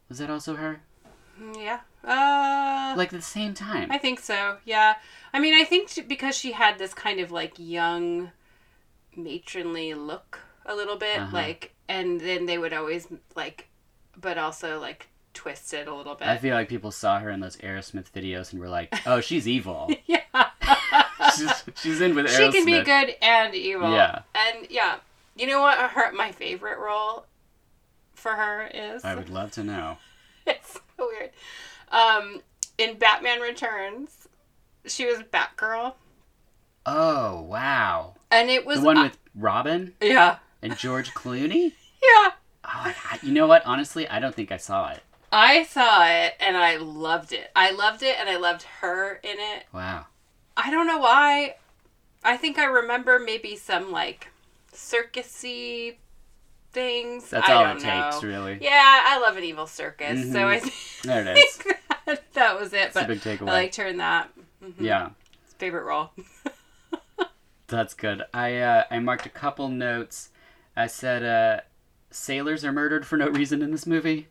Was 0.09 0.19
that 0.19 0.31
also 0.31 0.55
her? 0.57 0.83
Mm, 1.41 1.57
yeah. 1.57 1.81
Uh 2.05 2.95
Like 2.97 3.13
at 3.13 3.19
the 3.19 3.23
same 3.23 3.55
time. 3.55 3.91
I 3.91 3.99
think 3.99 4.21
so. 4.21 4.59
Yeah. 4.65 4.95
I 5.33 5.41
mean, 5.41 5.55
I 5.55 5.65
think 5.65 5.89
she, 5.89 6.01
because 6.03 6.37
she 6.37 6.53
had 6.53 6.79
this 6.79 6.95
kind 6.95 7.21
of 7.21 7.31
like 7.33 7.55
young, 7.59 8.31
matronly 9.17 9.95
look 9.95 10.41
a 10.65 10.75
little 10.75 10.97
bit, 10.97 11.21
Uh-huh. 11.21 11.37
like, 11.37 11.75
and 11.89 12.21
then 12.21 12.47
they 12.47 12.59
would 12.59 12.73
always 12.73 13.09
like, 13.35 13.69
but 14.17 14.39
also 14.39 14.79
like 14.81 15.09
twist 15.37 15.73
it 15.75 15.87
a 15.87 15.95
little 15.95 16.15
bit. 16.15 16.27
I 16.27 16.39
feel 16.39 16.55
like 16.55 16.69
people 16.69 16.91
saw 16.91 17.19
her 17.21 17.31
in 17.31 17.41
those 17.41 17.57
Aerosmith 17.59 18.11
videos 18.11 18.53
and 18.53 18.61
were 18.61 18.69
like, 18.69 18.95
"Oh, 19.07 19.21
she's 19.21 19.47
evil. 19.47 19.91
yeah. 20.07 20.21
she's, 21.37 21.65
she's 21.77 22.01
in 22.01 22.15
with 22.15 22.31
she 22.31 22.51
can 22.51 22.65
be 22.65 22.83
good 22.83 23.15
and 23.23 23.55
evil. 23.55 23.93
Yeah. 23.93 24.23
And 24.35 24.67
yeah, 24.71 24.97
you 25.37 25.47
know 25.47 25.61
what? 25.61 25.79
Her 25.79 26.13
my 26.13 26.33
favorite 26.33 26.79
role 26.79 27.27
for 28.15 28.33
her 28.33 28.69
is. 28.73 29.05
I 29.05 29.15
would 29.15 29.29
love 29.29 29.53
to 29.53 29.63
know. 29.63 29.99
it's 30.47 30.73
so 30.73 30.81
weird. 30.99 31.31
Um, 31.93 32.41
in 32.79 32.99
Batman 32.99 33.41
Returns, 33.41 34.29
she 34.87 35.07
was 35.07 35.19
Batgirl, 35.19 35.95
Oh 36.85 37.43
wow, 37.43 38.15
and 38.31 38.49
it 38.49 38.65
was 38.65 38.81
the 38.81 38.87
one 38.87 38.97
uh, 38.99 39.03
with 39.05 39.19
Robin 39.35 39.95
yeah, 40.01 40.39
and 40.63 40.77
George 40.79 41.13
Clooney. 41.15 41.73
yeah. 42.03 42.31
Oh, 42.65 42.95
I- 43.11 43.19
you 43.23 43.33
know 43.33 43.47
what? 43.47 43.65
Honestly, 43.67 44.09
I 44.09 44.19
don't 44.21 44.35
think 44.35 44.51
I 44.53 44.57
saw 44.57 44.91
it. 44.91 45.03
I 45.39 45.65
saw 45.65 46.07
it 46.07 46.33
and 46.41 46.57
I 46.57 46.79
loved 46.79 47.31
it. 47.35 47.51
I 47.55 47.71
loved 47.71 48.03
it 48.03 48.17
and 48.19 48.27
I 48.27 48.39
loved 48.39 48.63
her 48.81 49.17
in 49.23 49.37
it. 49.39 49.65
Wow. 49.71 50.07
I 50.57 50.71
don't 50.71 50.87
know 50.87 50.97
why. 50.97 51.57
I 52.25 52.39
think 52.39 52.59
I 52.59 52.65
remember 52.65 53.19
maybe 53.19 53.55
some 53.55 53.93
like 53.93 54.29
circusy 54.73 55.97
things. 56.73 57.29
That's 57.29 57.47
I 57.51 57.53
all 57.53 57.65
don't 57.65 57.77
it 57.77 57.83
know. 57.85 58.11
takes, 58.11 58.25
really. 58.25 58.59
Yeah, 58.63 59.03
I 59.07 59.19
love 59.21 59.37
an 59.37 59.45
evil 59.45 59.67
circus, 59.67 60.23
so 60.33 60.39
Mhm. 60.39 60.47
I 60.47 60.59
think 60.61 60.75
There 61.03 61.29
it 61.29 61.39
is. 61.39 61.59
that, 62.07 62.33
that 62.33 62.59
was 62.59 62.73
it. 62.73 62.91
A 62.91 62.95
But 62.95 63.07
big 63.09 63.21
takeaway. 63.21 63.49
I 63.51 63.53
liked 63.53 63.77
her 63.77 63.87
in 63.87 63.99
that. 63.99 64.31
Mhm. 64.65 64.75
yeah, 64.81 65.11
favorite 65.59 65.85
role. 65.85 66.13
that's 67.69 67.93
good. 67.93 68.23
I 68.33 68.57
uh, 68.57 68.85
I 68.91 68.99
marked 69.01 69.27
a 69.27 69.31
couple 69.31 69.69
notes. 69.69 70.31
I 70.75 70.87
said 70.87 71.23
uh, 71.23 71.61
sailors 72.11 72.65
are 72.65 72.73
murdered 72.73 73.07
for 73.07 73.19
no 73.19 73.29
reason 73.29 73.61
in 73.61 73.71
this 73.71 73.87
movie. 73.87 74.29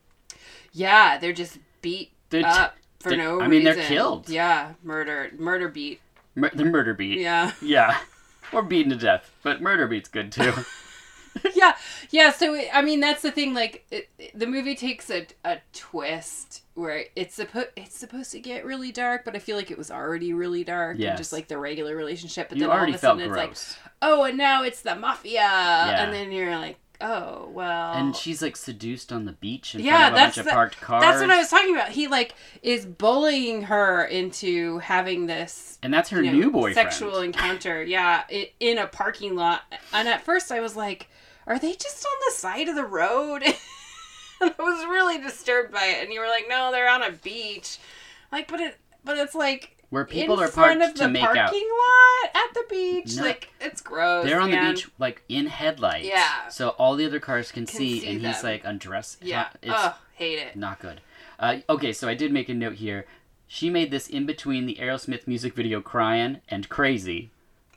Yeah, 0.76 1.18
they're 1.18 1.34
just 1.34 1.58
beat 1.82 2.12
They're 2.30 2.42
t- 2.42 2.48
up 2.48 2.76
for 3.00 3.10
they're- 3.10 3.18
no 3.18 3.42
I 3.42 3.48
mean, 3.48 3.64
they're 3.64 3.76
reason. 3.76 3.88
killed. 3.88 4.30
Yeah, 4.30 4.74
murder, 4.84 5.32
murder 5.38 5.70
beat. 5.70 6.02
Mur- 6.36 6.52
the 6.54 6.66
murder 6.66 6.94
beat. 6.94 7.20
Yeah. 7.20 7.54
Yeah. 7.62 7.98
Or 8.52 8.62
beaten 8.62 8.92
to 8.92 8.98
death, 8.98 9.32
but 9.42 9.62
murder 9.62 9.88
beat's 9.88 10.10
good 10.10 10.32
too. 10.32 10.54
yeah 11.54 11.76
yeah 12.12 12.32
so 12.32 12.58
i 12.74 12.82
mean 12.82 13.02
that's 13.02 13.22
the 13.22 13.30
thing 13.30 13.54
like 13.54 13.86
it, 13.92 14.08
it- 14.18 14.40
the 14.40 14.48
movie 14.48 14.74
takes 14.74 15.10
a, 15.10 15.28
a 15.44 15.58
twist 15.74 16.64
where 16.76 17.04
it's 17.18 17.36
supposed 17.36 17.68
it's 17.76 17.98
supposed 17.98 18.32
to 18.32 18.40
get 18.40 18.64
really 18.64 18.90
dark 18.90 19.26
but 19.26 19.36
i 19.36 19.40
feel 19.40 19.58
like 19.58 19.70
it 19.70 19.78
was 19.78 19.92
already 19.92 20.32
really 20.32 20.64
dark 20.64 20.98
and 20.98 21.18
just 21.18 21.34
like 21.34 21.50
the 21.50 21.58
regular 21.58 21.94
relationship 21.94 22.48
but 22.48 22.58
you 22.58 22.66
then 22.66 22.70
all 22.78 22.88
of 22.88 22.96
a 22.96 22.98
sudden 22.98 23.28
gross. 23.30 23.50
it's 23.52 23.78
like 23.84 23.92
oh 24.02 24.24
and 24.24 24.38
now 24.38 24.64
it's 24.64 24.82
the 24.82 24.96
mafia 24.96 25.42
and 25.42 26.14
then 26.14 26.32
you're 26.32 26.58
like 26.58 26.78
oh 27.02 27.50
well. 27.52 27.94
and 27.94 28.16
she's 28.16 28.42
like 28.42 28.56
seduced 28.56 29.12
on 29.12 29.26
the 29.26 29.32
beach 29.34 29.76
in 29.76 29.82
Yeah, 29.82 29.98
front 29.98 30.06
of 30.08 30.14
a 30.14 30.16
that's 30.16 30.36
bunch 30.38 30.48
of 30.48 30.54
parked 30.54 30.82
cars. 30.82 31.02
that's 31.02 31.22
what 31.22 31.30
i 31.30 31.38
was 31.38 31.50
talking 31.50 31.76
about. 31.76 31.90
He 31.90 32.08
like 32.08 32.34
is 32.64 32.86
bullying 32.86 33.64
her 33.64 34.06
into 34.06 34.80
having 34.80 35.26
this 35.28 35.78
And 35.84 35.94
that's 35.94 36.10
her 36.10 36.22
you 36.24 36.32
know, 36.32 36.38
new 36.38 36.52
boyfriend. 36.52 36.76
sexual 36.76 37.20
encounter. 37.20 37.84
Yeah 37.88 38.24
i 38.30 38.52
in 38.60 38.78
a 38.78 38.88
parking 38.88 39.36
lot. 39.36 39.62
And 39.94 40.08
at 40.08 40.24
first 40.24 40.52
i 40.52 40.60
was 40.60 40.76
like 40.76 41.08
are 41.48 41.60
they 41.60 41.74
just 41.74 42.04
on 42.06 42.18
the 42.28 42.34
side 42.36 42.68
of 42.70 42.76
the 42.76 42.86
road? 42.86 43.44
I 44.42 44.52
was 44.60 44.86
really 44.88 45.20
disturbed 45.20 45.72
by 45.72 45.86
it. 45.86 46.04
And 46.04 46.12
you 46.14 46.20
were 46.20 46.28
like 46.28 46.46
no 46.50 46.72
they're 46.72 46.90
on 46.90 47.04
a 47.04 47.12
beach. 47.12 47.78
Like 48.32 48.48
but 48.48 48.60
it 48.60 48.78
but 49.04 49.18
it's 49.18 49.36
like 49.36 49.75
Where 49.90 50.06
people 50.06 50.38
in 50.40 50.44
are 50.46 50.48
front 50.48 50.80
parked 50.82 50.92
of 50.94 50.98
to 51.00 51.04
the 51.04 51.10
make 51.10 51.22
parking 51.24 51.42
out. 51.44 51.54
lot 51.54 52.36
at 52.48 52.54
the 52.54 52.64
beach 52.70 53.16
No. 53.18 53.24
like 53.24 53.50
it's 53.62 53.82
gross 53.82 54.26
They're 54.26 54.40
on 54.42 54.52
man. 54.52 54.68
the 54.68 54.74
beach, 54.74 54.90
like 55.00 55.22
in 55.30 55.46
headlights. 55.48 56.08
Yeah. 56.08 56.48
So 56.50 56.70
all 56.70 56.96
the 56.96 57.06
other 57.06 57.20
cars 57.20 57.52
can, 57.52 57.66
Can 57.66 57.76
see, 57.78 58.00
see 58.02 58.08
and 58.08 58.22
he's 58.22 58.44
like 58.44 58.64
undressed. 58.66 59.24
yeah 59.24 59.48
It's 59.62 59.72
oh 59.76 59.96
hate 60.14 60.40
it 60.40 60.56
not 60.56 60.80
good. 60.80 61.02
Uh, 61.40 61.58
okay, 61.70 61.92
so 61.94 62.08
I 62.08 62.14
did 62.16 62.32
make 62.32 62.48
a 62.50 62.54
note 62.54 62.76
here. 62.76 63.06
She 63.48 63.70
made 63.70 63.92
this 63.92 64.08
in 64.08 64.26
between 64.26 64.66
the 64.66 64.76
Aerosmith 64.76 65.28
music 65.28 65.54
video 65.54 65.82
"Crying" 65.82 66.40
and 66.50 66.68
"Crazy," 66.70 67.30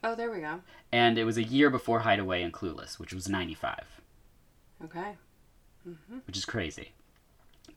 oh 0.02 0.14
there 0.14 0.30
we 0.30 0.40
go 0.40 0.60
and 0.90 1.18
it 1.18 1.24
was 1.24 1.36
a 1.36 1.42
year 1.42 1.68
before 1.68 2.00
"Hideaway" 2.00 2.42
and 2.42 2.52
"Clueless," 2.52 2.98
which 2.98 3.12
was 3.12 3.28
'95, 3.28 4.00
okay 4.84 5.16
which 6.26 6.36
is 6.36 6.44
crazy. 6.44 6.92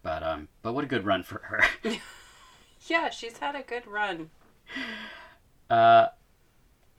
But 0.03 0.23
um, 0.23 0.47
but 0.61 0.73
what 0.73 0.83
a 0.83 0.87
good 0.87 1.05
run 1.05 1.23
for 1.23 1.39
her. 1.39 1.61
yeah 2.87 3.09
she's 3.09 3.37
had 3.37 3.55
a 3.55 3.61
good 3.61 3.85
run 3.87 4.29
Uh, 5.69 6.07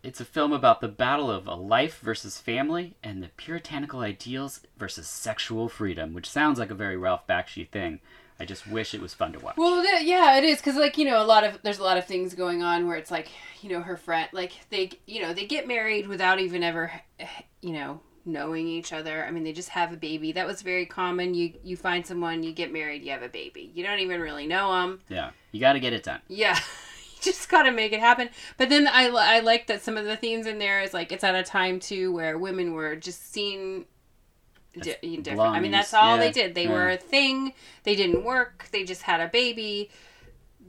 it's 0.02 0.20
a 0.20 0.24
film 0.24 0.52
about 0.52 0.80
the 0.80 0.88
battle 0.88 1.30
of 1.30 1.46
a 1.46 1.54
life 1.54 2.00
versus 2.00 2.38
family 2.38 2.96
and 3.02 3.22
the 3.22 3.28
puritanical 3.36 4.00
ideals 4.00 4.60
versus 4.78 5.06
sexual 5.06 5.68
freedom, 5.68 6.14
which 6.14 6.28
sounds 6.28 6.58
like 6.58 6.70
a 6.70 6.74
very 6.74 6.96
Ralph 6.96 7.26
Bakshi 7.26 7.68
thing. 7.68 8.00
I 8.40 8.44
just 8.44 8.66
wish 8.66 8.94
it 8.94 9.00
was 9.00 9.14
fun 9.14 9.32
to 9.34 9.38
watch. 9.38 9.56
Well, 9.56 9.82
th- 9.82 10.02
yeah, 10.02 10.38
it 10.38 10.44
is 10.44 10.56
because 10.56 10.74
like 10.74 10.98
you 10.98 11.04
know 11.04 11.22
a 11.22 11.26
lot 11.26 11.44
of 11.44 11.58
there's 11.62 11.78
a 11.78 11.84
lot 11.84 11.98
of 11.98 12.06
things 12.06 12.34
going 12.34 12.62
on 12.62 12.88
where 12.88 12.96
it's 12.96 13.10
like 13.10 13.28
you 13.60 13.68
know 13.70 13.80
her 13.82 13.96
friend 13.96 14.28
like 14.32 14.52
they 14.70 14.90
you 15.06 15.22
know 15.22 15.32
they 15.32 15.46
get 15.46 15.68
married 15.68 16.08
without 16.08 16.40
even 16.40 16.62
ever 16.62 16.90
you 17.60 17.72
know 17.72 18.00
knowing 18.24 18.66
each 18.68 18.92
other. 18.92 19.24
I 19.24 19.30
mean 19.30 19.44
they 19.44 19.52
just 19.52 19.70
have 19.70 19.92
a 19.92 19.96
baby. 19.96 20.32
That 20.32 20.46
was 20.46 20.62
very 20.62 20.86
common. 20.86 21.34
You 21.34 21.52
you 21.64 21.76
find 21.76 22.06
someone, 22.06 22.42
you 22.42 22.52
get 22.52 22.72
married, 22.72 23.02
you 23.02 23.10
have 23.10 23.22
a 23.22 23.28
baby. 23.28 23.70
You 23.74 23.84
don't 23.84 24.00
even 24.00 24.20
really 24.20 24.46
know 24.46 24.72
them. 24.72 25.00
yeah, 25.08 25.30
you 25.50 25.60
got 25.60 25.72
to 25.74 25.80
get 25.80 25.92
it 25.92 26.02
done. 26.04 26.20
Yeah. 26.28 26.56
you 27.16 27.32
just 27.32 27.48
got 27.48 27.64
to 27.64 27.70
make 27.72 27.92
it 27.92 28.00
happen. 28.00 28.28
But 28.58 28.68
then 28.68 28.86
I, 28.88 29.08
I 29.08 29.40
like 29.40 29.66
that 29.68 29.82
some 29.82 29.96
of 29.96 30.04
the 30.04 30.16
themes 30.16 30.46
in 30.46 30.58
there 30.58 30.80
is 30.82 30.92
like 30.94 31.12
it's 31.12 31.24
at 31.24 31.34
a 31.34 31.42
time 31.42 31.80
too 31.80 32.12
where 32.12 32.38
women 32.38 32.72
were 32.74 32.96
just 32.96 33.32
seen 33.32 33.86
di- 34.80 35.16
different. 35.18 35.40
I 35.56 35.60
mean, 35.60 35.70
that's 35.72 35.92
all 35.94 36.16
Yeah, 36.16 36.22
they 36.22 36.32
did. 36.32 36.54
They 36.54 36.64
yeah. 36.64 36.72
were 36.72 36.88
a 36.90 36.96
thing. 36.96 37.52
They 37.84 37.94
didn't 37.96 38.24
work. 38.24 38.68
They 38.72 38.84
just 38.84 39.02
had 39.02 39.20
a 39.20 39.28
baby. 39.28 39.90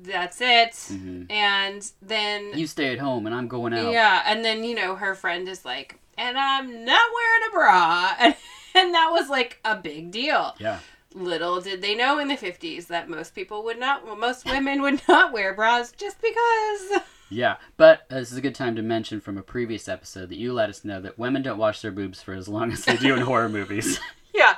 That's 0.02 0.42
it. 0.42 0.72
Mhm. 0.74 1.32
And 1.32 1.90
then 2.02 2.52
You 2.58 2.68
stay 2.68 2.92
at 2.92 3.00
home, 3.00 3.26
and 3.26 3.34
I'm 3.34 3.48
going 3.48 3.74
out. 3.74 3.92
yeah, 3.94 4.24
and 4.26 4.44
then 4.44 4.64
you 4.64 4.76
know 4.76 4.96
her 4.96 5.16
friend 5.16 5.48
is 5.48 5.64
like, 5.64 6.00
and 6.18 6.38
I'm 6.38 6.86
not 6.86 7.02
wearing 7.14 7.50
a 7.50 7.52
bra, 7.54 8.14
and, 8.20 8.36
and 8.76 8.94
that 8.94 9.10
was 9.12 9.30
like 9.30 9.60
a 9.66 9.76
big 9.76 10.12
deal. 10.12 10.56
Yeah. 10.60 10.80
Little 11.16 11.62
did 11.62 11.82
they 11.84 11.94
know 11.94 12.18
in 12.18 12.28
the 12.28 12.36
50s 12.38 12.88
that 12.88 13.08
most 13.08 13.36
people 13.36 13.64
would 13.66 13.80
not, 13.80 14.04
well, 14.06 14.16
most 14.16 14.46
women 14.46 14.82
would 14.82 15.02
not 15.08 15.32
wear 15.32 15.54
bras 15.54 15.92
just 15.92 16.18
because. 16.22 17.02
Yeah, 17.30 17.56
but 17.78 18.02
uh, 18.12 18.20
this 18.20 18.32
is 18.32 18.38
a 18.38 18.42
good 18.42 18.54
time 18.54 18.76
to 18.76 18.84
mention 18.84 19.20
from 19.20 19.40
a 19.40 19.42
previous 19.42 19.88
episode 19.88 20.30
that 20.30 20.38
you 20.38 20.54
let 20.54 20.70
us 20.70 20.86
know 20.86 21.02
that 21.02 21.18
women 21.18 21.42
don't 21.42 21.58
wash 21.58 21.82
their 21.82 21.90
boobs 21.90 22.22
for 22.22 22.36
as 22.36 22.48
long 22.48 22.72
as 22.72 22.86
they 22.86 22.96
do 22.96 23.16
in 23.16 23.22
horror 23.22 23.50
movies, 23.50 24.00
Yeah. 24.36 24.58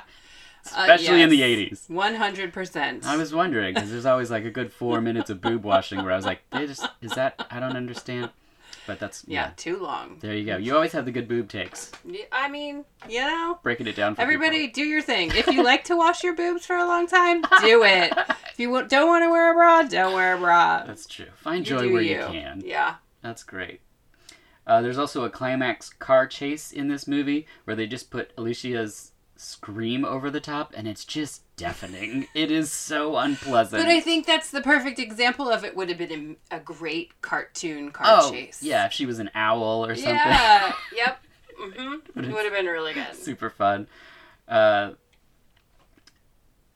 especially 0.62 1.22
in 1.22 1.30
the 1.30 1.42
Uh, 1.42 1.46
80s. 1.46 1.88
100%. 1.88 3.06
I 3.06 3.16
was 3.16 3.32
wondering 3.32 3.72
because 3.72 3.90
there's 3.90 4.04
always 4.04 4.30
like 4.30 4.44
a 4.44 4.50
good 4.50 4.70
four 4.70 5.00
minutes 5.00 5.30
of 5.30 5.40
boob 5.40 5.64
washing 5.64 6.02
where 6.02 6.12
I 6.12 6.16
was 6.16 6.26
like, 6.26 6.42
they 6.50 6.66
just 6.66 6.86
is 7.00 7.12
that 7.12 7.46
I 7.50 7.60
don't 7.60 7.76
understand, 7.76 8.30
but 8.86 8.98
that's 8.98 9.24
yeah, 9.26 9.50
too 9.56 9.78
long. 9.78 10.18
There 10.20 10.34
you 10.34 10.44
go. 10.44 10.56
You 10.56 10.74
always 10.74 10.92
have 10.92 11.04
the 11.04 11.10
good 11.10 11.28
boob 11.28 11.48
takes, 11.48 11.92
Yeah, 12.04 12.24
I 12.32 12.48
mean, 12.48 12.84
you 13.08 13.20
know, 13.20 13.58
breaking 13.62 13.86
it 13.86 13.96
down. 13.96 14.14
For 14.14 14.22
everybody 14.22 14.68
do 14.68 14.82
your 14.82 15.02
thing. 15.02 15.32
If 15.34 15.46
you 15.48 15.62
like 15.62 15.84
to 15.84 15.96
wash 15.96 16.22
your 16.22 16.34
boobs 16.34 16.66
for 16.66 16.76
a 16.76 16.86
long 16.86 17.06
time, 17.06 17.42
do 17.60 17.82
it. 17.84 18.12
If 18.50 18.58
you 18.58 18.68
don't 18.86 19.08
want 19.08 19.24
to 19.24 19.30
wear 19.30 19.50
a 19.50 19.54
bra, 19.54 19.82
don't 19.82 20.14
wear 20.14 20.34
a 20.34 20.38
bra. 20.38 20.84
That's 20.86 21.06
true. 21.06 21.26
Find 21.36 21.64
joy 21.64 21.92
where 21.92 22.02
you. 22.02 22.16
you 22.16 22.26
can. 22.26 22.62
Yeah. 22.64 22.96
That's 23.22 23.42
great. 23.42 23.80
Uh, 24.66 24.82
there's 24.82 24.98
also 24.98 25.24
a 25.24 25.30
climax 25.30 25.90
car 25.90 26.26
chase 26.26 26.72
in 26.72 26.88
this 26.88 27.06
movie 27.06 27.46
where 27.64 27.76
they 27.76 27.86
just 27.86 28.10
put 28.10 28.32
Alicia's 28.36 29.12
scream 29.36 30.04
over 30.04 30.30
the 30.30 30.40
top, 30.40 30.72
and 30.76 30.88
it's 30.88 31.04
just 31.04 31.42
deafening. 31.56 32.28
it 32.34 32.50
is 32.50 32.70
so 32.70 33.16
unpleasant. 33.16 33.82
But 33.82 33.90
I 33.90 34.00
think 34.00 34.26
that's 34.26 34.50
the 34.50 34.60
perfect 34.60 34.98
example 34.98 35.48
of 35.48 35.64
it 35.64 35.76
would 35.76 35.88
have 35.88 35.98
been 35.98 36.36
a, 36.50 36.60
great 36.60 37.20
cartoon 37.22 37.90
car 37.90 38.06
oh, 38.08 38.30
chase. 38.30 38.62
yeah, 38.62 38.86
if 38.86 38.92
she 38.92 39.06
was 39.06 39.18
an 39.18 39.30
owl 39.34 39.84
or 39.84 39.94
something. 39.94 40.14
Yeah. 40.14 40.72
yep. 40.96 41.18
hmm 41.56 41.94
It 42.16 42.32
would 42.32 42.44
have 42.44 42.52
been 42.52 42.66
really 42.66 42.92
good. 42.92 43.14
Super 43.14 43.50
fun. 43.50 43.88
Uh, 44.46 44.92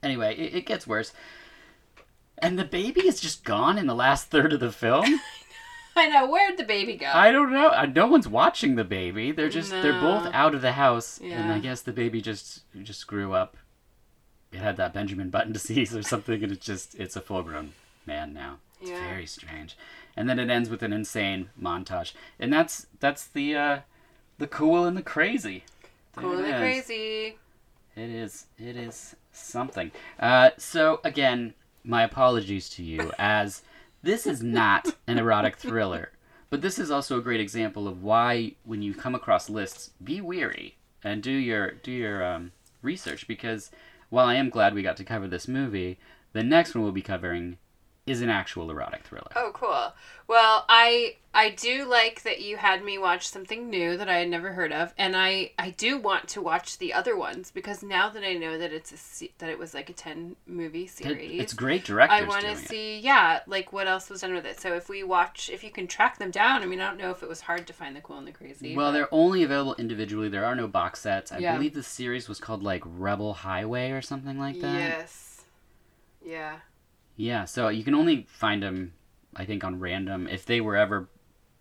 anyway, 0.03 0.37
it, 0.37 0.55
it 0.55 0.67
gets 0.67 0.87
worse. 0.87 1.13
And 2.39 2.59
the 2.59 2.65
baby 2.65 3.07
is 3.07 3.21
just 3.21 3.45
gone 3.45 3.77
in 3.77 3.87
the 3.87 3.95
last 3.95 4.31
third 4.31 4.53
of 4.53 4.61
the 4.61 4.73
film. 4.73 5.21
I 5.97 6.09
know. 6.09 6.31
Where'd 6.31 6.57
the 6.57 6.65
baby 6.65 6.97
go? 6.97 7.11
I 7.13 7.31
don't 7.31 7.53
know. 7.53 7.69
Uh, 7.69 7.87
No 7.87 8.07
one's 8.07 8.29
watching 8.29 8.77
the 8.77 8.85
baby. 8.85 9.33
They're 9.33 9.49
just 9.51 9.71
they're 9.71 10.01
both 10.01 10.31
out 10.33 10.55
of 10.55 10.63
the 10.63 10.73
house, 10.73 11.19
and 11.23 11.53
I 11.53 11.59
guess 11.59 11.83
the 11.83 11.93
baby 11.93 12.23
just 12.23 12.63
just 12.83 13.07
grew 13.07 13.35
up. 13.35 13.57
It 14.53 14.59
had 14.59 14.77
that 14.79 14.93
Benjamin 14.93 15.31
Button 15.31 15.53
disease 15.59 15.95
or 15.95 16.03
something, 16.03 16.43
and 16.43 16.53
it's 16.53 16.65
just 16.67 16.95
it's 16.97 17.17
a 17.17 17.21
full 17.21 17.43
grown 17.43 17.73
man 18.07 18.33
now. 18.33 18.59
It's 18.81 18.91
Yeah. 18.91 19.09
very 19.09 19.27
strange. 19.27 19.77
And 20.17 20.29
then 20.29 20.39
it 20.39 20.51
ends 20.51 20.69
with 20.69 20.83
an 20.83 20.93
insane 20.93 21.51
montage, 21.61 22.13
and 22.39 22.53
that's 22.53 22.87
that's 22.99 23.27
the 23.27 23.57
uh, 23.57 23.79
the 24.39 24.47
cool 24.47 24.85
and 24.85 24.97
the 24.97 25.03
crazy. 25.03 25.65
There 26.15 26.25
cool 26.25 26.39
and 26.39 26.47
is. 26.47 26.59
crazy. 26.61 27.39
It 27.97 28.11
is. 28.11 28.47
It 28.59 28.77
is 28.77 29.15
something. 29.33 29.91
Uh, 30.19 30.51
so 30.59 31.01
again, 31.05 31.55
my 31.85 32.03
apologies 32.03 32.69
to 32.71 32.83
you, 32.83 33.13
as 33.19 33.63
this 34.03 34.27
is 34.27 34.43
not 34.43 34.95
an 35.07 35.19
erotic 35.19 35.57
thriller, 35.57 36.11
but 36.51 36.63
this 36.63 36.79
is 36.79 36.91
also 36.91 37.19
a 37.19 37.23
great 37.23 37.41
example 37.41 37.87
of 37.87 38.03
why, 38.03 38.55
when 38.65 38.83
you 38.83 38.95
come 38.95 39.15
across 39.15 39.49
lists, 39.49 39.91
be 40.03 40.21
weary 40.21 40.77
and 41.05 41.23
do 41.23 41.31
your 41.31 41.71
do 41.73 41.93
your 41.93 42.25
um, 42.25 42.53
research 42.83 43.29
because 43.29 43.71
while 44.11 44.27
I 44.27 44.35
am 44.35 44.51
glad 44.51 44.75
we 44.75 44.83
got 44.83 44.97
to 44.99 45.05
cover 45.05 45.27
this 45.27 45.49
movie, 45.49 45.99
the 46.33 46.43
next 46.43 46.75
one 46.75 46.83
we'll 46.83 46.93
be 46.93 47.03
covering 47.03 47.59
is 48.07 48.23
an 48.23 48.31
actual 48.31 48.71
erotic 48.71 49.05
thriller. 49.05 49.31
Oh, 49.37 49.51
cool. 49.55 49.93
Well, 50.27 50.65
I 50.69 51.17
I 51.33 51.51
do 51.51 51.85
like 51.89 52.23
that 52.23 52.41
you 52.41 52.57
had 52.57 52.83
me 52.83 52.99
watch 52.99 53.29
something 53.29 53.69
new 53.71 53.97
that 53.97 54.09
I 54.09 54.19
had 54.19 54.29
never 54.29 54.53
heard 54.53 54.73
of, 54.73 54.93
and 54.99 55.15
I 55.17 55.53
I 55.59 55.71
do 55.71 55.99
want 55.99 56.27
to 56.29 56.41
watch 56.41 56.79
the 56.79 56.93
other 56.93 57.17
ones 57.17 57.51
because 57.53 57.83
now 57.83 58.09
that 58.09 58.25
I 58.25 58.33
know 58.35 58.57
that 58.59 58.73
it's 58.73 59.23
a 59.23 59.29
that 59.39 59.51
it 59.51 59.59
was 59.59 59.75
like 59.75 59.91
a 59.91 59.93
ten 59.93 60.35
movie 60.47 60.87
series. 60.87 61.41
it's 61.41 61.53
great 61.53 61.85
directors 61.85 62.23
I 62.23 62.27
want 62.29 62.41
to 62.43 62.53
doing 62.53 62.65
it. 62.65 62.69
see, 62.69 62.99
yeah, 63.01 63.41
like 63.47 63.73
what 63.73 63.87
else 63.87 64.09
was 64.09 64.23
done 64.23 64.35
with 64.35 64.47
it. 64.47 64.61
So 64.61 64.75
if 64.75 64.89
we 64.89 65.03
watch, 65.05 65.51
if 65.53 65.63
you 65.63 65.71
can 65.71 65.87
track 65.87 66.19
them 66.19 66.31
down, 66.31 66.63
I 66.63 66.67
mean, 66.67 66.81
I 66.81 66.89
don't 66.89 66.99
know 66.99 67.11
if 67.11 67.23
it 67.23 67.29
was 67.29 67.43
hard 67.43 67.67
to 67.67 67.73
find 67.73 67.95
the 67.95 68.01
cool 68.01 68.19
and 68.19 68.27
the 68.27 68.33
crazy. 68.33 68.75
Well, 68.75 68.89
but- 68.89 68.93
they're 68.93 69.15
only 69.15 69.43
available 69.43 69.75
individually. 69.79 70.29
There 70.29 70.45
are 70.47 70.55
no 70.57 70.67
box 70.67 71.01
sets. 71.01 71.31
I 71.33 71.39
Yeah. 71.39 71.55
believe 71.55 71.75
the 71.75 71.83
series 71.83 72.29
was 72.29 72.41
called 72.41 72.63
like 72.63 72.83
Rebel 72.87 73.35
Highway 73.35 73.91
or 73.91 74.01
something 74.03 74.39
like 74.39 74.61
that. 74.61 74.75
Yes. 74.79 75.43
Yeah. 76.25 76.57
Yeah, 77.21 77.45
so 77.45 77.69
you 77.69 77.85
can 77.85 77.95
only 77.95 78.25
find 78.31 78.63
them, 78.63 78.95
I 79.37 79.45
think, 79.45 79.63
on 79.63 79.79
random. 79.79 80.27
If 80.27 80.47
they 80.47 80.63
were 80.63 80.75
ever 80.75 81.11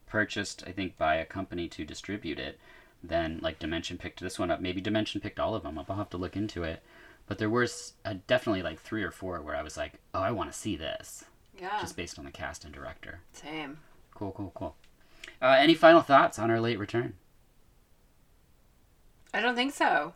purchased, 0.08 0.64
I 0.66 0.72
think, 0.72 0.98
by 0.98 1.16
a 1.16 1.26
company 1.26 1.68
to 1.68 1.84
distribute 1.84 2.40
it, 2.40 2.58
then 3.04 3.40
like 3.42 3.60
Dimension 3.60 3.98
picked 3.98 4.22
this 4.22 4.40
one 4.40 4.52
up. 4.52 4.62
Maybe 4.62 4.80
Dimension 4.80 5.20
picked 5.20 5.38
all 5.38 5.56
of 5.56 5.64
them 5.64 5.78
up. 5.78 5.92
I'll 5.92 5.98
have 5.98 6.10
to 6.12 6.18
look 6.18 6.38
into 6.38 6.64
it. 6.64 6.82
But 7.28 7.40
there 7.40 7.50
was 7.50 7.92
uh, 8.06 8.14
definitely 8.26 8.64
like 8.64 8.80
three 8.80 9.04
or 9.04 9.12
four 9.12 9.42
where 9.42 9.56
I 9.58 9.62
was 9.62 9.76
like, 9.76 9.96
oh, 10.14 10.22
I 10.22 10.32
want 10.32 10.50
to 10.50 10.58
see 10.58 10.78
this, 10.78 11.26
Yeah. 11.60 11.78
just 11.82 11.98
based 11.98 12.18
on 12.18 12.24
the 12.24 12.32
cast 12.32 12.64
and 12.64 12.74
director. 12.74 13.20
Same. 13.34 13.80
Cool, 14.16 14.32
cool, 14.32 14.54
cool. 14.56 14.78
Uh, 15.42 15.58
any 15.60 15.76
final 15.76 16.02
thoughts 16.02 16.40
on 16.40 16.50
our 16.50 16.62
late 16.62 16.80
return? 16.80 17.16
I 19.34 19.42
don't 19.42 19.56
think 19.56 19.74
so. 19.74 20.14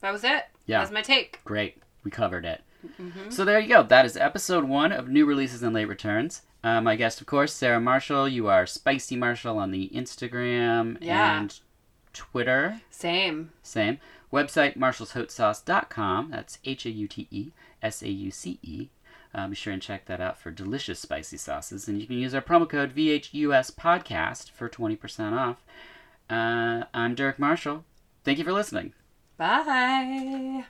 That 0.00 0.12
was 0.14 0.24
it. 0.24 0.46
Yeah. 0.64 0.78
That's 0.78 0.90
my 0.90 1.02
take. 1.02 1.40
Great, 1.44 1.82
we 2.02 2.10
covered 2.10 2.46
it. 2.46 2.62
Mm-hmm. 3.00 3.30
So 3.30 3.44
there 3.44 3.58
you 3.60 3.68
go. 3.68 3.82
That 3.82 4.04
is 4.06 4.16
episode 4.16 4.64
one 4.64 4.92
of 4.92 5.08
new 5.08 5.24
releases 5.26 5.62
and 5.62 5.74
late 5.74 5.88
returns. 5.88 6.42
Uh, 6.64 6.80
my 6.80 6.96
guest, 6.96 7.20
of 7.20 7.26
course, 7.26 7.52
Sarah 7.52 7.80
Marshall. 7.80 8.28
You 8.28 8.48
are 8.48 8.66
Spicy 8.66 9.14
Marshall 9.16 9.58
on 9.58 9.70
the 9.70 9.88
Instagram 9.94 10.98
Yeah. 11.00 11.38
and 11.40 11.58
Twitter. 12.12 12.80
Same. 12.90 13.52
Same. 13.62 13.98
Website 14.32 14.76
marshallshautesauce.com. 14.76 16.30
That's 16.30 16.58
H 16.64 16.86
A 16.86 16.90
U 16.90 17.06
T 17.08 17.28
E 17.30 17.52
S 17.82 18.02
A 18.02 18.08
U 18.10 18.30
C 18.30 18.58
E. 18.62 18.88
Uh, 19.34 19.46
be 19.48 19.54
sure 19.54 19.72
and 19.72 19.82
check 19.82 20.06
that 20.06 20.20
out 20.20 20.38
for 20.38 20.50
delicious 20.50 20.98
spicy 20.98 21.36
sauces. 21.36 21.88
And 21.88 22.00
you 22.00 22.06
can 22.06 22.16
use 22.18 22.34
our 22.34 22.40
promo 22.40 22.68
code 22.68 22.94
VHUS 22.94 23.70
Podcast 23.74 24.50
for 24.50 24.68
20% 24.68 25.32
off. 25.38 25.64
Uh, 26.30 26.84
I'm 26.94 27.14
Dirk 27.14 27.38
Marshall. 27.38 27.84
Thank 28.24 28.38
you 28.38 28.44
for 28.44 28.52
listening. 28.52 28.94
Bye. 29.36 30.64